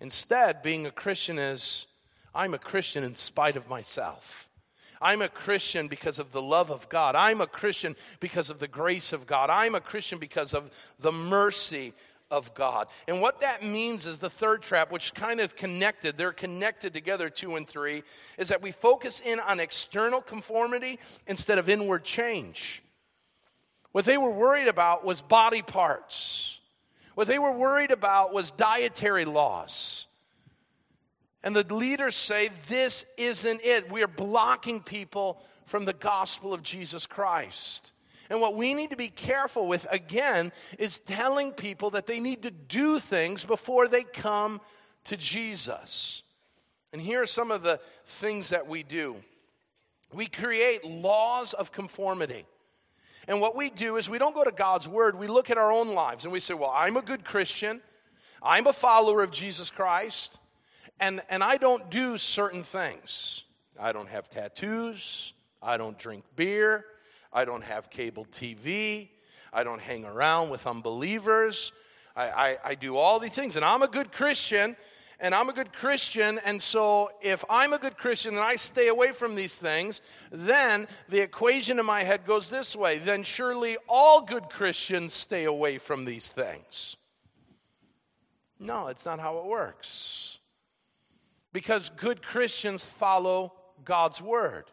Instead, 0.00 0.62
being 0.62 0.86
a 0.86 0.90
Christian 0.90 1.38
is, 1.38 1.86
I'm 2.34 2.54
a 2.54 2.58
Christian 2.58 3.04
in 3.04 3.14
spite 3.14 3.56
of 3.56 3.68
myself. 3.68 4.48
I'm 5.02 5.20
a 5.20 5.28
Christian 5.28 5.86
because 5.86 6.18
of 6.18 6.32
the 6.32 6.40
love 6.40 6.70
of 6.70 6.88
God. 6.88 7.14
I'm 7.14 7.42
a 7.42 7.46
Christian 7.46 7.94
because 8.20 8.48
of 8.48 8.58
the 8.58 8.68
grace 8.68 9.12
of 9.12 9.26
God. 9.26 9.50
I'm 9.50 9.74
a 9.74 9.82
Christian 9.82 10.18
because 10.18 10.54
of 10.54 10.70
the 10.98 11.12
mercy 11.12 11.92
of 12.30 12.54
God. 12.54 12.88
And 13.06 13.20
what 13.20 13.40
that 13.40 13.62
means 13.62 14.06
is 14.06 14.18
the 14.18 14.30
third 14.30 14.62
trap, 14.62 14.90
which 14.90 15.14
kind 15.14 15.40
of 15.40 15.56
connected, 15.56 16.16
they're 16.16 16.32
connected 16.32 16.92
together, 16.92 17.30
two 17.30 17.56
and 17.56 17.66
three, 17.66 18.02
is 18.38 18.48
that 18.48 18.62
we 18.62 18.72
focus 18.72 19.20
in 19.20 19.40
on 19.40 19.60
external 19.60 20.20
conformity 20.20 20.98
instead 21.26 21.58
of 21.58 21.68
inward 21.68 22.04
change. 22.04 22.82
What 23.92 24.04
they 24.04 24.18
were 24.18 24.30
worried 24.30 24.68
about 24.68 25.04
was 25.04 25.22
body 25.22 25.62
parts. 25.62 26.60
What 27.14 27.28
they 27.28 27.38
were 27.38 27.52
worried 27.52 27.92
about 27.92 28.32
was 28.32 28.50
dietary 28.50 29.24
laws. 29.24 30.06
And 31.42 31.54
the 31.54 31.62
leaders 31.74 32.16
say, 32.16 32.50
This 32.68 33.06
isn't 33.16 33.64
it. 33.64 33.90
We 33.90 34.02
are 34.02 34.08
blocking 34.08 34.82
people 34.82 35.40
from 35.64 35.84
the 35.84 35.92
gospel 35.92 36.52
of 36.52 36.62
Jesus 36.62 37.06
Christ. 37.06 37.92
And 38.30 38.40
what 38.40 38.56
we 38.56 38.74
need 38.74 38.90
to 38.90 38.96
be 38.96 39.08
careful 39.08 39.68
with, 39.68 39.86
again, 39.90 40.52
is 40.78 40.98
telling 40.98 41.52
people 41.52 41.90
that 41.90 42.06
they 42.06 42.20
need 42.20 42.42
to 42.42 42.50
do 42.50 43.00
things 43.00 43.44
before 43.44 43.88
they 43.88 44.02
come 44.02 44.60
to 45.04 45.16
Jesus. 45.16 46.22
And 46.92 47.00
here 47.00 47.22
are 47.22 47.26
some 47.26 47.50
of 47.50 47.62
the 47.62 47.80
things 48.04 48.50
that 48.50 48.66
we 48.66 48.82
do 48.82 49.16
we 50.12 50.26
create 50.26 50.84
laws 50.84 51.52
of 51.52 51.72
conformity. 51.72 52.46
And 53.28 53.40
what 53.40 53.56
we 53.56 53.70
do 53.70 53.96
is 53.96 54.08
we 54.08 54.18
don't 54.18 54.34
go 54.34 54.44
to 54.44 54.52
God's 54.52 54.86
word, 54.86 55.18
we 55.18 55.26
look 55.26 55.50
at 55.50 55.58
our 55.58 55.72
own 55.72 55.94
lives 55.94 56.24
and 56.24 56.32
we 56.32 56.40
say, 56.40 56.54
Well, 56.54 56.72
I'm 56.72 56.96
a 56.96 57.02
good 57.02 57.24
Christian, 57.24 57.80
I'm 58.42 58.66
a 58.66 58.72
follower 58.72 59.22
of 59.22 59.30
Jesus 59.32 59.68
Christ 59.68 60.38
and, 61.00 61.22
and 61.28 61.42
I 61.42 61.56
don't 61.56 61.90
do 61.90 62.16
certain 62.16 62.62
things. 62.62 63.44
I 63.78 63.92
don't 63.92 64.08
have 64.08 64.28
tattoos. 64.28 65.32
I 65.62 65.76
don't 65.76 65.98
drink 65.98 66.24
beer. 66.34 66.84
I 67.36 67.44
don't 67.44 67.62
have 67.64 67.90
cable 67.90 68.24
TV. 68.32 69.08
I 69.52 69.62
don't 69.62 69.80
hang 69.80 70.06
around 70.06 70.48
with 70.48 70.66
unbelievers. 70.66 71.70
I, 72.16 72.28
I, 72.28 72.58
I 72.64 72.74
do 72.74 72.96
all 72.96 73.20
these 73.20 73.34
things. 73.34 73.56
And 73.56 73.64
I'm 73.64 73.82
a 73.82 73.88
good 73.88 74.10
Christian. 74.10 74.74
And 75.20 75.34
I'm 75.34 75.50
a 75.50 75.52
good 75.52 75.70
Christian. 75.74 76.38
And 76.46 76.60
so 76.60 77.10
if 77.20 77.44
I'm 77.50 77.74
a 77.74 77.78
good 77.78 77.98
Christian 77.98 78.36
and 78.36 78.42
I 78.42 78.56
stay 78.56 78.88
away 78.88 79.12
from 79.12 79.34
these 79.34 79.54
things, 79.54 80.00
then 80.32 80.88
the 81.10 81.20
equation 81.20 81.78
in 81.78 81.84
my 81.84 82.04
head 82.04 82.24
goes 82.24 82.48
this 82.48 82.74
way. 82.74 82.96
Then 82.96 83.22
surely 83.22 83.76
all 83.86 84.22
good 84.22 84.48
Christians 84.48 85.12
stay 85.12 85.44
away 85.44 85.76
from 85.76 86.06
these 86.06 86.28
things. 86.28 86.96
No, 88.58 88.86
it's 88.86 89.04
not 89.04 89.20
how 89.20 89.40
it 89.40 89.44
works 89.44 90.38
because 91.52 91.90
good 91.98 92.22
Christians 92.22 92.82
follow 92.82 93.52
God's 93.84 94.22
word. 94.22 94.70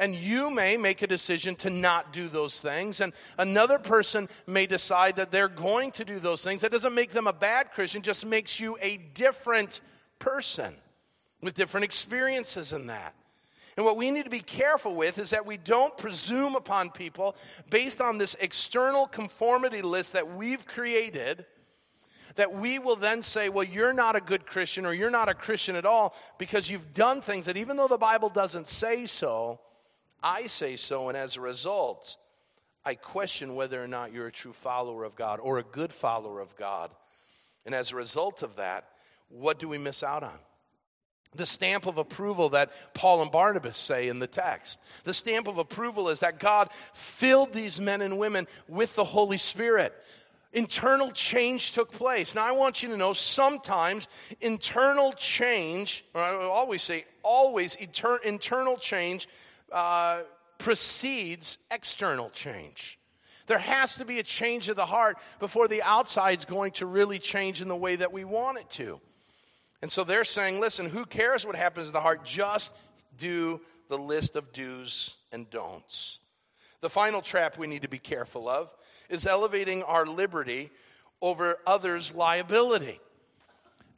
And 0.00 0.16
you 0.16 0.50
may 0.50 0.78
make 0.78 1.02
a 1.02 1.06
decision 1.06 1.54
to 1.56 1.68
not 1.68 2.10
do 2.10 2.30
those 2.30 2.58
things, 2.58 3.02
and 3.02 3.12
another 3.36 3.78
person 3.78 4.30
may 4.46 4.66
decide 4.66 5.16
that 5.16 5.30
they're 5.30 5.46
going 5.46 5.92
to 5.92 6.06
do 6.06 6.18
those 6.18 6.42
things. 6.42 6.62
That 6.62 6.72
doesn't 6.72 6.94
make 6.94 7.10
them 7.10 7.26
a 7.26 7.32
bad 7.34 7.70
Christian, 7.70 8.00
just 8.00 8.24
makes 8.24 8.58
you 8.58 8.78
a 8.80 8.96
different 8.96 9.82
person 10.18 10.74
with 11.42 11.52
different 11.52 11.84
experiences 11.84 12.72
in 12.72 12.86
that. 12.86 13.14
And 13.76 13.84
what 13.84 13.98
we 13.98 14.10
need 14.10 14.24
to 14.24 14.30
be 14.30 14.40
careful 14.40 14.94
with 14.94 15.18
is 15.18 15.30
that 15.30 15.44
we 15.44 15.58
don't 15.58 15.96
presume 15.98 16.56
upon 16.56 16.90
people 16.90 17.36
based 17.68 18.00
on 18.00 18.16
this 18.16 18.34
external 18.40 19.06
conformity 19.06 19.82
list 19.82 20.14
that 20.14 20.34
we've 20.34 20.66
created 20.66 21.44
that 22.36 22.54
we 22.54 22.78
will 22.78 22.96
then 22.96 23.22
say, 23.22 23.48
well, 23.48 23.64
you're 23.64 23.92
not 23.92 24.16
a 24.16 24.20
good 24.20 24.46
Christian 24.46 24.86
or 24.86 24.94
you're 24.94 25.10
not 25.10 25.28
a 25.28 25.34
Christian 25.34 25.76
at 25.76 25.84
all 25.84 26.14
because 26.38 26.70
you've 26.70 26.94
done 26.94 27.20
things 27.20 27.44
that 27.46 27.58
even 27.58 27.76
though 27.76 27.88
the 27.88 27.98
Bible 27.98 28.30
doesn't 28.30 28.68
say 28.68 29.04
so, 29.04 29.60
I 30.22 30.46
say 30.46 30.76
so. 30.76 31.08
And 31.08 31.16
as 31.16 31.36
a 31.36 31.40
result, 31.40 32.16
I 32.84 32.94
question 32.94 33.54
whether 33.54 33.82
or 33.82 33.88
not 33.88 34.12
you're 34.12 34.26
a 34.26 34.32
true 34.32 34.52
follower 34.52 35.04
of 35.04 35.16
God 35.16 35.40
or 35.40 35.58
a 35.58 35.62
good 35.62 35.92
follower 35.92 36.40
of 36.40 36.56
God. 36.56 36.90
And 37.66 37.74
as 37.74 37.92
a 37.92 37.96
result 37.96 38.42
of 38.42 38.56
that, 38.56 38.88
what 39.28 39.58
do 39.58 39.68
we 39.68 39.78
miss 39.78 40.02
out 40.02 40.22
on? 40.22 40.38
The 41.36 41.46
stamp 41.46 41.86
of 41.86 41.98
approval 41.98 42.50
that 42.50 42.72
Paul 42.94 43.22
and 43.22 43.30
Barnabas 43.30 43.76
say 43.78 44.08
in 44.08 44.18
the 44.18 44.26
text. 44.26 44.80
The 45.04 45.14
stamp 45.14 45.46
of 45.46 45.58
approval 45.58 46.08
is 46.08 46.20
that 46.20 46.40
God 46.40 46.70
filled 46.92 47.52
these 47.52 47.80
men 47.80 48.02
and 48.02 48.18
women 48.18 48.48
with 48.66 48.94
the 48.94 49.04
Holy 49.04 49.38
Spirit 49.38 49.94
internal 50.52 51.10
change 51.10 51.72
took 51.72 51.92
place. 51.92 52.34
Now, 52.34 52.44
I 52.44 52.52
want 52.52 52.82
you 52.82 52.88
to 52.90 52.96
know 52.96 53.12
sometimes 53.12 54.08
internal 54.40 55.12
change, 55.12 56.04
I 56.14 56.34
always 56.34 56.82
say 56.82 57.04
always, 57.22 57.76
internal 57.76 58.76
change 58.76 59.28
uh, 59.72 60.22
precedes 60.58 61.58
external 61.70 62.30
change. 62.30 62.98
There 63.46 63.58
has 63.58 63.96
to 63.96 64.04
be 64.04 64.20
a 64.20 64.22
change 64.22 64.68
of 64.68 64.76
the 64.76 64.86
heart 64.86 65.18
before 65.40 65.66
the 65.66 65.82
outside's 65.82 66.44
going 66.44 66.72
to 66.72 66.86
really 66.86 67.18
change 67.18 67.60
in 67.60 67.68
the 67.68 67.76
way 67.76 67.96
that 67.96 68.12
we 68.12 68.24
want 68.24 68.58
it 68.58 68.70
to. 68.70 69.00
And 69.82 69.90
so 69.90 70.04
they're 70.04 70.24
saying, 70.24 70.60
listen, 70.60 70.88
who 70.88 71.04
cares 71.04 71.46
what 71.46 71.56
happens 71.56 71.88
in 71.88 71.92
the 71.92 72.00
heart? 72.00 72.24
Just 72.24 72.70
do 73.16 73.60
the 73.88 73.98
list 73.98 74.36
of 74.36 74.52
do's 74.52 75.16
and 75.32 75.48
don'ts. 75.50 76.20
The 76.80 76.88
final 76.88 77.22
trap 77.22 77.58
we 77.58 77.66
need 77.66 77.82
to 77.82 77.88
be 77.88 77.98
careful 77.98 78.48
of 78.48 78.70
is 79.08 79.26
elevating 79.26 79.82
our 79.82 80.06
liberty 80.06 80.70
over 81.20 81.58
others' 81.66 82.14
liability. 82.14 83.00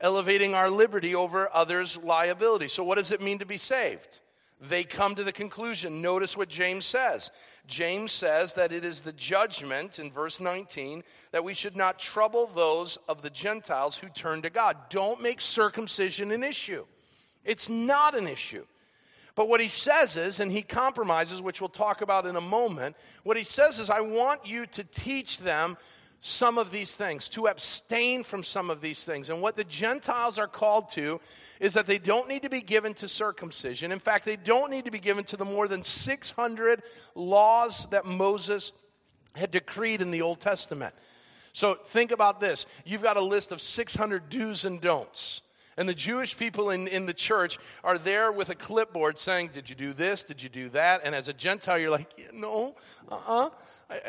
Elevating 0.01 0.55
our 0.55 0.71
liberty 0.71 1.15
over 1.15 1.49
others' 1.53 1.99
liability. 1.99 2.69
So, 2.69 2.83
what 2.83 2.97
does 2.97 3.13
it 3.13 3.21
mean 3.21 3.39
to 3.39 3.47
be 3.47 3.59
saved? 3.59 4.19
They 4.63 4.85
come 4.85 5.17
to 5.17 5.25
the 5.25 5.33
conclusion. 5.33 6.01
Notice 6.01 6.37
what 6.37 6.49
James 6.49 6.87
says. 6.87 7.33
James 7.67 8.13
says 8.13 8.55
that 8.55 8.71
it 8.71 8.85
is 8.85 9.01
the 9.01 9.13
judgment 9.13 9.99
in 9.99 10.13
verse 10.13 10.39
19 10.39 11.03
that 11.33 11.43
we 11.43 11.53
should 11.53 11.75
not 11.75 11.99
trouble 11.99 12.47
those 12.47 12.97
of 13.09 13.23
the 13.23 13.31
Gentiles 13.31 13.97
who 13.97 14.09
turn 14.09 14.41
to 14.43 14.51
God. 14.51 14.77
Don't 14.89 15.21
make 15.21 15.41
circumcision 15.41 16.31
an 16.31 16.45
issue. 16.45 16.85
It's 17.45 17.69
not 17.69 18.15
an 18.17 18.29
issue. 18.29 18.65
But 19.35 19.49
what 19.49 19.61
he 19.61 19.67
says 19.69 20.17
is, 20.17 20.39
and 20.39 20.53
he 20.53 20.63
compromises, 20.63 21.43
which 21.43 21.61
we'll 21.61 21.69
talk 21.69 22.01
about 22.01 22.27
in 22.27 22.37
a 22.37 22.41
moment, 22.41 22.95
what 23.25 23.37
he 23.37 23.45
says 23.45 23.81
is, 23.81 23.91
I 23.91 24.01
want 24.01 24.47
you 24.47 24.67
to 24.67 24.85
teach 24.85 25.39
them 25.39 25.77
some 26.25 26.57
of 26.57 26.71
these 26.71 26.95
things, 26.95 27.29
to 27.29 27.49
abstain 27.49 28.23
from 28.23 28.45
some 28.45 28.71
of 28.71 28.81
these 28.81 29.03
things. 29.03 29.29
And 29.29 29.43
what 29.43 29.57
the 29.57 29.65
Gentiles 29.65 30.39
are 30.39 30.47
called 30.47 30.89
to 30.91 31.21
is 31.59 31.75
that 31.75 31.89
they 31.89 31.99
don't 31.99 32.29
need 32.29 32.43
to 32.43 32.49
be 32.49 32.61
given 32.61 32.95
to 32.95 33.09
circumcision. 33.09 33.91
In 33.91 33.99
fact, 33.99 34.25
they 34.25 34.37
don't 34.37 34.71
need 34.71 34.85
to 34.85 34.93
be 34.93 35.01
given 35.01 35.25
to 35.25 35.37
the 35.37 35.45
more 35.45 35.67
than 35.67 35.83
600 35.83 36.85
laws 37.17 37.89
that 37.91 38.07
Moses 38.07 38.71
had 39.35 39.51
decreed 39.51 40.01
in 40.01 40.13
the 40.13 40.23
Old 40.23 40.39
Testament. 40.39 40.95
So 41.55 41.75
think 41.89 42.13
about 42.13 42.39
this 42.39 42.67
you've 42.85 43.03
got 43.03 43.17
a 43.17 43.21
list 43.21 43.51
of 43.51 43.61
600 43.61 44.31
do's 44.31 44.65
and 44.65 44.81
don'ts. 44.81 45.43
And 45.77 45.89
the 45.89 45.95
Jewish 45.95 46.37
people 46.37 46.71
in, 46.71 46.87
in 46.87 47.07
the 47.07 47.15
church 47.15 47.59
are 47.83 47.97
there 47.99 48.31
with 48.31 48.51
a 48.51 48.55
clipboard 48.55 49.19
saying, 49.19 49.51
Did 49.53 49.71
you 49.71 49.75
do 49.75 49.93
this? 49.93 50.23
Did 50.23 50.43
you 50.43 50.49
do 50.49 50.69
that? 50.71 51.01
And 51.03 51.15
as 51.15 51.29
a 51.29 51.33
Gentile, 51.33 51.79
you're 51.79 51.91
like, 51.91 52.13
yeah, 52.17 52.27
No, 52.33 52.77
uh 53.11 53.15
uh-uh. 53.15 53.47
uh. 53.47 53.51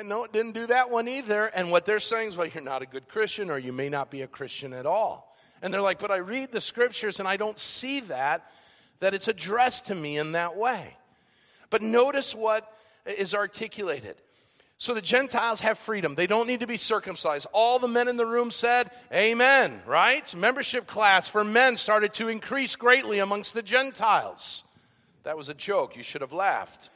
No, 0.03 0.23
it 0.23 0.33
didn't 0.33 0.53
do 0.53 0.67
that 0.67 0.89
one 0.89 1.07
either. 1.07 1.45
And 1.45 1.71
what 1.71 1.85
they're 1.85 1.99
saying 1.99 2.29
is, 2.29 2.37
Well, 2.37 2.47
you're 2.47 2.63
not 2.63 2.81
a 2.81 2.85
good 2.85 3.07
Christian, 3.07 3.49
or 3.49 3.57
you 3.57 3.73
may 3.73 3.89
not 3.89 4.11
be 4.11 4.21
a 4.21 4.27
Christian 4.27 4.73
at 4.73 4.85
all. 4.85 5.35
And 5.61 5.73
they're 5.73 5.81
like, 5.81 5.99
But 5.99 6.11
I 6.11 6.17
read 6.17 6.51
the 6.51 6.61
scriptures 6.61 7.19
and 7.19 7.27
I 7.27 7.37
don't 7.37 7.59
see 7.59 8.01
that, 8.01 8.49
that 8.99 9.13
it's 9.13 9.27
addressed 9.27 9.87
to 9.87 9.95
me 9.95 10.17
in 10.17 10.33
that 10.33 10.55
way. 10.55 10.95
But 11.69 11.81
notice 11.81 12.35
what 12.35 12.71
is 13.05 13.33
articulated 13.33 14.15
So 14.77 14.93
the 14.93 15.01
Gentiles 15.01 15.61
have 15.61 15.79
freedom. 15.79 16.15
They 16.15 16.27
don't 16.27 16.47
need 16.47 16.59
to 16.59 16.67
be 16.67 16.77
circumcised. 16.77 17.47
All 17.51 17.79
the 17.79 17.87
men 17.87 18.07
in 18.07 18.17
the 18.17 18.25
room 18.25 18.51
said, 18.51 18.91
Amen, 19.11 19.81
right? 19.85 20.33
Membership 20.35 20.87
class 20.87 21.27
for 21.27 21.43
men 21.43 21.77
started 21.77 22.13
to 22.15 22.27
increase 22.27 22.75
greatly 22.75 23.19
amongst 23.19 23.53
the 23.53 23.63
Gentiles. 23.63 24.63
That 25.23 25.37
was 25.37 25.49
a 25.49 25.53
joke. 25.53 25.95
You 25.95 26.03
should 26.03 26.21
have 26.21 26.33
laughed. 26.33 26.89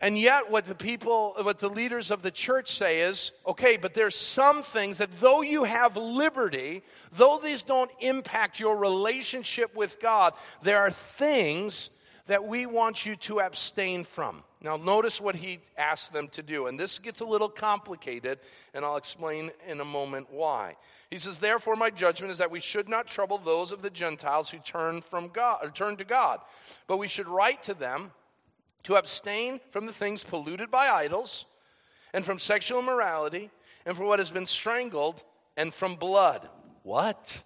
And 0.00 0.18
yet, 0.18 0.50
what 0.50 0.66
the 0.66 0.74
people, 0.74 1.34
what 1.40 1.58
the 1.58 1.70
leaders 1.70 2.10
of 2.10 2.22
the 2.22 2.30
church 2.30 2.70
say 2.70 3.00
is 3.00 3.32
okay, 3.46 3.76
but 3.76 3.94
there's 3.94 4.16
some 4.16 4.62
things 4.62 4.98
that 4.98 5.20
though 5.20 5.40
you 5.40 5.64
have 5.64 5.96
liberty, 5.96 6.82
though 7.12 7.40
these 7.42 7.62
don't 7.62 7.90
impact 8.00 8.60
your 8.60 8.76
relationship 8.76 9.74
with 9.74 9.98
God, 10.00 10.34
there 10.62 10.80
are 10.80 10.90
things 10.90 11.90
that 12.26 12.44
we 12.44 12.66
want 12.66 13.06
you 13.06 13.16
to 13.16 13.40
abstain 13.40 14.04
from. 14.04 14.42
Now, 14.60 14.76
notice 14.76 15.20
what 15.20 15.36
he 15.36 15.60
asks 15.78 16.08
them 16.08 16.28
to 16.28 16.42
do. 16.42 16.66
And 16.66 16.78
this 16.78 16.98
gets 16.98 17.20
a 17.20 17.24
little 17.24 17.48
complicated, 17.48 18.40
and 18.74 18.84
I'll 18.84 18.96
explain 18.96 19.52
in 19.68 19.80
a 19.80 19.84
moment 19.84 20.26
why. 20.30 20.76
He 21.10 21.18
says, 21.18 21.38
Therefore, 21.38 21.76
my 21.76 21.90
judgment 21.90 22.32
is 22.32 22.38
that 22.38 22.50
we 22.50 22.60
should 22.60 22.88
not 22.88 23.06
trouble 23.06 23.38
those 23.38 23.70
of 23.70 23.80
the 23.80 23.90
Gentiles 23.90 24.50
who 24.50 24.58
turn 24.58 25.02
from 25.02 25.28
God 25.28 25.60
or 25.62 25.70
turn 25.70 25.96
to 25.98 26.04
God, 26.04 26.40
but 26.88 26.96
we 26.96 27.08
should 27.08 27.28
write 27.28 27.62
to 27.64 27.74
them 27.74 28.10
to 28.84 28.96
abstain 28.96 29.60
from 29.70 29.86
the 29.86 29.92
things 29.92 30.22
polluted 30.22 30.70
by 30.70 30.88
idols, 30.88 31.46
and 32.12 32.24
from 32.24 32.38
sexual 32.38 32.78
immorality, 32.78 33.50
and 33.84 33.96
from 33.96 34.06
what 34.06 34.18
has 34.18 34.30
been 34.30 34.46
strangled, 34.46 35.22
and 35.56 35.72
from 35.72 35.96
blood. 35.96 36.48
What? 36.82 37.42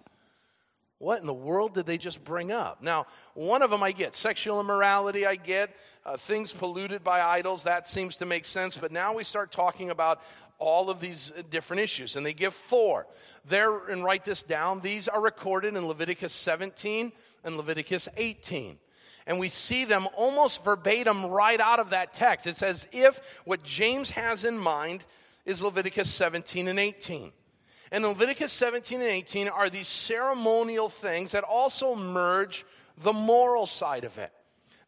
What 1.01 1.19
in 1.19 1.25
the 1.25 1.33
world 1.33 1.73
did 1.73 1.87
they 1.87 1.97
just 1.97 2.23
bring 2.23 2.51
up? 2.51 2.83
Now, 2.83 3.07
one 3.33 3.63
of 3.63 3.71
them 3.71 3.81
I 3.81 3.91
get 3.91 4.15
sexual 4.15 4.59
immorality, 4.59 5.25
I 5.25 5.35
get 5.35 5.75
uh, 6.05 6.15
things 6.15 6.53
polluted 6.53 7.03
by 7.03 7.21
idols, 7.21 7.63
that 7.63 7.89
seems 7.89 8.17
to 8.17 8.27
make 8.27 8.45
sense. 8.45 8.77
But 8.77 8.91
now 8.91 9.15
we 9.15 9.23
start 9.23 9.51
talking 9.51 9.89
about 9.89 10.21
all 10.59 10.91
of 10.91 10.99
these 10.99 11.31
uh, 11.35 11.41
different 11.49 11.81
issues, 11.81 12.15
and 12.15 12.23
they 12.23 12.35
give 12.35 12.53
four. 12.53 13.07
There, 13.45 13.87
and 13.87 14.03
write 14.03 14.25
this 14.25 14.43
down, 14.43 14.79
these 14.79 15.07
are 15.07 15.19
recorded 15.19 15.75
in 15.75 15.87
Leviticus 15.87 16.33
17 16.33 17.11
and 17.43 17.57
Leviticus 17.57 18.07
18. 18.15 18.77
And 19.31 19.39
we 19.39 19.47
see 19.47 19.85
them 19.85 20.09
almost 20.17 20.61
verbatim 20.61 21.27
right 21.27 21.61
out 21.61 21.79
of 21.79 21.91
that 21.91 22.13
text. 22.13 22.47
It's 22.47 22.61
as 22.61 22.85
if 22.91 23.21
what 23.45 23.63
James 23.63 24.09
has 24.09 24.43
in 24.43 24.57
mind 24.57 25.05
is 25.45 25.63
Leviticus 25.63 26.09
17 26.09 26.67
and 26.67 26.77
18. 26.77 27.31
And 27.93 28.03
Leviticus 28.03 28.51
17 28.51 28.99
and 28.99 29.09
18 29.09 29.47
are 29.47 29.69
these 29.69 29.87
ceremonial 29.87 30.89
things 30.89 31.31
that 31.31 31.45
also 31.45 31.95
merge 31.95 32.65
the 32.97 33.13
moral 33.13 33.65
side 33.65 34.03
of 34.03 34.17
it. 34.17 34.33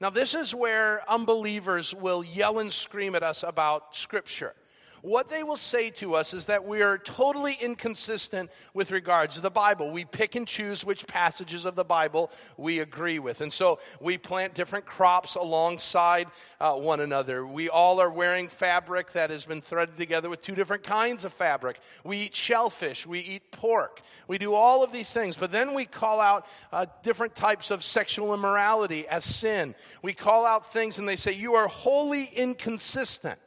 Now, 0.02 0.10
this 0.10 0.36
is 0.36 0.54
where 0.54 1.10
unbelievers 1.10 1.94
will 1.96 2.22
yell 2.22 2.60
and 2.60 2.74
scream 2.74 3.16
at 3.16 3.24
us 3.24 3.44
about 3.44 3.96
Scripture 3.96 4.56
what 5.04 5.30
they 5.30 5.44
will 5.44 5.58
say 5.58 5.90
to 5.90 6.16
us 6.16 6.34
is 6.34 6.46
that 6.46 6.66
we 6.66 6.82
are 6.82 6.98
totally 6.98 7.58
inconsistent 7.60 8.50
with 8.74 8.90
regards 8.90 9.36
to 9.36 9.42
the 9.42 9.50
Bible. 9.50 9.92
We 9.92 10.06
pick 10.06 10.36
and 10.36 10.48
choose 10.48 10.86
which 10.86 11.06
passages 11.06 11.66
of 11.66 11.76
the 11.76 11.84
Bible 11.84 12.32
we 12.56 12.80
agree 12.80 13.20
with. 13.20 13.42
And 13.42 13.52
so 13.52 13.80
we 14.00 14.18
plant 14.18 14.54
different 14.54 14.86
crops 14.86 15.36
alongside 15.36 16.30
uh, 16.62 16.76
one 16.76 17.02
another. 17.02 17.46
We 17.46 17.68
all 17.68 18.00
are 18.00 18.10
wearing 18.10 18.48
fabric 18.48 19.12
that 19.12 19.30
has 19.30 19.44
been 19.44 19.62
threaded 19.62 19.98
together 19.98 20.30
with 20.30 20.42
two 20.42 20.56
different 20.56 20.84
kinds 20.84 21.26
of 21.26 21.34
fabric. 21.34 21.82
We 22.06 22.20
eat 22.20 22.36
shellfish, 22.36 23.06
we 23.06 23.20
eat 23.20 23.52
pork, 23.52 24.02
we 24.30 24.38
do 24.38 24.54
all 24.54 24.86
of 24.86 24.94
these 24.94 25.12
things. 25.12 25.36
But 25.36 25.52
then 25.52 25.74
we 25.74 25.84
call 25.84 26.22
out 26.22 26.48
uh, 26.72 26.86
different 27.02 27.36
types 27.36 27.72
of 27.72 27.84
sexual 27.84 28.34
immorality 28.34 29.06
as 29.10 29.26
sin. 29.26 29.76
We 30.02 30.14
call 30.14 30.46
out 30.46 30.72
things 30.72 30.98
and 30.98 31.10
they 31.10 31.18
say, 31.18 31.34
You 31.34 31.56
are 31.56 31.68
wholly 31.68 32.32
inconsistent. 32.34 33.38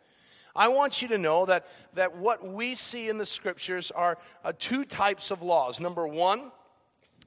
I 0.56 0.68
want 0.68 1.02
you 1.02 1.08
to 1.08 1.18
know 1.18 1.46
that, 1.46 1.66
that 1.94 2.16
what 2.16 2.46
we 2.46 2.74
see 2.74 3.08
in 3.08 3.18
the 3.18 3.26
scriptures 3.26 3.90
are 3.90 4.18
uh, 4.44 4.52
two 4.58 4.84
types 4.84 5.30
of 5.30 5.42
laws. 5.42 5.78
Number 5.78 6.06
one, 6.06 6.50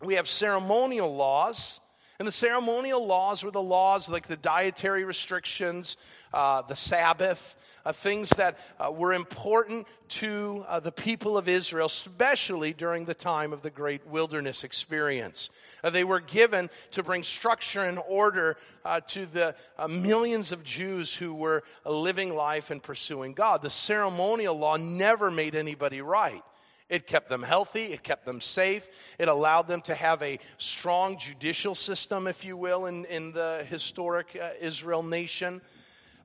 we 0.04 0.16
have 0.16 0.28
ceremonial 0.28 1.16
laws. 1.16 1.80
And 2.20 2.28
the 2.28 2.34
ceremonial 2.34 3.07
laws 3.07 3.45
were 3.45 3.51
the 3.51 3.61
laws 3.61 4.09
like 4.09 4.28
the 4.28 4.36
dietary 4.36 5.05
restrictions, 5.05 5.95
uh, 6.34 6.63
the 6.63 6.76
Sabbath, 6.76 7.55
uh, 7.86 7.93
things 7.93 8.30
that 8.32 8.57
uh, 8.78 8.91
were 8.91 9.13
important 9.13 9.88
to 10.09 10.65
uh, 10.67 10.82
the 10.82 10.91
people 10.91 11.38
of 11.38 11.47
Israel, 11.47 11.86
especially 11.86 12.74
during 12.74 13.05
the 13.05 13.13
time 13.13 13.53
of 13.53 13.61
the 13.61 13.70
great 13.70 14.05
wilderness 14.05 14.65
experience. 14.65 15.49
Uh, 15.82 15.91
they 15.91 16.03
were 16.03 16.20
given 16.20 16.70
to 16.91 17.03
bring 17.03 17.24
structure 17.24 17.86
and 17.86 17.97
order 18.05 18.57
uh, 18.84 18.99
to 19.07 19.26
the 19.26 19.55
millions 19.88 20.51
of 20.51 20.61
Jews 20.61 21.15
who 21.15 21.34
were 21.34 21.63
living 21.86 22.36
life 22.36 22.70
and 22.70 22.84
pursuing 22.84 23.32
God. 23.32 23.61
The 23.61 23.70
ceremonial 23.70 24.59
law 24.59 24.76
never 24.76 25.32
made 25.32 25.55
anybody 25.55 26.01
right. 26.01 26.43
It 26.90 27.06
kept 27.06 27.30
them 27.30 27.44
healthy, 27.44 27.94
it 27.94 28.04
kept 28.04 28.26
them 28.26 28.42
safe, 28.42 28.88
it 29.20 29.28
allowed 29.28 29.68
them 29.68 29.82
to 29.82 29.96
have 29.96 30.24
a 30.24 30.40
strong 30.58 31.20
judicial 31.20 31.76
system, 31.76 32.28
if 32.28 32.44
you 32.44 32.58
will, 32.58 32.88
in, 32.88 33.06
in 33.06 33.32
the 33.32 33.66
historic 33.70 34.38
uh, 34.42 34.50
Israel 34.60 35.04
nation. 35.04 35.62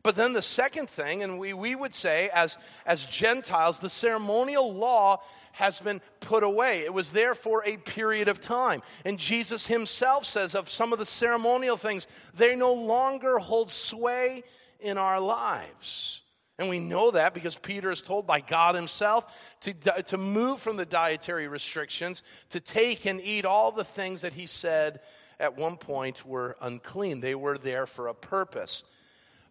But 0.03 0.17
then 0.17 0.35
the 0.35 0.43
second 0.43 0.91
thing, 0.91 1.23
and 1.23 1.39
we, 1.39 1.55
we 1.55 1.75
would 1.75 1.95
say 1.95 2.29
as, 2.35 2.59
as 2.85 3.07
Gentiles, 3.07 3.79
the 3.79 3.89
ceremonial 3.89 4.75
law 4.75 5.23
has 5.53 5.81
been 5.81 6.03
put 6.21 6.43
away. 6.43 6.81
It 6.81 6.93
was 6.93 7.11
there 7.11 7.35
for 7.35 7.63
a 7.65 7.79
period 7.79 8.29
of 8.29 8.39
time. 8.39 8.83
And 9.07 9.19
Jesus 9.19 9.67
himself 9.67 10.27
says 10.27 10.55
of 10.55 10.69
some 10.69 10.93
of 10.93 10.99
the 10.99 11.07
ceremonial 11.07 11.79
things, 11.79 12.07
they 12.35 12.55
no 12.55 12.75
longer 12.75 13.39
hold 13.39 13.71
sway 13.71 14.45
in 14.79 14.99
our 14.99 15.21
lives. 15.21 16.21
And 16.59 16.69
we 16.69 16.79
know 16.79 17.11
that 17.11 17.35
because 17.35 17.57
Peter 17.57 17.91
is 17.91 18.01
told 18.01 18.27
by 18.27 18.41
God 18.41 18.75
himself 18.77 19.27
to, 19.63 19.75
to 20.05 20.17
move 20.17 20.61
from 20.61 20.77
the 20.77 20.87
dietary 20.87 21.49
restrictions, 21.49 22.23
to 22.51 22.61
take 22.61 23.07
and 23.07 23.21
eat 23.21 23.45
all 23.45 23.73
the 23.73 23.85
things 23.85 24.21
that 24.21 24.33
he 24.33 24.47
said 24.47 25.01
at 25.41 25.57
one 25.57 25.77
point 25.77 26.25
were 26.25 26.57
unclean. 26.61 27.21
They 27.21 27.35
were 27.35 27.59
there 27.59 27.87
for 27.87 28.07
a 28.07 28.15
purpose. 28.15 28.85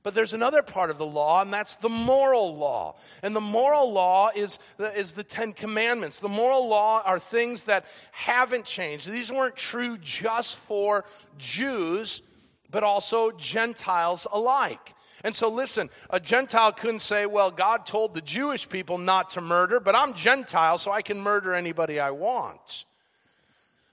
But 0.01 0.14
there's 0.14 0.34
another 0.34 0.62
part 0.62 0.89
of 0.89 0.97
the 0.97 1.06
law, 1.06 1.41
and 1.41 1.54
that's 1.54 1.78
the 1.78 1.89
moral 1.89 2.58
law. 2.58 2.95
And 3.22 3.34
the 3.34 3.41
moral 3.41 3.91
law 3.91 4.32
is 4.36 4.60
the, 4.78 4.93
is 4.97 5.14
the 5.14 5.24
Ten 5.24 5.54
Commandments. 5.54 6.20
The 6.20 6.28
moral 6.28 6.68
law 6.68 7.01
are 7.06 7.20
things 7.20 7.64
that 7.64 7.86
haven't 8.12 8.66
changed. 8.66 9.10
These 9.10 9.32
weren't 9.32 9.56
true 9.56 9.97
just 9.97 10.58
for 10.58 11.06
Jews, 11.38 12.22
but 12.70 12.84
also 12.84 13.32
Gentiles 13.32 14.28
alike. 14.30 14.93
And 15.24 15.34
so, 15.34 15.47
listen, 15.47 15.89
a 16.09 16.19
Gentile 16.19 16.74
couldn't 16.74 16.99
say, 16.99 17.26
well, 17.26 17.49
God 17.49 17.86
told 17.86 18.13
the 18.13 18.21
Jewish 18.21 18.67
people 18.67 18.97
not 18.97 19.32
to 19.32 19.41
murder, 19.41 19.80
but 19.80 19.95
I'm 19.95 20.13
Gentile, 20.13 20.78
so 20.78 20.91
I 20.91 21.01
can 21.01 21.19
murder 21.19 21.53
anybody 21.53 21.99
I 21.99 22.11
want. 22.11 22.84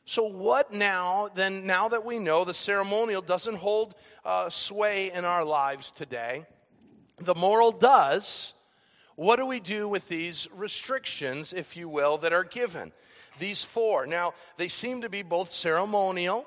So, 0.07 0.25
what 0.25 0.73
now, 0.73 1.31
then, 1.37 1.67
now 1.67 1.89
that 1.91 2.05
we 2.05 2.19
know 2.19 2.45
the 2.45 2.53
ceremonial 2.53 3.23
doesn't 3.23 3.55
hold 3.55 3.95
uh, 4.25 4.51
sway 4.51 5.13
in 5.13 5.25
our 5.25 5.45
lives 5.45 5.93
today, 5.93 6.47
the 7.21 7.37
moral 7.37 7.71
does. 7.71 8.53
What 9.15 9.37
do 9.37 9.47
we 9.47 9.61
do 9.61 9.87
with 9.89 10.09
these 10.09 10.49
restrictions, 10.53 11.53
if 11.53 11.77
you 11.77 11.89
will, 11.89 12.19
that 12.19 12.33
are 12.33 12.43
given? 12.43 12.91
These 13.39 13.63
four. 13.63 14.07
Now, 14.07 14.35
they 14.57 14.67
seem 14.67 15.03
to 15.03 15.09
be 15.09 15.23
both 15.23 15.53
ceremonial 15.53 16.45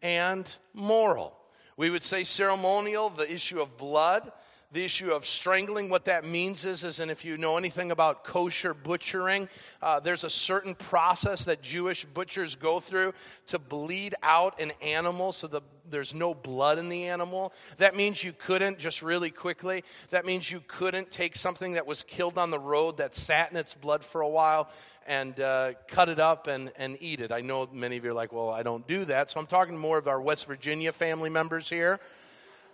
and 0.00 0.48
moral. 0.72 1.36
We 1.76 1.90
would 1.90 2.02
say 2.02 2.24
ceremonial, 2.24 3.10
the 3.10 3.30
issue 3.30 3.60
of 3.60 3.76
blood, 3.76 4.32
the 4.76 4.84
issue 4.84 5.10
of 5.10 5.24
strangling. 5.24 5.88
What 5.88 6.04
that 6.04 6.26
means 6.26 6.66
is, 6.66 6.84
is 6.84 7.00
and 7.00 7.10
if 7.10 7.24
you 7.24 7.38
know 7.38 7.56
anything 7.56 7.90
about 7.92 8.24
kosher 8.24 8.74
butchering, 8.74 9.48
uh, 9.80 10.00
there's 10.00 10.22
a 10.22 10.28
certain 10.28 10.74
process 10.74 11.44
that 11.44 11.62
Jewish 11.62 12.04
butchers 12.04 12.56
go 12.56 12.78
through 12.78 13.14
to 13.46 13.58
bleed 13.58 14.14
out 14.22 14.60
an 14.60 14.72
animal 14.82 15.32
so 15.32 15.46
the, 15.46 15.62
there's 15.88 16.14
no 16.14 16.34
blood 16.34 16.78
in 16.78 16.90
the 16.90 17.04
animal. 17.04 17.54
That 17.78 17.96
means 17.96 18.22
you 18.22 18.34
couldn't, 18.34 18.78
just 18.78 19.00
really 19.00 19.30
quickly, 19.30 19.82
that 20.10 20.26
means 20.26 20.50
you 20.50 20.62
couldn't 20.68 21.10
take 21.10 21.36
something 21.36 21.72
that 21.72 21.86
was 21.86 22.02
killed 22.02 22.36
on 22.36 22.50
the 22.50 22.58
road 22.58 22.98
that 22.98 23.14
sat 23.14 23.50
in 23.50 23.56
its 23.56 23.72
blood 23.72 24.04
for 24.04 24.20
a 24.20 24.28
while 24.28 24.68
and 25.06 25.40
uh, 25.40 25.72
cut 25.88 26.10
it 26.10 26.20
up 26.20 26.48
and, 26.48 26.70
and 26.76 26.98
eat 27.00 27.22
it. 27.22 27.32
I 27.32 27.40
know 27.40 27.66
many 27.72 27.96
of 27.96 28.04
you 28.04 28.10
are 28.10 28.14
like, 28.14 28.30
well, 28.30 28.50
I 28.50 28.62
don't 28.62 28.86
do 28.86 29.06
that. 29.06 29.30
So 29.30 29.40
I'm 29.40 29.46
talking 29.46 29.78
more 29.78 29.96
of 29.96 30.06
our 30.06 30.20
West 30.20 30.46
Virginia 30.46 30.92
family 30.92 31.30
members 31.30 31.66
here 31.70 31.98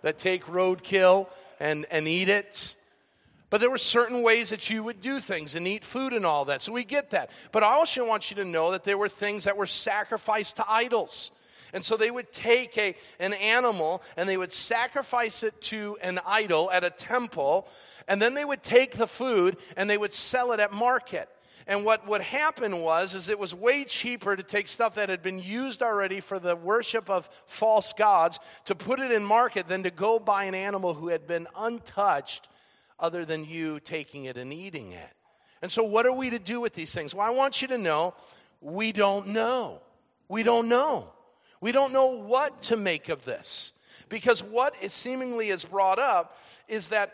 that 0.03 0.19
take 0.19 0.45
roadkill 0.45 1.27
and, 1.59 1.87
and 1.89 2.07
eat 2.07 2.29
it. 2.29 2.75
But 3.49 3.61
there 3.61 3.69
were 3.69 3.77
certain 3.77 4.23
ways 4.23 4.49
that 4.49 4.69
you 4.69 4.83
would 4.83 4.99
do 4.99 5.19
things 5.19 5.55
and 5.55 5.67
eat 5.67 5.83
food 5.83 6.13
and 6.13 6.25
all 6.25 6.45
that. 6.45 6.61
So 6.61 6.71
we 6.71 6.83
get 6.83 7.11
that. 7.11 7.29
But 7.51 7.63
I 7.63 7.73
also 7.73 8.05
want 8.05 8.29
you 8.31 8.35
to 8.37 8.45
know 8.45 8.71
that 8.71 8.83
there 8.83 8.97
were 8.97 9.09
things 9.09 9.43
that 9.43 9.57
were 9.57 9.67
sacrificed 9.67 10.55
to 10.55 10.65
idols. 10.67 11.31
And 11.71 11.83
so 11.83 11.97
they 11.97 12.11
would 12.11 12.31
take 12.31 12.77
a, 12.77 12.95
an 13.19 13.33
animal 13.33 14.03
and 14.17 14.27
they 14.27 14.37
would 14.37 14.53
sacrifice 14.53 15.43
it 15.43 15.59
to 15.63 15.97
an 16.01 16.19
idol 16.25 16.71
at 16.71 16.83
a 16.83 16.89
temple. 16.89 17.67
And 18.07 18.21
then 18.21 18.33
they 18.33 18.45
would 18.45 18.63
take 18.63 18.97
the 18.97 19.07
food 19.07 19.57
and 19.77 19.89
they 19.89 19.97
would 19.97 20.13
sell 20.13 20.51
it 20.51 20.59
at 20.59 20.71
market. 20.73 21.29
And 21.67 21.85
what 21.85 22.07
would 22.07 22.21
happen 22.21 22.81
was 22.81 23.15
is 23.15 23.29
it 23.29 23.39
was 23.39 23.55
way 23.55 23.85
cheaper 23.85 24.35
to 24.35 24.43
take 24.43 24.67
stuff 24.67 24.95
that 24.95 25.09
had 25.09 25.21
been 25.21 25.39
used 25.39 25.81
already 25.81 26.19
for 26.19 26.39
the 26.39 26.55
worship 26.55 27.09
of 27.09 27.29
false 27.45 27.93
gods 27.93 28.39
to 28.65 28.75
put 28.75 28.99
it 28.99 29.11
in 29.11 29.23
market 29.23 29.67
than 29.67 29.83
to 29.83 29.91
go 29.91 30.19
buy 30.19 30.43
an 30.45 30.55
animal 30.55 30.93
who 30.93 31.07
had 31.07 31.25
been 31.27 31.47
untouched 31.55 32.47
other 32.99 33.25
than 33.25 33.45
you 33.45 33.79
taking 33.79 34.25
it 34.25 34.37
and 34.37 34.53
eating 34.53 34.91
it. 34.91 35.09
And 35.61 35.71
so, 35.71 35.83
what 35.83 36.05
are 36.05 36.11
we 36.11 36.29
to 36.29 36.39
do 36.39 36.59
with 36.59 36.73
these 36.73 36.93
things? 36.93 37.15
Well, 37.15 37.25
I 37.25 37.29
want 37.29 37.61
you 37.61 37.69
to 37.69 37.77
know 37.77 38.13
we 38.59 38.91
don't 38.91 39.27
know. 39.27 39.79
We 40.27 40.43
don't 40.43 40.67
know. 40.67 41.13
We 41.61 41.71
don't 41.71 41.93
know 41.93 42.07
what 42.07 42.61
to 42.63 42.77
make 42.77 43.07
of 43.07 43.23
this. 43.23 43.71
Because 44.09 44.43
what 44.43 44.75
is 44.81 44.93
seemingly 44.93 45.49
is 45.49 45.63
brought 45.63 45.99
up 45.99 46.37
is 46.67 46.87
that 46.87 47.13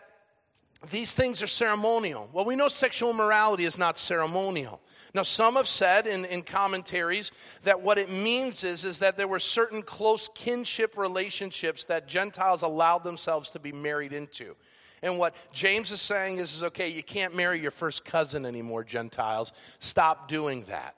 these 0.91 1.13
things 1.13 1.43
are 1.43 1.47
ceremonial. 1.47 2.29
Well, 2.31 2.45
we 2.45 2.55
know 2.55 2.69
sexual 2.69 3.11
morality 3.11 3.65
is 3.65 3.77
not 3.77 3.97
ceremonial. 3.97 4.79
Now, 5.13 5.23
some 5.23 5.55
have 5.55 5.67
said 5.67 6.07
in, 6.07 6.23
in 6.25 6.41
commentaries 6.41 7.31
that 7.63 7.81
what 7.81 7.97
it 7.97 8.09
means 8.09 8.63
is, 8.63 8.85
is 8.85 8.99
that 8.99 9.17
there 9.17 9.27
were 9.27 9.39
certain 9.39 9.81
close 9.81 10.29
kinship 10.33 10.97
relationships 10.97 11.83
that 11.85 12.07
Gentiles 12.07 12.61
allowed 12.61 13.03
themselves 13.03 13.49
to 13.49 13.59
be 13.59 13.73
married 13.73 14.13
into. 14.13 14.55
And 15.01 15.19
what 15.19 15.35
James 15.51 15.91
is 15.91 16.01
saying 16.01 16.37
is, 16.37 16.55
is 16.55 16.63
okay, 16.63 16.89
you 16.89 17.03
can't 17.03 17.35
marry 17.35 17.59
your 17.59 17.71
first 17.71 18.05
cousin 18.05 18.45
anymore, 18.45 18.83
Gentiles. 18.85 19.51
Stop 19.79 20.29
doing 20.29 20.63
that. 20.69 20.95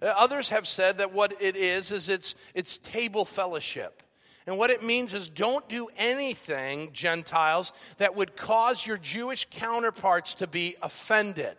Uh, 0.00 0.06
others 0.06 0.48
have 0.50 0.68
said 0.68 0.98
that 0.98 1.12
what 1.12 1.40
it 1.40 1.56
is, 1.56 1.90
is 1.90 2.08
it's, 2.08 2.36
it's 2.54 2.78
table 2.78 3.24
fellowship. 3.24 4.02
And 4.46 4.58
what 4.58 4.70
it 4.70 4.82
means 4.82 5.12
is 5.12 5.28
don't 5.28 5.68
do 5.68 5.88
anything, 5.96 6.90
Gentiles, 6.92 7.72
that 7.98 8.14
would 8.14 8.36
cause 8.36 8.86
your 8.86 8.96
Jewish 8.96 9.46
counterparts 9.50 10.34
to 10.34 10.46
be 10.46 10.76
offended. 10.82 11.56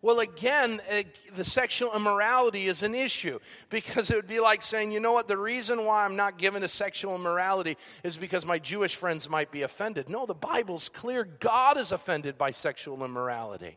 Well, 0.00 0.20
again, 0.20 0.80
uh, 0.88 1.02
the 1.34 1.44
sexual 1.44 1.92
immorality 1.94 2.68
is 2.68 2.84
an 2.84 2.94
issue 2.94 3.40
because 3.68 4.12
it 4.12 4.16
would 4.16 4.28
be 4.28 4.38
like 4.38 4.62
saying, 4.62 4.92
you 4.92 5.00
know 5.00 5.10
what, 5.12 5.26
the 5.26 5.36
reason 5.36 5.84
why 5.84 6.04
I'm 6.04 6.14
not 6.14 6.38
given 6.38 6.62
to 6.62 6.68
sexual 6.68 7.16
immorality 7.16 7.76
is 8.04 8.16
because 8.16 8.46
my 8.46 8.60
Jewish 8.60 8.94
friends 8.94 9.28
might 9.28 9.50
be 9.50 9.62
offended. 9.62 10.08
No, 10.08 10.24
the 10.24 10.34
Bible's 10.34 10.88
clear. 10.88 11.24
God 11.24 11.76
is 11.76 11.90
offended 11.90 12.38
by 12.38 12.52
sexual 12.52 13.04
immorality. 13.04 13.76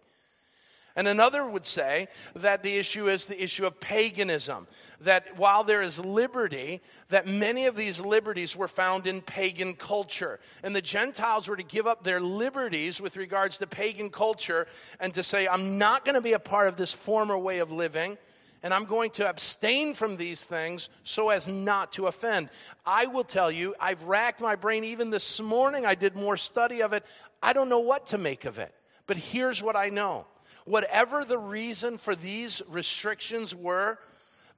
And 0.95 1.07
another 1.07 1.45
would 1.45 1.65
say 1.65 2.09
that 2.35 2.63
the 2.63 2.75
issue 2.75 3.07
is 3.07 3.25
the 3.25 3.41
issue 3.41 3.65
of 3.65 3.79
paganism. 3.79 4.67
That 4.99 5.37
while 5.37 5.63
there 5.63 5.81
is 5.81 5.99
liberty, 5.99 6.81
that 7.09 7.27
many 7.27 7.65
of 7.65 7.77
these 7.77 8.01
liberties 8.01 8.57
were 8.57 8.67
found 8.67 9.07
in 9.07 9.21
pagan 9.21 9.75
culture. 9.75 10.39
And 10.63 10.75
the 10.75 10.81
Gentiles 10.81 11.47
were 11.47 11.55
to 11.55 11.63
give 11.63 11.87
up 11.87 12.03
their 12.03 12.19
liberties 12.19 12.99
with 12.99 13.15
regards 13.15 13.57
to 13.59 13.67
pagan 13.67 14.09
culture 14.09 14.67
and 14.99 15.13
to 15.13 15.23
say, 15.23 15.47
I'm 15.47 15.77
not 15.77 16.03
going 16.03 16.15
to 16.15 16.21
be 16.21 16.33
a 16.33 16.39
part 16.39 16.67
of 16.67 16.75
this 16.75 16.91
former 16.91 17.37
way 17.37 17.59
of 17.59 17.71
living. 17.71 18.17
And 18.63 18.73
I'm 18.73 18.85
going 18.85 19.11
to 19.11 19.27
abstain 19.27 19.93
from 19.93 20.17
these 20.17 20.43
things 20.43 20.89
so 21.03 21.29
as 21.29 21.47
not 21.47 21.93
to 21.93 22.07
offend. 22.07 22.49
I 22.85 23.05
will 23.05 23.23
tell 23.23 23.49
you, 23.49 23.75
I've 23.79 24.03
racked 24.03 24.41
my 24.41 24.55
brain. 24.55 24.83
Even 24.83 25.09
this 25.09 25.39
morning, 25.41 25.85
I 25.85 25.95
did 25.95 26.15
more 26.15 26.37
study 26.37 26.81
of 26.83 26.93
it. 26.93 27.03
I 27.41 27.53
don't 27.53 27.69
know 27.69 27.79
what 27.79 28.07
to 28.07 28.17
make 28.17 28.45
of 28.45 28.59
it. 28.59 28.75
But 29.07 29.17
here's 29.17 29.63
what 29.63 29.75
I 29.75 29.89
know 29.89 30.27
Whatever 30.65 31.25
the 31.25 31.37
reason 31.37 31.97
for 31.97 32.15
these 32.15 32.61
restrictions 32.67 33.55
were, 33.55 33.99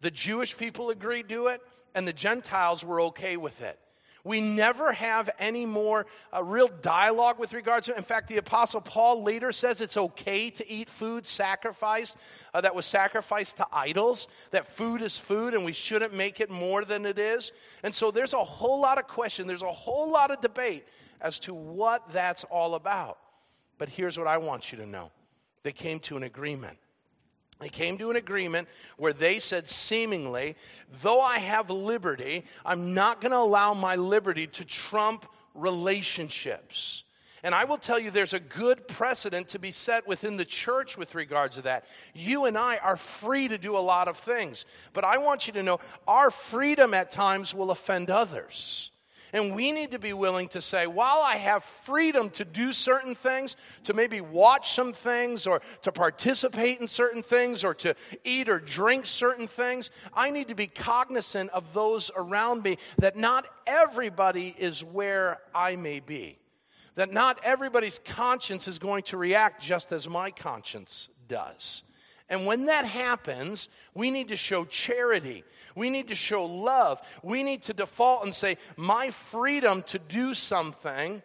the 0.01 0.11
Jewish 0.11 0.57
people 0.57 0.89
agreed 0.89 1.29
to 1.29 1.47
it, 1.47 1.61
and 1.95 2.07
the 2.07 2.13
Gentiles 2.13 2.83
were 2.83 3.01
okay 3.01 3.37
with 3.37 3.61
it. 3.61 3.79
We 4.25 4.39
never 4.39 4.93
have 4.93 5.29
any 5.37 5.65
more 5.65 6.05
uh, 6.33 6.41
real 6.43 6.69
dialogue 6.69 7.39
with 7.39 7.51
regards 7.51 7.87
to 7.87 7.93
it. 7.93 7.97
In 7.97 8.05
fact, 8.05 8.29
the 8.29 8.37
Apostle 8.37 8.79
Paul 8.79 9.21
later 9.21 9.51
says 9.51 9.81
it's 9.81 9.97
okay 9.97 10.49
to 10.51 10.69
eat 10.71 10.89
food 10.89 11.25
sacrificed, 11.25 12.15
uh, 12.53 12.61
that 12.61 12.73
was 12.73 12.85
sacrificed 12.85 13.57
to 13.57 13.67
idols, 13.73 14.29
that 14.51 14.67
food 14.67 15.01
is 15.01 15.17
food 15.17 15.53
and 15.53 15.65
we 15.65 15.73
shouldn't 15.73 16.13
make 16.13 16.39
it 16.39 16.49
more 16.49 16.85
than 16.85 17.05
it 17.05 17.19
is. 17.19 17.51
And 17.83 17.93
so 17.93 18.11
there's 18.11 18.33
a 18.33 18.43
whole 18.43 18.79
lot 18.79 18.97
of 18.97 19.07
question, 19.07 19.45
there's 19.45 19.61
a 19.61 19.71
whole 19.71 20.09
lot 20.09 20.31
of 20.31 20.39
debate 20.39 20.85
as 21.19 21.37
to 21.39 21.53
what 21.53 22.09
that's 22.13 22.45
all 22.45 22.75
about. 22.75 23.17
But 23.77 23.89
here's 23.89 24.17
what 24.17 24.27
I 24.27 24.37
want 24.37 24.71
you 24.71 24.77
to 24.77 24.85
know 24.85 25.11
they 25.63 25.71
came 25.71 25.99
to 26.01 26.17
an 26.17 26.23
agreement. 26.23 26.77
They 27.59 27.69
came 27.69 27.97
to 27.99 28.09
an 28.09 28.17
agreement 28.17 28.67
where 28.97 29.13
they 29.13 29.39
said, 29.39 29.69
seemingly, 29.69 30.55
though 31.01 31.21
I 31.21 31.39
have 31.39 31.69
liberty, 31.69 32.43
I'm 32.65 32.93
not 32.93 33.21
going 33.21 33.31
to 33.31 33.37
allow 33.37 33.73
my 33.73 33.95
liberty 33.95 34.47
to 34.47 34.65
trump 34.65 35.25
relationships. 35.55 37.05
And 37.43 37.53
I 37.53 37.65
will 37.65 37.77
tell 37.77 37.99
you, 37.99 38.09
there's 38.09 38.33
a 38.33 38.39
good 38.39 38.87
precedent 38.87 39.49
to 39.49 39.59
be 39.59 39.71
set 39.71 40.07
within 40.07 40.37
the 40.37 40.45
church 40.45 40.97
with 40.97 41.13
regards 41.13 41.55
to 41.55 41.61
that. 41.63 41.85
You 42.13 42.45
and 42.45 42.57
I 42.57 42.77
are 42.77 42.95
free 42.95 43.49
to 43.49 43.57
do 43.57 43.77
a 43.77 43.79
lot 43.79 44.07
of 44.07 44.17
things, 44.17 44.65
but 44.93 45.03
I 45.03 45.17
want 45.17 45.45
you 45.47 45.53
to 45.53 45.63
know 45.63 45.79
our 46.07 46.31
freedom 46.31 46.93
at 46.93 47.11
times 47.11 47.53
will 47.53 47.71
offend 47.71 48.09
others. 48.09 48.91
And 49.33 49.55
we 49.55 49.71
need 49.71 49.91
to 49.91 49.99
be 49.99 50.13
willing 50.13 50.47
to 50.49 50.61
say, 50.61 50.85
while 50.85 51.21
I 51.23 51.37
have 51.37 51.63
freedom 51.63 52.29
to 52.31 52.45
do 52.45 52.71
certain 52.71 53.15
things, 53.15 53.55
to 53.83 53.93
maybe 53.93 54.21
watch 54.21 54.73
some 54.73 54.93
things, 54.93 55.47
or 55.47 55.61
to 55.81 55.91
participate 55.91 56.79
in 56.79 56.87
certain 56.87 57.23
things, 57.23 57.63
or 57.63 57.73
to 57.73 57.95
eat 58.23 58.47
or 58.47 58.59
drink 58.59 59.07
certain 59.07 59.47
things, 59.47 59.89
I 60.13 60.29
need 60.29 60.49
to 60.49 60.55
be 60.55 60.67
cognizant 60.67 61.49
of 61.49 61.73
those 61.73 62.11
around 62.15 62.61
me 62.61 62.77
that 62.99 63.17
not 63.17 63.47
everybody 63.65 64.55
is 64.57 64.83
where 64.83 65.39
I 65.53 65.75
may 65.75 65.99
be. 65.99 66.37
That 66.93 67.11
not 67.11 67.41
everybody's 67.43 67.97
conscience 67.97 68.67
is 68.67 68.77
going 68.77 69.01
to 69.03 69.17
react 69.17 69.63
just 69.63 69.91
as 69.91 70.07
my 70.07 70.29
conscience 70.29 71.09
does. 71.27 71.83
And 72.29 72.45
when 72.45 72.65
that 72.65 72.85
happens, 72.85 73.69
we 73.93 74.09
need 74.09 74.29
to 74.29 74.35
show 74.35 74.65
charity. 74.65 75.43
We 75.75 75.89
need 75.89 76.07
to 76.07 76.15
show 76.15 76.45
love. 76.45 77.01
We 77.21 77.43
need 77.43 77.63
to 77.63 77.73
default 77.73 78.23
and 78.23 78.33
say, 78.33 78.57
My 78.77 79.11
freedom 79.11 79.81
to 79.83 79.99
do 79.99 80.33
something 80.33 81.21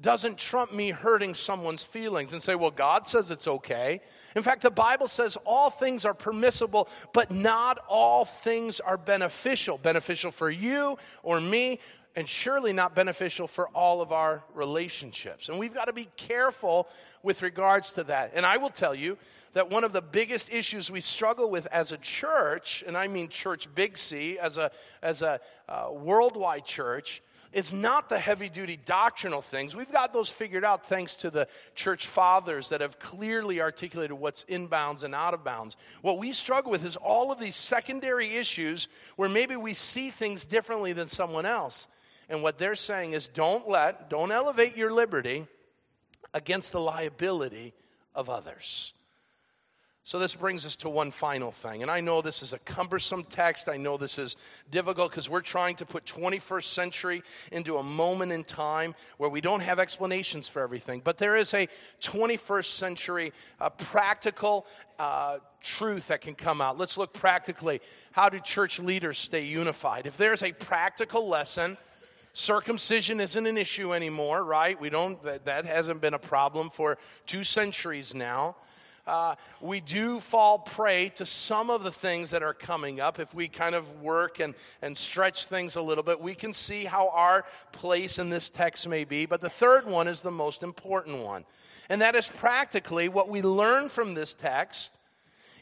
doesn't 0.00 0.38
trump 0.38 0.72
me 0.72 0.90
hurting 0.90 1.34
someone's 1.34 1.82
feelings 1.82 2.32
and 2.32 2.42
say, 2.42 2.54
Well, 2.54 2.70
God 2.70 3.08
says 3.08 3.30
it's 3.30 3.48
okay. 3.48 4.00
In 4.36 4.42
fact, 4.42 4.62
the 4.62 4.70
Bible 4.70 5.08
says 5.08 5.36
all 5.44 5.70
things 5.70 6.04
are 6.04 6.14
permissible, 6.14 6.88
but 7.12 7.30
not 7.30 7.78
all 7.88 8.24
things 8.24 8.80
are 8.80 8.96
beneficial. 8.96 9.78
Beneficial 9.78 10.30
for 10.30 10.50
you 10.50 10.96
or 11.22 11.40
me, 11.40 11.80
and 12.16 12.28
surely 12.28 12.72
not 12.72 12.94
beneficial 12.94 13.48
for 13.48 13.68
all 13.68 14.00
of 14.00 14.12
our 14.12 14.44
relationships. 14.54 15.48
And 15.48 15.58
we've 15.58 15.74
got 15.74 15.86
to 15.86 15.92
be 15.92 16.08
careful 16.16 16.88
with 17.22 17.42
regards 17.42 17.92
to 17.94 18.04
that. 18.04 18.32
And 18.34 18.46
I 18.46 18.56
will 18.56 18.70
tell 18.70 18.94
you 18.94 19.18
that 19.54 19.70
one 19.70 19.84
of 19.84 19.92
the 19.92 20.02
biggest 20.02 20.52
issues 20.52 20.90
we 20.90 21.00
struggle 21.00 21.50
with 21.50 21.66
as 21.66 21.92
a 21.92 21.96
church, 21.98 22.84
and 22.86 22.96
I 22.96 23.08
mean 23.08 23.28
church 23.28 23.68
big 23.74 23.98
C, 23.98 24.38
as 24.38 24.58
a, 24.58 24.70
as 25.02 25.22
a 25.22 25.40
uh, 25.68 25.88
worldwide 25.90 26.64
church, 26.64 27.22
is 27.52 27.72
not 27.72 28.08
the 28.08 28.18
heavy 28.18 28.48
duty 28.48 28.76
doctrinal 28.76 29.40
things. 29.40 29.76
We've 29.76 29.90
got 29.90 30.12
those 30.12 30.28
figured 30.28 30.64
out 30.64 30.88
thanks 30.88 31.14
to 31.16 31.30
the 31.30 31.46
church 31.76 32.08
fathers 32.08 32.68
that 32.70 32.80
have 32.80 32.98
clearly 32.98 33.60
articulated 33.60 34.16
what's 34.18 34.42
inbounds 34.44 35.04
and 35.04 35.14
out 35.14 35.34
of 35.34 35.44
bounds. 35.44 35.76
What 36.02 36.18
we 36.18 36.32
struggle 36.32 36.72
with 36.72 36.84
is 36.84 36.96
all 36.96 37.30
of 37.30 37.38
these 37.38 37.54
secondary 37.54 38.36
issues 38.36 38.88
where 39.14 39.28
maybe 39.28 39.54
we 39.54 39.72
see 39.72 40.10
things 40.10 40.44
differently 40.44 40.92
than 40.92 41.06
someone 41.06 41.46
else. 41.46 41.86
And 42.28 42.42
what 42.42 42.58
they're 42.58 42.74
saying 42.74 43.12
is 43.12 43.26
don't 43.26 43.68
let, 43.68 44.10
don't 44.10 44.32
elevate 44.32 44.76
your 44.76 44.92
liberty 44.92 45.46
against 46.32 46.72
the 46.72 46.80
liability 46.80 47.72
of 48.14 48.30
others. 48.30 48.92
So, 50.06 50.18
this 50.18 50.34
brings 50.34 50.66
us 50.66 50.76
to 50.76 50.90
one 50.90 51.10
final 51.10 51.50
thing. 51.50 51.80
And 51.80 51.90
I 51.90 52.00
know 52.00 52.20
this 52.20 52.42
is 52.42 52.52
a 52.52 52.58
cumbersome 52.58 53.24
text. 53.24 53.70
I 53.70 53.78
know 53.78 53.96
this 53.96 54.18
is 54.18 54.36
difficult 54.70 55.10
because 55.10 55.30
we're 55.30 55.40
trying 55.40 55.76
to 55.76 55.86
put 55.86 56.04
21st 56.04 56.64
century 56.64 57.22
into 57.50 57.78
a 57.78 57.82
moment 57.82 58.30
in 58.30 58.44
time 58.44 58.94
where 59.16 59.30
we 59.30 59.40
don't 59.40 59.60
have 59.60 59.78
explanations 59.78 60.46
for 60.46 60.60
everything. 60.60 61.00
But 61.02 61.16
there 61.16 61.36
is 61.36 61.54
a 61.54 61.68
21st 62.02 62.66
century 62.66 63.32
uh, 63.58 63.70
practical 63.70 64.66
uh, 64.98 65.38
truth 65.62 66.08
that 66.08 66.20
can 66.20 66.34
come 66.34 66.60
out. 66.60 66.76
Let's 66.76 66.98
look 66.98 67.14
practically. 67.14 67.80
How 68.12 68.28
do 68.28 68.38
church 68.40 68.78
leaders 68.78 69.18
stay 69.18 69.46
unified? 69.46 70.06
If 70.06 70.18
there's 70.18 70.42
a 70.42 70.52
practical 70.52 71.26
lesson, 71.30 71.78
Circumcision 72.34 73.20
isn't 73.20 73.46
an 73.46 73.56
issue 73.56 73.94
anymore, 73.94 74.42
right? 74.42 74.78
We 74.78 74.90
don't, 74.90 75.22
that, 75.22 75.44
that 75.44 75.64
hasn't 75.66 76.00
been 76.00 76.14
a 76.14 76.18
problem 76.18 76.68
for 76.68 76.98
two 77.26 77.44
centuries 77.44 78.12
now. 78.12 78.56
Uh, 79.06 79.36
we 79.60 79.80
do 79.80 80.18
fall 80.18 80.58
prey 80.58 81.10
to 81.10 81.24
some 81.24 81.70
of 81.70 81.84
the 81.84 81.92
things 81.92 82.30
that 82.30 82.42
are 82.42 82.54
coming 82.54 83.00
up. 83.00 83.20
If 83.20 83.34
we 83.34 83.48
kind 83.48 83.74
of 83.74 84.00
work 84.00 84.40
and, 84.40 84.54
and 84.82 84.96
stretch 84.96 85.44
things 85.44 85.76
a 85.76 85.82
little 85.82 86.02
bit, 86.02 86.20
we 86.20 86.34
can 86.34 86.52
see 86.52 86.84
how 86.84 87.10
our 87.10 87.44
place 87.70 88.18
in 88.18 88.30
this 88.30 88.48
text 88.48 88.88
may 88.88 89.04
be. 89.04 89.26
But 89.26 89.40
the 89.40 89.50
third 89.50 89.86
one 89.86 90.08
is 90.08 90.20
the 90.20 90.30
most 90.30 90.62
important 90.62 91.22
one. 91.22 91.44
And 91.88 92.00
that 92.00 92.16
is 92.16 92.28
practically 92.28 93.08
what 93.08 93.28
we 93.28 93.42
learn 93.42 93.88
from 93.88 94.14
this 94.14 94.34
text 94.34 94.98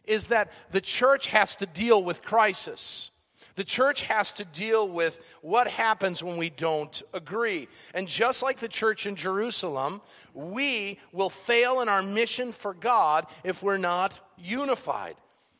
is 0.04 0.28
that 0.28 0.50
the 0.70 0.80
church 0.80 1.26
has 1.26 1.54
to 1.56 1.66
deal 1.66 2.02
with 2.02 2.22
crisis. 2.22 3.11
The 3.54 3.64
church 3.64 4.02
has 4.02 4.32
to 4.32 4.44
deal 4.44 4.88
with 4.88 5.18
what 5.42 5.66
happens 5.68 6.22
when 6.22 6.36
we 6.36 6.50
don't 6.50 7.02
agree. 7.12 7.68
And 7.94 8.08
just 8.08 8.42
like 8.42 8.58
the 8.58 8.68
church 8.68 9.06
in 9.06 9.16
Jerusalem, 9.16 10.00
we 10.34 10.98
will 11.12 11.30
fail 11.30 11.80
in 11.80 11.88
our 11.88 12.02
mission 12.02 12.52
for 12.52 12.74
God 12.74 13.26
if 13.44 13.62
we're 13.62 13.76
not 13.76 14.18
unified. 14.38 15.16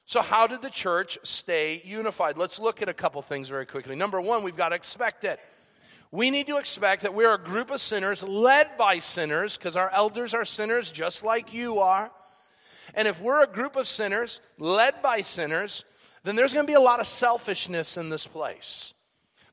So, 0.07 0.21
how 0.21 0.47
did 0.47 0.63
the 0.63 0.71
church 0.71 1.19
stay 1.23 1.81
unified? 1.85 2.37
Let's 2.37 2.59
look 2.59 2.83
at 2.83 2.89
a 2.89 2.95
couple 2.95 3.23
things 3.23 3.49
very 3.49 3.67
quickly. 3.67 3.95
Number 3.95 4.21
one, 4.21 4.43
we've 4.43 4.57
got 4.57 4.71
to 4.71 4.75
expect 4.75 5.25
it. 5.25 5.39
We 6.11 6.31
need 6.31 6.47
to 6.49 6.59
expect 6.59 7.03
that 7.03 7.15
we're 7.15 7.33
a 7.33 7.39
group 7.39 7.71
of 7.71 7.81
sinners 7.81 8.23
led 8.23 8.77
by 8.77 8.99
sinners 8.99 9.57
because 9.57 9.77
our 9.77 9.91
elders 9.91 10.35
are 10.35 10.45
sinners 10.45 10.91
just 10.91 11.25
like 11.25 11.55
you 11.55 11.79
are. 11.79 12.11
And 12.95 13.09
if 13.09 13.21
we're 13.21 13.43
a 13.43 13.47
group 13.47 13.77
of 13.77 13.87
sinners 13.87 14.41
led 14.59 15.01
by 15.01 15.23
sinners, 15.23 15.85
then 16.25 16.37
there's 16.37 16.53
going 16.53 16.67
to 16.67 16.71
be 16.71 16.77
a 16.77 16.81
lot 16.81 17.01
of 17.01 17.07
selfishness 17.07 17.97
in 17.97 18.09
this 18.09 18.27
place. 18.27 18.95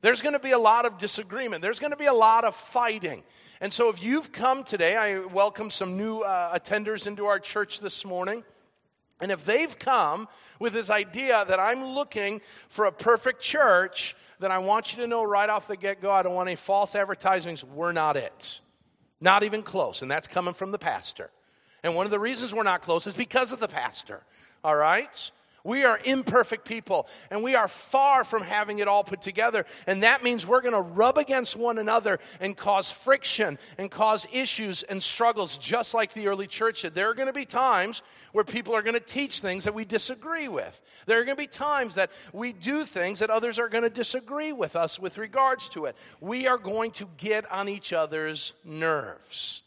There's 0.02 0.20
going 0.22 0.32
to 0.32 0.38
be 0.38 0.52
a 0.52 0.58
lot 0.58 0.86
of 0.86 0.98
disagreement. 0.98 1.62
There's 1.62 1.78
going 1.78 1.90
to 1.90 1.96
be 1.96 2.06
a 2.06 2.12
lot 2.12 2.44
of 2.44 2.56
fighting. 2.56 3.22
And 3.60 3.70
so, 3.72 3.90
if 3.90 4.02
you've 4.02 4.32
come 4.32 4.64
today, 4.64 4.96
I 4.96 5.18
welcome 5.18 5.70
some 5.70 5.98
new 5.98 6.20
uh, 6.20 6.58
attenders 6.58 7.06
into 7.06 7.26
our 7.26 7.38
church 7.38 7.80
this 7.80 8.04
morning. 8.04 8.42
And 9.20 9.30
if 9.30 9.44
they've 9.44 9.78
come 9.78 10.28
with 10.58 10.72
this 10.72 10.88
idea 10.88 11.44
that 11.46 11.60
I'm 11.60 11.84
looking 11.84 12.40
for 12.70 12.86
a 12.86 12.92
perfect 12.92 13.42
church, 13.42 14.16
then 14.38 14.50
I 14.50 14.58
want 14.58 14.94
you 14.94 15.02
to 15.02 15.06
know 15.06 15.22
right 15.22 15.48
off 15.48 15.68
the 15.68 15.76
get 15.76 16.00
go, 16.00 16.10
I 16.10 16.22
don't 16.22 16.34
want 16.34 16.48
any 16.48 16.56
false 16.56 16.94
advertisements. 16.94 17.62
We're 17.62 17.92
not 17.92 18.16
it. 18.16 18.60
Not 19.20 19.42
even 19.42 19.62
close. 19.62 20.00
And 20.00 20.10
that's 20.10 20.26
coming 20.26 20.54
from 20.54 20.72
the 20.72 20.78
pastor. 20.78 21.30
And 21.82 21.94
one 21.94 22.06
of 22.06 22.10
the 22.10 22.18
reasons 22.18 22.54
we're 22.54 22.62
not 22.62 22.80
close 22.80 23.06
is 23.06 23.14
because 23.14 23.52
of 23.52 23.60
the 23.60 23.68
pastor. 23.68 24.22
All 24.64 24.74
right? 24.74 25.30
We 25.64 25.84
are 25.84 26.00
imperfect 26.04 26.64
people, 26.64 27.06
and 27.30 27.42
we 27.42 27.54
are 27.54 27.68
far 27.68 28.24
from 28.24 28.42
having 28.42 28.78
it 28.78 28.88
all 28.88 29.04
put 29.04 29.20
together. 29.20 29.66
And 29.86 30.02
that 30.02 30.22
means 30.22 30.46
we're 30.46 30.60
going 30.60 30.74
to 30.74 30.80
rub 30.80 31.18
against 31.18 31.56
one 31.56 31.78
another 31.78 32.18
and 32.40 32.56
cause 32.56 32.90
friction 32.90 33.58
and 33.78 33.90
cause 33.90 34.26
issues 34.32 34.82
and 34.84 35.02
struggles, 35.02 35.56
just 35.58 35.94
like 35.94 36.12
the 36.12 36.28
early 36.28 36.46
church 36.46 36.82
did. 36.82 36.94
There 36.94 37.10
are 37.10 37.14
going 37.14 37.26
to 37.26 37.32
be 37.32 37.44
times 37.44 38.02
where 38.32 38.44
people 38.44 38.74
are 38.74 38.82
going 38.82 38.94
to 38.94 39.00
teach 39.00 39.40
things 39.40 39.64
that 39.64 39.74
we 39.74 39.84
disagree 39.84 40.48
with. 40.48 40.80
There 41.06 41.20
are 41.20 41.24
going 41.24 41.36
to 41.36 41.42
be 41.42 41.46
times 41.46 41.94
that 41.96 42.10
we 42.32 42.52
do 42.52 42.84
things 42.84 43.18
that 43.18 43.30
others 43.30 43.58
are 43.58 43.68
going 43.68 43.84
to 43.84 43.90
disagree 43.90 44.52
with 44.52 44.76
us 44.76 44.98
with 44.98 45.18
regards 45.18 45.68
to 45.70 45.86
it. 45.86 45.96
We 46.20 46.46
are 46.46 46.58
going 46.58 46.92
to 46.92 47.08
get 47.16 47.50
on 47.50 47.68
each 47.68 47.92
other's 47.92 48.52
nerves. 48.64 49.62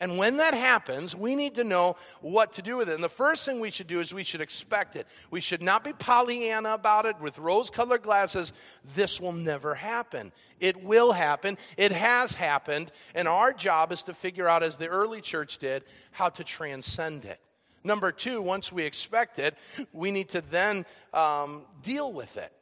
And 0.00 0.16
when 0.16 0.38
that 0.38 0.54
happens, 0.54 1.14
we 1.14 1.36
need 1.36 1.56
to 1.56 1.64
know 1.64 1.96
what 2.22 2.54
to 2.54 2.62
do 2.62 2.78
with 2.78 2.88
it. 2.88 2.94
And 2.94 3.04
the 3.04 3.08
first 3.10 3.44
thing 3.44 3.60
we 3.60 3.70
should 3.70 3.86
do 3.86 4.00
is 4.00 4.14
we 4.14 4.24
should 4.24 4.40
expect 4.40 4.96
it. 4.96 5.06
We 5.30 5.42
should 5.42 5.62
not 5.62 5.84
be 5.84 5.92
Pollyanna 5.92 6.72
about 6.72 7.04
it 7.04 7.20
with 7.20 7.38
rose 7.38 7.68
colored 7.68 8.02
glasses. 8.02 8.54
This 8.94 9.20
will 9.20 9.32
never 9.32 9.74
happen. 9.74 10.32
It 10.58 10.82
will 10.82 11.12
happen. 11.12 11.58
It 11.76 11.92
has 11.92 12.32
happened. 12.32 12.92
And 13.14 13.28
our 13.28 13.52
job 13.52 13.92
is 13.92 14.02
to 14.04 14.14
figure 14.14 14.48
out, 14.48 14.62
as 14.62 14.76
the 14.76 14.88
early 14.88 15.20
church 15.20 15.58
did, 15.58 15.84
how 16.12 16.30
to 16.30 16.44
transcend 16.44 17.26
it. 17.26 17.38
Number 17.84 18.10
two, 18.10 18.40
once 18.40 18.72
we 18.72 18.84
expect 18.84 19.38
it, 19.38 19.56
we 19.92 20.10
need 20.10 20.30
to 20.30 20.42
then 20.50 20.86
um, 21.12 21.62
deal 21.82 22.10
with 22.10 22.38
it. 22.38 22.52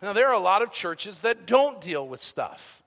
Now, 0.00 0.14
there 0.14 0.28
are 0.28 0.34
a 0.34 0.38
lot 0.38 0.62
of 0.62 0.72
churches 0.72 1.20
that 1.20 1.46
don't 1.46 1.80
deal 1.80 2.08
with 2.08 2.22
stuff. 2.22 2.81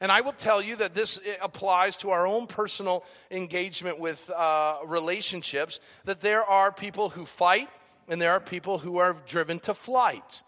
And 0.00 0.12
I 0.12 0.20
will 0.20 0.32
tell 0.32 0.62
you 0.62 0.76
that 0.76 0.94
this 0.94 1.18
applies 1.40 1.96
to 1.98 2.10
our 2.10 2.26
own 2.26 2.46
personal 2.46 3.04
engagement 3.30 3.98
with 3.98 4.30
uh, 4.30 4.76
relationships, 4.86 5.80
that 6.04 6.20
there 6.20 6.44
are 6.44 6.70
people 6.70 7.10
who 7.10 7.26
fight 7.26 7.68
and 8.08 8.20
there 8.20 8.32
are 8.32 8.40
people 8.40 8.78
who 8.78 8.98
are 8.98 9.16
driven 9.26 9.58
to 9.60 9.74
flight. 9.74 10.42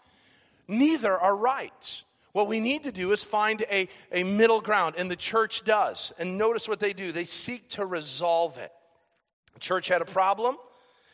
Neither 0.67 1.17
are 1.17 1.35
right. 1.35 2.03
What 2.31 2.47
we 2.47 2.59
need 2.59 2.83
to 2.83 2.91
do 2.91 3.11
is 3.11 3.23
find 3.23 3.61
a, 3.69 3.89
a 4.11 4.23
middle 4.23 4.61
ground, 4.61 4.95
and 4.97 5.11
the 5.11 5.17
church 5.17 5.63
does. 5.65 6.13
And 6.17 6.37
notice 6.37 6.67
what 6.67 6.79
they 6.79 6.93
do 6.93 7.11
they 7.11 7.25
seek 7.25 7.67
to 7.69 7.85
resolve 7.85 8.57
it. 8.57 8.71
The 9.53 9.59
church 9.59 9.89
had 9.89 10.01
a 10.01 10.05
problem. 10.05 10.57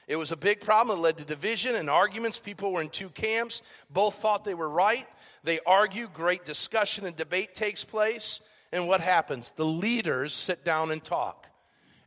It 0.08 0.16
was 0.16 0.32
a 0.32 0.38
big 0.38 0.62
problem. 0.62 0.98
It 0.98 1.02
led 1.02 1.18
to 1.18 1.26
division 1.26 1.76
and 1.76 1.90
arguments. 1.90 2.40
People 2.40 2.72
were 2.72 2.82
in 2.82 2.90
two 2.90 3.10
camps. 3.10 3.62
Both 3.90 4.16
thought 4.16 4.46
they 4.46 4.54
were 4.54 4.70
right. 4.70 5.08
They 5.44 5.60
argue. 5.66 6.08
Great 6.14 6.46
discussion 6.46 7.06
and 7.06 7.16
debate 7.16 7.54
takes 7.54 7.84
place. 7.84 8.40
And 8.72 8.88
what 8.88 9.02
happens? 9.02 9.52
The 9.56 9.66
leaders 9.66 10.34
sit 10.34 10.64
down 10.64 10.92
and 10.92 11.04
talk. 11.04 11.48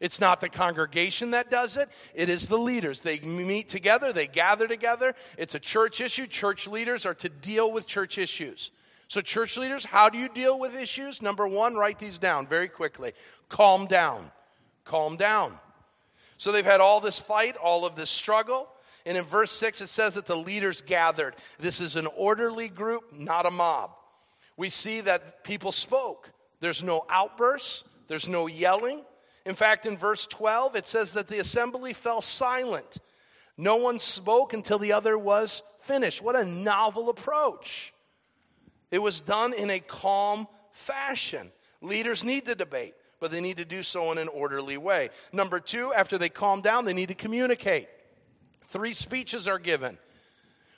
It's 0.00 0.18
not 0.18 0.40
the 0.40 0.48
congregation 0.48 1.32
that 1.32 1.50
does 1.50 1.76
it, 1.76 1.90
it 2.14 2.30
is 2.30 2.48
the 2.48 2.56
leaders. 2.56 3.00
They 3.00 3.20
meet 3.20 3.68
together, 3.68 4.14
they 4.14 4.26
gather 4.26 4.66
together. 4.66 5.14
It's 5.36 5.54
a 5.54 5.60
church 5.60 6.00
issue. 6.00 6.26
Church 6.26 6.66
leaders 6.66 7.04
are 7.04 7.14
to 7.16 7.28
deal 7.28 7.70
with 7.70 7.86
church 7.86 8.16
issues. 8.16 8.70
So, 9.08 9.20
church 9.20 9.58
leaders, 9.58 9.84
how 9.84 10.08
do 10.08 10.18
you 10.18 10.28
deal 10.28 10.58
with 10.58 10.74
issues? 10.74 11.20
Number 11.20 11.46
one, 11.46 11.74
write 11.74 11.98
these 11.98 12.16
down 12.16 12.46
very 12.46 12.68
quickly. 12.68 13.12
Calm 13.48 13.86
down. 13.86 14.30
Calm 14.84 15.16
down. 15.16 15.58
So 16.40 16.52
they've 16.52 16.64
had 16.64 16.80
all 16.80 17.02
this 17.02 17.18
fight, 17.18 17.58
all 17.58 17.84
of 17.84 17.96
this 17.96 18.08
struggle. 18.08 18.66
And 19.04 19.18
in 19.18 19.24
verse 19.24 19.52
6, 19.52 19.82
it 19.82 19.88
says 19.88 20.14
that 20.14 20.24
the 20.24 20.38
leaders 20.38 20.80
gathered. 20.80 21.36
This 21.58 21.82
is 21.82 21.96
an 21.96 22.06
orderly 22.16 22.70
group, 22.70 23.12
not 23.12 23.44
a 23.44 23.50
mob. 23.50 23.90
We 24.56 24.70
see 24.70 25.02
that 25.02 25.44
people 25.44 25.70
spoke. 25.70 26.30
There's 26.60 26.82
no 26.82 27.04
outbursts, 27.10 27.84
there's 28.08 28.26
no 28.26 28.46
yelling. 28.46 29.02
In 29.44 29.54
fact, 29.54 29.84
in 29.84 29.98
verse 29.98 30.26
12, 30.28 30.76
it 30.76 30.86
says 30.86 31.12
that 31.12 31.28
the 31.28 31.40
assembly 31.40 31.92
fell 31.92 32.22
silent. 32.22 32.96
No 33.58 33.76
one 33.76 34.00
spoke 34.00 34.54
until 34.54 34.78
the 34.78 34.94
other 34.94 35.18
was 35.18 35.62
finished. 35.80 36.22
What 36.22 36.36
a 36.36 36.44
novel 36.46 37.10
approach. 37.10 37.92
It 38.90 39.00
was 39.00 39.20
done 39.20 39.52
in 39.52 39.68
a 39.68 39.80
calm 39.80 40.48
fashion. 40.72 41.52
Leaders 41.82 42.24
need 42.24 42.46
to 42.46 42.54
debate 42.54 42.94
but 43.20 43.30
they 43.30 43.40
need 43.40 43.58
to 43.58 43.64
do 43.64 43.82
so 43.82 44.10
in 44.10 44.18
an 44.18 44.28
orderly 44.28 44.78
way. 44.78 45.10
Number 45.32 45.60
two, 45.60 45.92
after 45.92 46.18
they 46.18 46.28
calm 46.30 46.62
down, 46.62 46.84
they 46.84 46.94
need 46.94 47.08
to 47.08 47.14
communicate. 47.14 47.88
Three 48.68 48.94
speeches 48.94 49.46
are 49.46 49.58
given. 49.58 49.98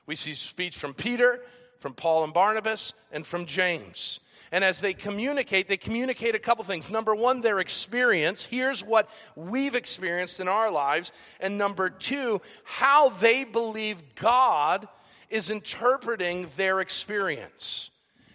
We 0.06 0.16
see 0.16 0.34
speech 0.34 0.76
from 0.76 0.94
Peter, 0.94 1.44
from 1.78 1.94
Paul 1.94 2.24
and 2.24 2.34
Barnabas, 2.34 2.94
and 3.12 3.26
from 3.26 3.46
James. 3.46 4.20
And 4.50 4.64
as 4.64 4.80
they 4.80 4.92
communicate, 4.92 5.68
they 5.68 5.76
communicate 5.76 6.34
a 6.34 6.38
couple 6.38 6.64
things. 6.64 6.90
Number 6.90 7.14
one, 7.14 7.40
their 7.40 7.60
experience. 7.60 8.42
Here's 8.42 8.84
what 8.84 9.08
we've 9.34 9.74
experienced 9.74 10.40
in 10.40 10.48
our 10.48 10.70
lives. 10.70 11.12
And 11.40 11.56
number 11.56 11.88
two, 11.88 12.42
how 12.64 13.10
they 13.10 13.44
believe 13.44 14.14
God 14.14 14.88
is 15.30 15.48
interpreting 15.48 16.48
their 16.56 16.80
experience. 16.80 17.90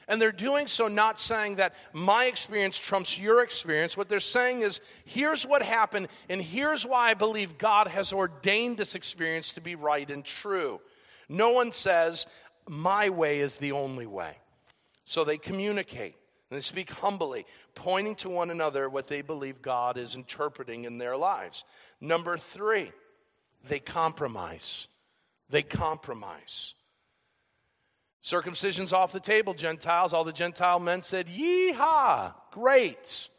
And 0.07 0.21
they're 0.21 0.31
doing 0.31 0.67
so 0.67 0.87
not 0.87 1.19
saying 1.19 1.55
that 1.55 1.73
my 1.91 2.25
experience 2.25 2.77
trumps 2.77 3.17
your 3.17 3.43
experience. 3.43 3.97
What 3.97 4.07
they're 4.07 4.19
saying 4.21 4.61
is, 4.61 4.79
here's 5.03 5.45
what 5.45 5.61
happened, 5.61 6.07
and 6.29 6.41
here's 6.41 6.85
why 6.85 7.09
I 7.09 7.13
believe 7.13 7.57
God 7.57 7.87
has 7.87 8.13
ordained 8.13 8.77
this 8.77 8.95
experience 8.95 9.51
to 9.53 9.61
be 9.61 9.75
right 9.75 10.09
and 10.09 10.23
true. 10.23 10.79
No 11.27 11.49
one 11.49 11.73
says, 11.73 12.25
my 12.69 13.09
way 13.09 13.39
is 13.39 13.57
the 13.57 13.73
only 13.73 14.05
way. 14.05 14.37
So 15.03 15.23
they 15.23 15.37
communicate 15.37 16.15
and 16.49 16.57
they 16.57 16.61
speak 16.61 16.89
humbly, 16.91 17.45
pointing 17.75 18.15
to 18.15 18.29
one 18.29 18.49
another 18.49 18.89
what 18.89 19.07
they 19.07 19.21
believe 19.21 19.61
God 19.61 19.97
is 19.97 20.15
interpreting 20.15 20.85
in 20.85 20.97
their 20.97 21.17
lives. 21.17 21.65
Number 21.99 22.37
three, 22.37 22.91
they 23.67 23.79
compromise. 23.79 24.87
They 25.49 25.63
compromise. 25.63 26.73
Circumcision's 28.21 28.93
off 28.93 29.11
the 29.11 29.19
table, 29.19 29.53
Gentiles. 29.53 30.13
All 30.13 30.23
the 30.23 30.33
Gentile 30.33 30.79
men 30.79 31.01
said, 31.01 31.27
Yeehaw, 31.27 32.33
great. 32.51 33.29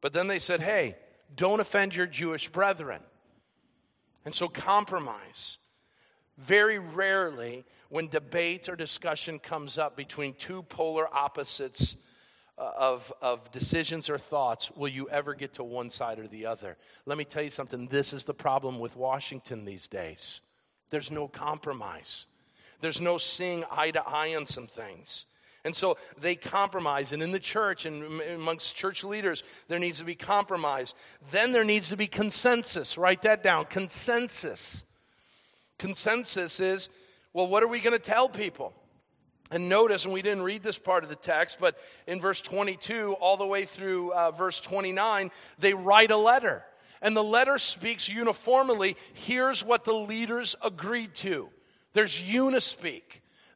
But 0.00 0.12
then 0.12 0.26
they 0.26 0.38
said, 0.38 0.60
hey, 0.60 0.96
don't 1.34 1.60
offend 1.60 1.96
your 1.96 2.06
Jewish 2.06 2.48
brethren. 2.48 3.00
And 4.26 4.34
so 4.34 4.48
compromise. 4.48 5.56
Very 6.36 6.78
rarely, 6.78 7.64
when 7.88 8.08
debate 8.08 8.68
or 8.68 8.76
discussion 8.76 9.38
comes 9.38 9.78
up 9.78 9.96
between 9.96 10.34
two 10.34 10.62
polar 10.64 11.08
opposites 11.14 11.96
uh, 12.58 12.70
of, 12.76 13.12
of 13.22 13.50
decisions 13.50 14.10
or 14.10 14.18
thoughts, 14.18 14.70
will 14.72 14.88
you 14.88 15.08
ever 15.08 15.32
get 15.34 15.54
to 15.54 15.64
one 15.64 15.88
side 15.88 16.18
or 16.18 16.28
the 16.28 16.44
other? 16.44 16.76
Let 17.06 17.16
me 17.16 17.24
tell 17.24 17.42
you 17.42 17.50
something. 17.50 17.86
This 17.86 18.12
is 18.12 18.24
the 18.24 18.34
problem 18.34 18.80
with 18.80 18.96
Washington 18.96 19.64
these 19.64 19.88
days. 19.88 20.42
There's 20.90 21.10
no 21.10 21.28
compromise. 21.28 22.26
There's 22.84 23.00
no 23.00 23.16
seeing 23.16 23.64
eye 23.70 23.92
to 23.92 24.06
eye 24.06 24.36
on 24.36 24.44
some 24.44 24.66
things. 24.66 25.24
And 25.64 25.74
so 25.74 25.96
they 26.20 26.34
compromise. 26.34 27.12
And 27.12 27.22
in 27.22 27.30
the 27.30 27.38
church 27.38 27.86
and 27.86 28.20
amongst 28.20 28.76
church 28.76 29.02
leaders, 29.02 29.42
there 29.68 29.78
needs 29.78 30.00
to 30.00 30.04
be 30.04 30.14
compromise. 30.14 30.94
Then 31.30 31.52
there 31.52 31.64
needs 31.64 31.88
to 31.88 31.96
be 31.96 32.06
consensus. 32.06 32.98
Write 32.98 33.22
that 33.22 33.42
down 33.42 33.64
consensus. 33.64 34.84
Consensus 35.78 36.60
is 36.60 36.90
well, 37.32 37.46
what 37.46 37.62
are 37.62 37.68
we 37.68 37.80
going 37.80 37.98
to 37.98 37.98
tell 37.98 38.28
people? 38.28 38.74
And 39.50 39.70
notice, 39.70 40.04
and 40.04 40.12
we 40.12 40.20
didn't 40.20 40.42
read 40.42 40.62
this 40.62 40.78
part 40.78 41.04
of 41.04 41.08
the 41.08 41.16
text, 41.16 41.56
but 41.58 41.78
in 42.06 42.20
verse 42.20 42.42
22 42.42 43.14
all 43.18 43.38
the 43.38 43.46
way 43.46 43.64
through 43.64 44.12
uh, 44.12 44.30
verse 44.30 44.60
29, 44.60 45.30
they 45.58 45.72
write 45.72 46.10
a 46.10 46.18
letter. 46.18 46.62
And 47.00 47.16
the 47.16 47.24
letter 47.24 47.58
speaks 47.58 48.10
uniformly 48.10 48.98
here's 49.14 49.64
what 49.64 49.84
the 49.84 49.94
leaders 49.94 50.54
agreed 50.62 51.14
to. 51.16 51.48
There's 51.94 52.20
unispeak. 52.20 53.02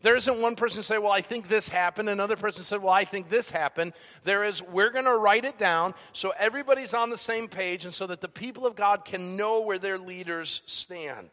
There 0.01 0.15
isn't 0.15 0.41
one 0.41 0.55
person 0.55 0.83
say, 0.83 0.99
Well, 0.99 1.13
I 1.13 1.21
think 1.21 1.49
this 1.49 1.69
happened. 1.69 2.09
Another 2.09 2.37
person 2.37 2.63
said, 2.63 2.81
Well, 2.81 2.93
I 2.93 3.05
think 3.05 3.29
this 3.29 3.51
happened. 3.51 3.93
There 4.25 4.45
is, 4.45 4.63
we're 4.63 4.91
going 4.91 5.05
to 5.07 5.17
write 5.17 5.45
it 5.45 5.59
down 5.59 5.95
so 6.13 6.33
everybody's 6.39 6.95
on 6.95 7.11
the 7.11 7.19
same 7.19 7.49
page 7.49 7.85
and 7.85 7.93
so 7.93 8.07
that 8.07 8.21
the 8.21 8.29
people 8.29 8.65
of 8.65 8.77
God 8.77 9.05
can 9.05 9.37
know 9.37 9.61
where 9.61 9.79
their 9.79 9.99
leaders 9.99 10.63
stand. 10.67 11.31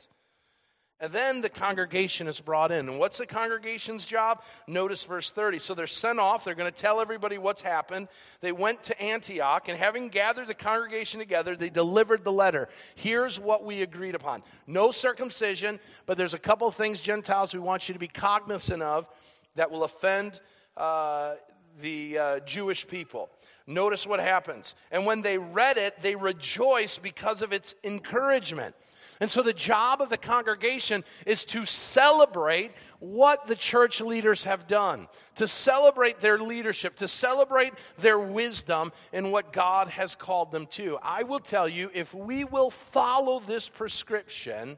And 1.01 1.11
then 1.11 1.41
the 1.41 1.49
congregation 1.49 2.27
is 2.27 2.39
brought 2.39 2.71
in. 2.71 2.87
And 2.87 2.99
what's 2.99 3.17
the 3.17 3.25
congregation's 3.25 4.05
job? 4.05 4.43
Notice 4.65 5.03
verse 5.03 5.29
30. 5.29 5.59
So 5.59 5.73
they're 5.73 5.87
sent 5.87 6.19
off. 6.19 6.45
They're 6.45 6.55
going 6.55 6.71
to 6.71 6.77
tell 6.77 7.01
everybody 7.01 7.37
what's 7.37 7.61
happened. 7.61 8.07
They 8.39 8.53
went 8.53 8.83
to 8.83 9.01
Antioch, 9.01 9.67
and 9.67 9.77
having 9.77 10.07
gathered 10.07 10.47
the 10.47 10.53
congregation 10.53 11.19
together, 11.19 11.57
they 11.57 11.69
delivered 11.69 12.23
the 12.23 12.31
letter. 12.31 12.69
Here's 12.95 13.37
what 13.37 13.65
we 13.65 13.81
agreed 13.81 14.15
upon 14.15 14.41
no 14.67 14.91
circumcision, 14.91 15.81
but 16.05 16.17
there's 16.17 16.33
a 16.33 16.39
couple 16.39 16.67
of 16.67 16.75
things, 16.75 17.01
Gentiles, 17.01 17.53
we 17.53 17.59
want 17.59 17.89
you 17.89 17.93
to 17.93 17.99
be 17.99 18.07
cognizant 18.07 18.81
of 18.81 19.07
that 19.55 19.71
will 19.71 19.83
offend 19.83 20.39
uh, 20.77 21.35
the 21.81 22.17
uh, 22.17 22.39
Jewish 22.41 22.87
people. 22.87 23.29
Notice 23.67 24.05
what 24.05 24.19
happens. 24.19 24.75
And 24.91 25.05
when 25.05 25.21
they 25.21 25.37
read 25.37 25.77
it, 25.77 26.01
they 26.01 26.15
rejoiced 26.15 27.01
because 27.01 27.41
of 27.41 27.51
its 27.51 27.75
encouragement. 27.83 28.75
And 29.19 29.31
so 29.31 29.41
the 29.41 29.53
job 29.53 30.01
of 30.01 30.09
the 30.09 30.17
congregation 30.17 31.03
is 31.25 31.45
to 31.45 31.65
celebrate 31.65 32.71
what 32.99 33.47
the 33.47 33.55
church 33.55 34.01
leaders 34.01 34.43
have 34.43 34.67
done, 34.67 35.07
to 35.35 35.47
celebrate 35.47 36.19
their 36.19 36.37
leadership, 36.37 36.95
to 36.97 37.07
celebrate 37.07 37.73
their 37.97 38.19
wisdom 38.19 38.91
in 39.13 39.31
what 39.31 39.53
God 39.53 39.87
has 39.89 40.15
called 40.15 40.51
them 40.51 40.67
to. 40.71 40.97
I 41.01 41.23
will 41.23 41.39
tell 41.39 41.67
you, 41.69 41.89
if 41.93 42.13
we 42.13 42.43
will 42.43 42.71
follow 42.71 43.39
this 43.39 43.69
prescription, 43.69 44.77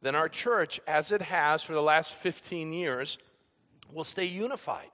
then 0.00 0.14
our 0.14 0.28
church, 0.28 0.80
as 0.86 1.12
it 1.12 1.22
has 1.22 1.62
for 1.62 1.72
the 1.72 1.82
last 1.82 2.14
15 2.14 2.72
years, 2.72 3.18
will 3.92 4.04
stay 4.04 4.26
unified. 4.26 4.90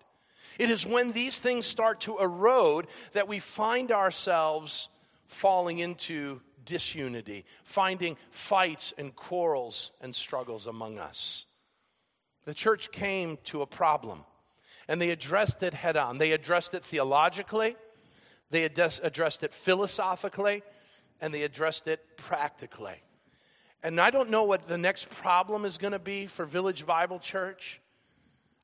It 0.59 0.71
is 0.71 0.87
when 0.87 1.13
these 1.13 1.39
things 1.39 1.67
start 1.67 2.01
to 2.03 2.19
erode 2.19 2.87
that 3.13 3.29
we 3.29 3.39
find 3.39 3.93
ourselves 3.93 4.89
falling 5.27 5.79
into 5.79 6.41
disunity, 6.69 7.45
finding 7.65 8.17
fights 8.31 8.95
and 8.97 9.17
quarrels 9.17 9.91
and 10.01 10.15
struggles 10.15 10.67
among 10.67 10.99
us. 10.99 11.47
The 12.45 12.55
church 12.55 12.93
came 12.93 13.39
to 13.45 13.63
a 13.63 13.67
problem 13.67 14.25
and 14.87 15.01
they 15.01 15.11
addressed 15.11 15.63
it 15.63 15.75
head 15.75 15.97
on. 15.97 16.19
They 16.19 16.33
addressed 16.33 16.75
it 16.75 16.85
theologically, 16.85 17.77
they 18.51 18.65
addressed 18.65 19.43
it 19.43 19.53
philosophically, 19.53 20.63
and 21.21 21.35
they 21.35 21.43
addressed 21.43 21.89
it 21.89 22.01
practically. 22.17 23.03
And 23.83 24.01
I 24.01 24.11
don't 24.11 24.31
know 24.31 24.45
what 24.45 24.67
the 24.67 24.79
next 24.79 25.11
problem 25.11 25.65
is 25.65 25.79
going 25.79 25.93
to 25.93 25.99
be 25.99 26.27
for 26.27 26.45
Village 26.45 26.87
Bible 26.87 27.19
Church. 27.19 27.81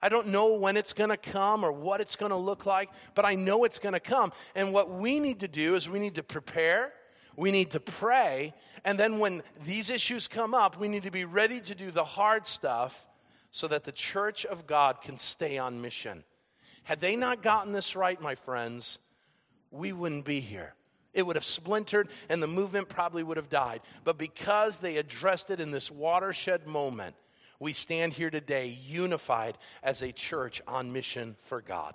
I 0.03 0.09
don't 0.09 0.29
know 0.29 0.55
when 0.55 0.77
it's 0.77 0.93
going 0.93 1.11
to 1.11 1.17
come 1.17 1.65
or 1.65 1.73
what 1.73 2.01
it's 2.01 2.17
going 2.17 2.31
to 2.31 2.37
look 2.37 2.67
like, 2.67 2.91
but 3.15 3.25
I 3.25 3.37
know 3.37 3.65
it's 3.65 3.79
going 3.79 3.95
to 3.95 4.01
come. 4.01 4.33
And 4.55 4.73
what 4.73 4.91
we 4.91 5.19
need 5.19 5.41
to 5.41 5.49
do 5.49 5.77
is 5.77 5.89
we 5.89 5.99
need 5.99 6.17
to 6.17 6.23
prepare, 6.23 6.93
we 7.37 7.51
need 7.51 7.71
to 7.73 7.81
pray, 7.81 8.55
and 8.85 8.99
then 8.99 9.19
when 9.19 9.43
these 9.65 9.91
issues 9.91 10.29
come 10.29 10.55
up, 10.55 10.79
we 10.79 10.89
need 10.89 11.03
to 11.03 11.11
be 11.11 11.25
ready 11.25 11.61
to 11.61 11.75
do 11.75 11.91
the 11.91 12.05
hard 12.05 12.47
stuff 12.47 13.07
so 13.51 13.69
that 13.69 13.85
the 13.85 13.93
church 13.93 14.45
of 14.45 14.67
God 14.67 15.01
can 15.03 15.17
stay 15.17 15.59
on 15.59 15.81
mission. 15.81 16.25
Had 16.83 17.01
they 17.01 17.17
not 17.17 17.43
gotten 17.43 17.73
this 17.73 17.97
right, 17.97 18.21
my 18.21 18.35
friends, 18.35 18.99
we 19.71 19.93
wouldn't 19.93 20.25
be 20.25 20.41
here. 20.41 20.75
It 21.13 21.23
would 21.23 21.37
have 21.37 21.45
splintered 21.45 22.09
and 22.29 22.43
the 22.43 22.47
movement 22.47 22.89
probably 22.89 23.23
would 23.23 23.37
have 23.37 23.49
died. 23.49 23.83
But 24.03 24.19
because 24.19 24.79
they 24.79 24.97
addressed 24.97 25.51
it 25.51 25.61
in 25.61 25.71
this 25.71 25.91
watershed 25.91 26.67
moment, 26.67 27.15
we 27.61 27.73
stand 27.73 28.13
here 28.13 28.31
today 28.31 28.67
unified 28.67 29.57
as 29.83 30.03
a 30.03 30.11
church 30.11 30.61
on 30.67 30.93
mission 30.93 31.37
for 31.43 31.61
God. 31.61 31.93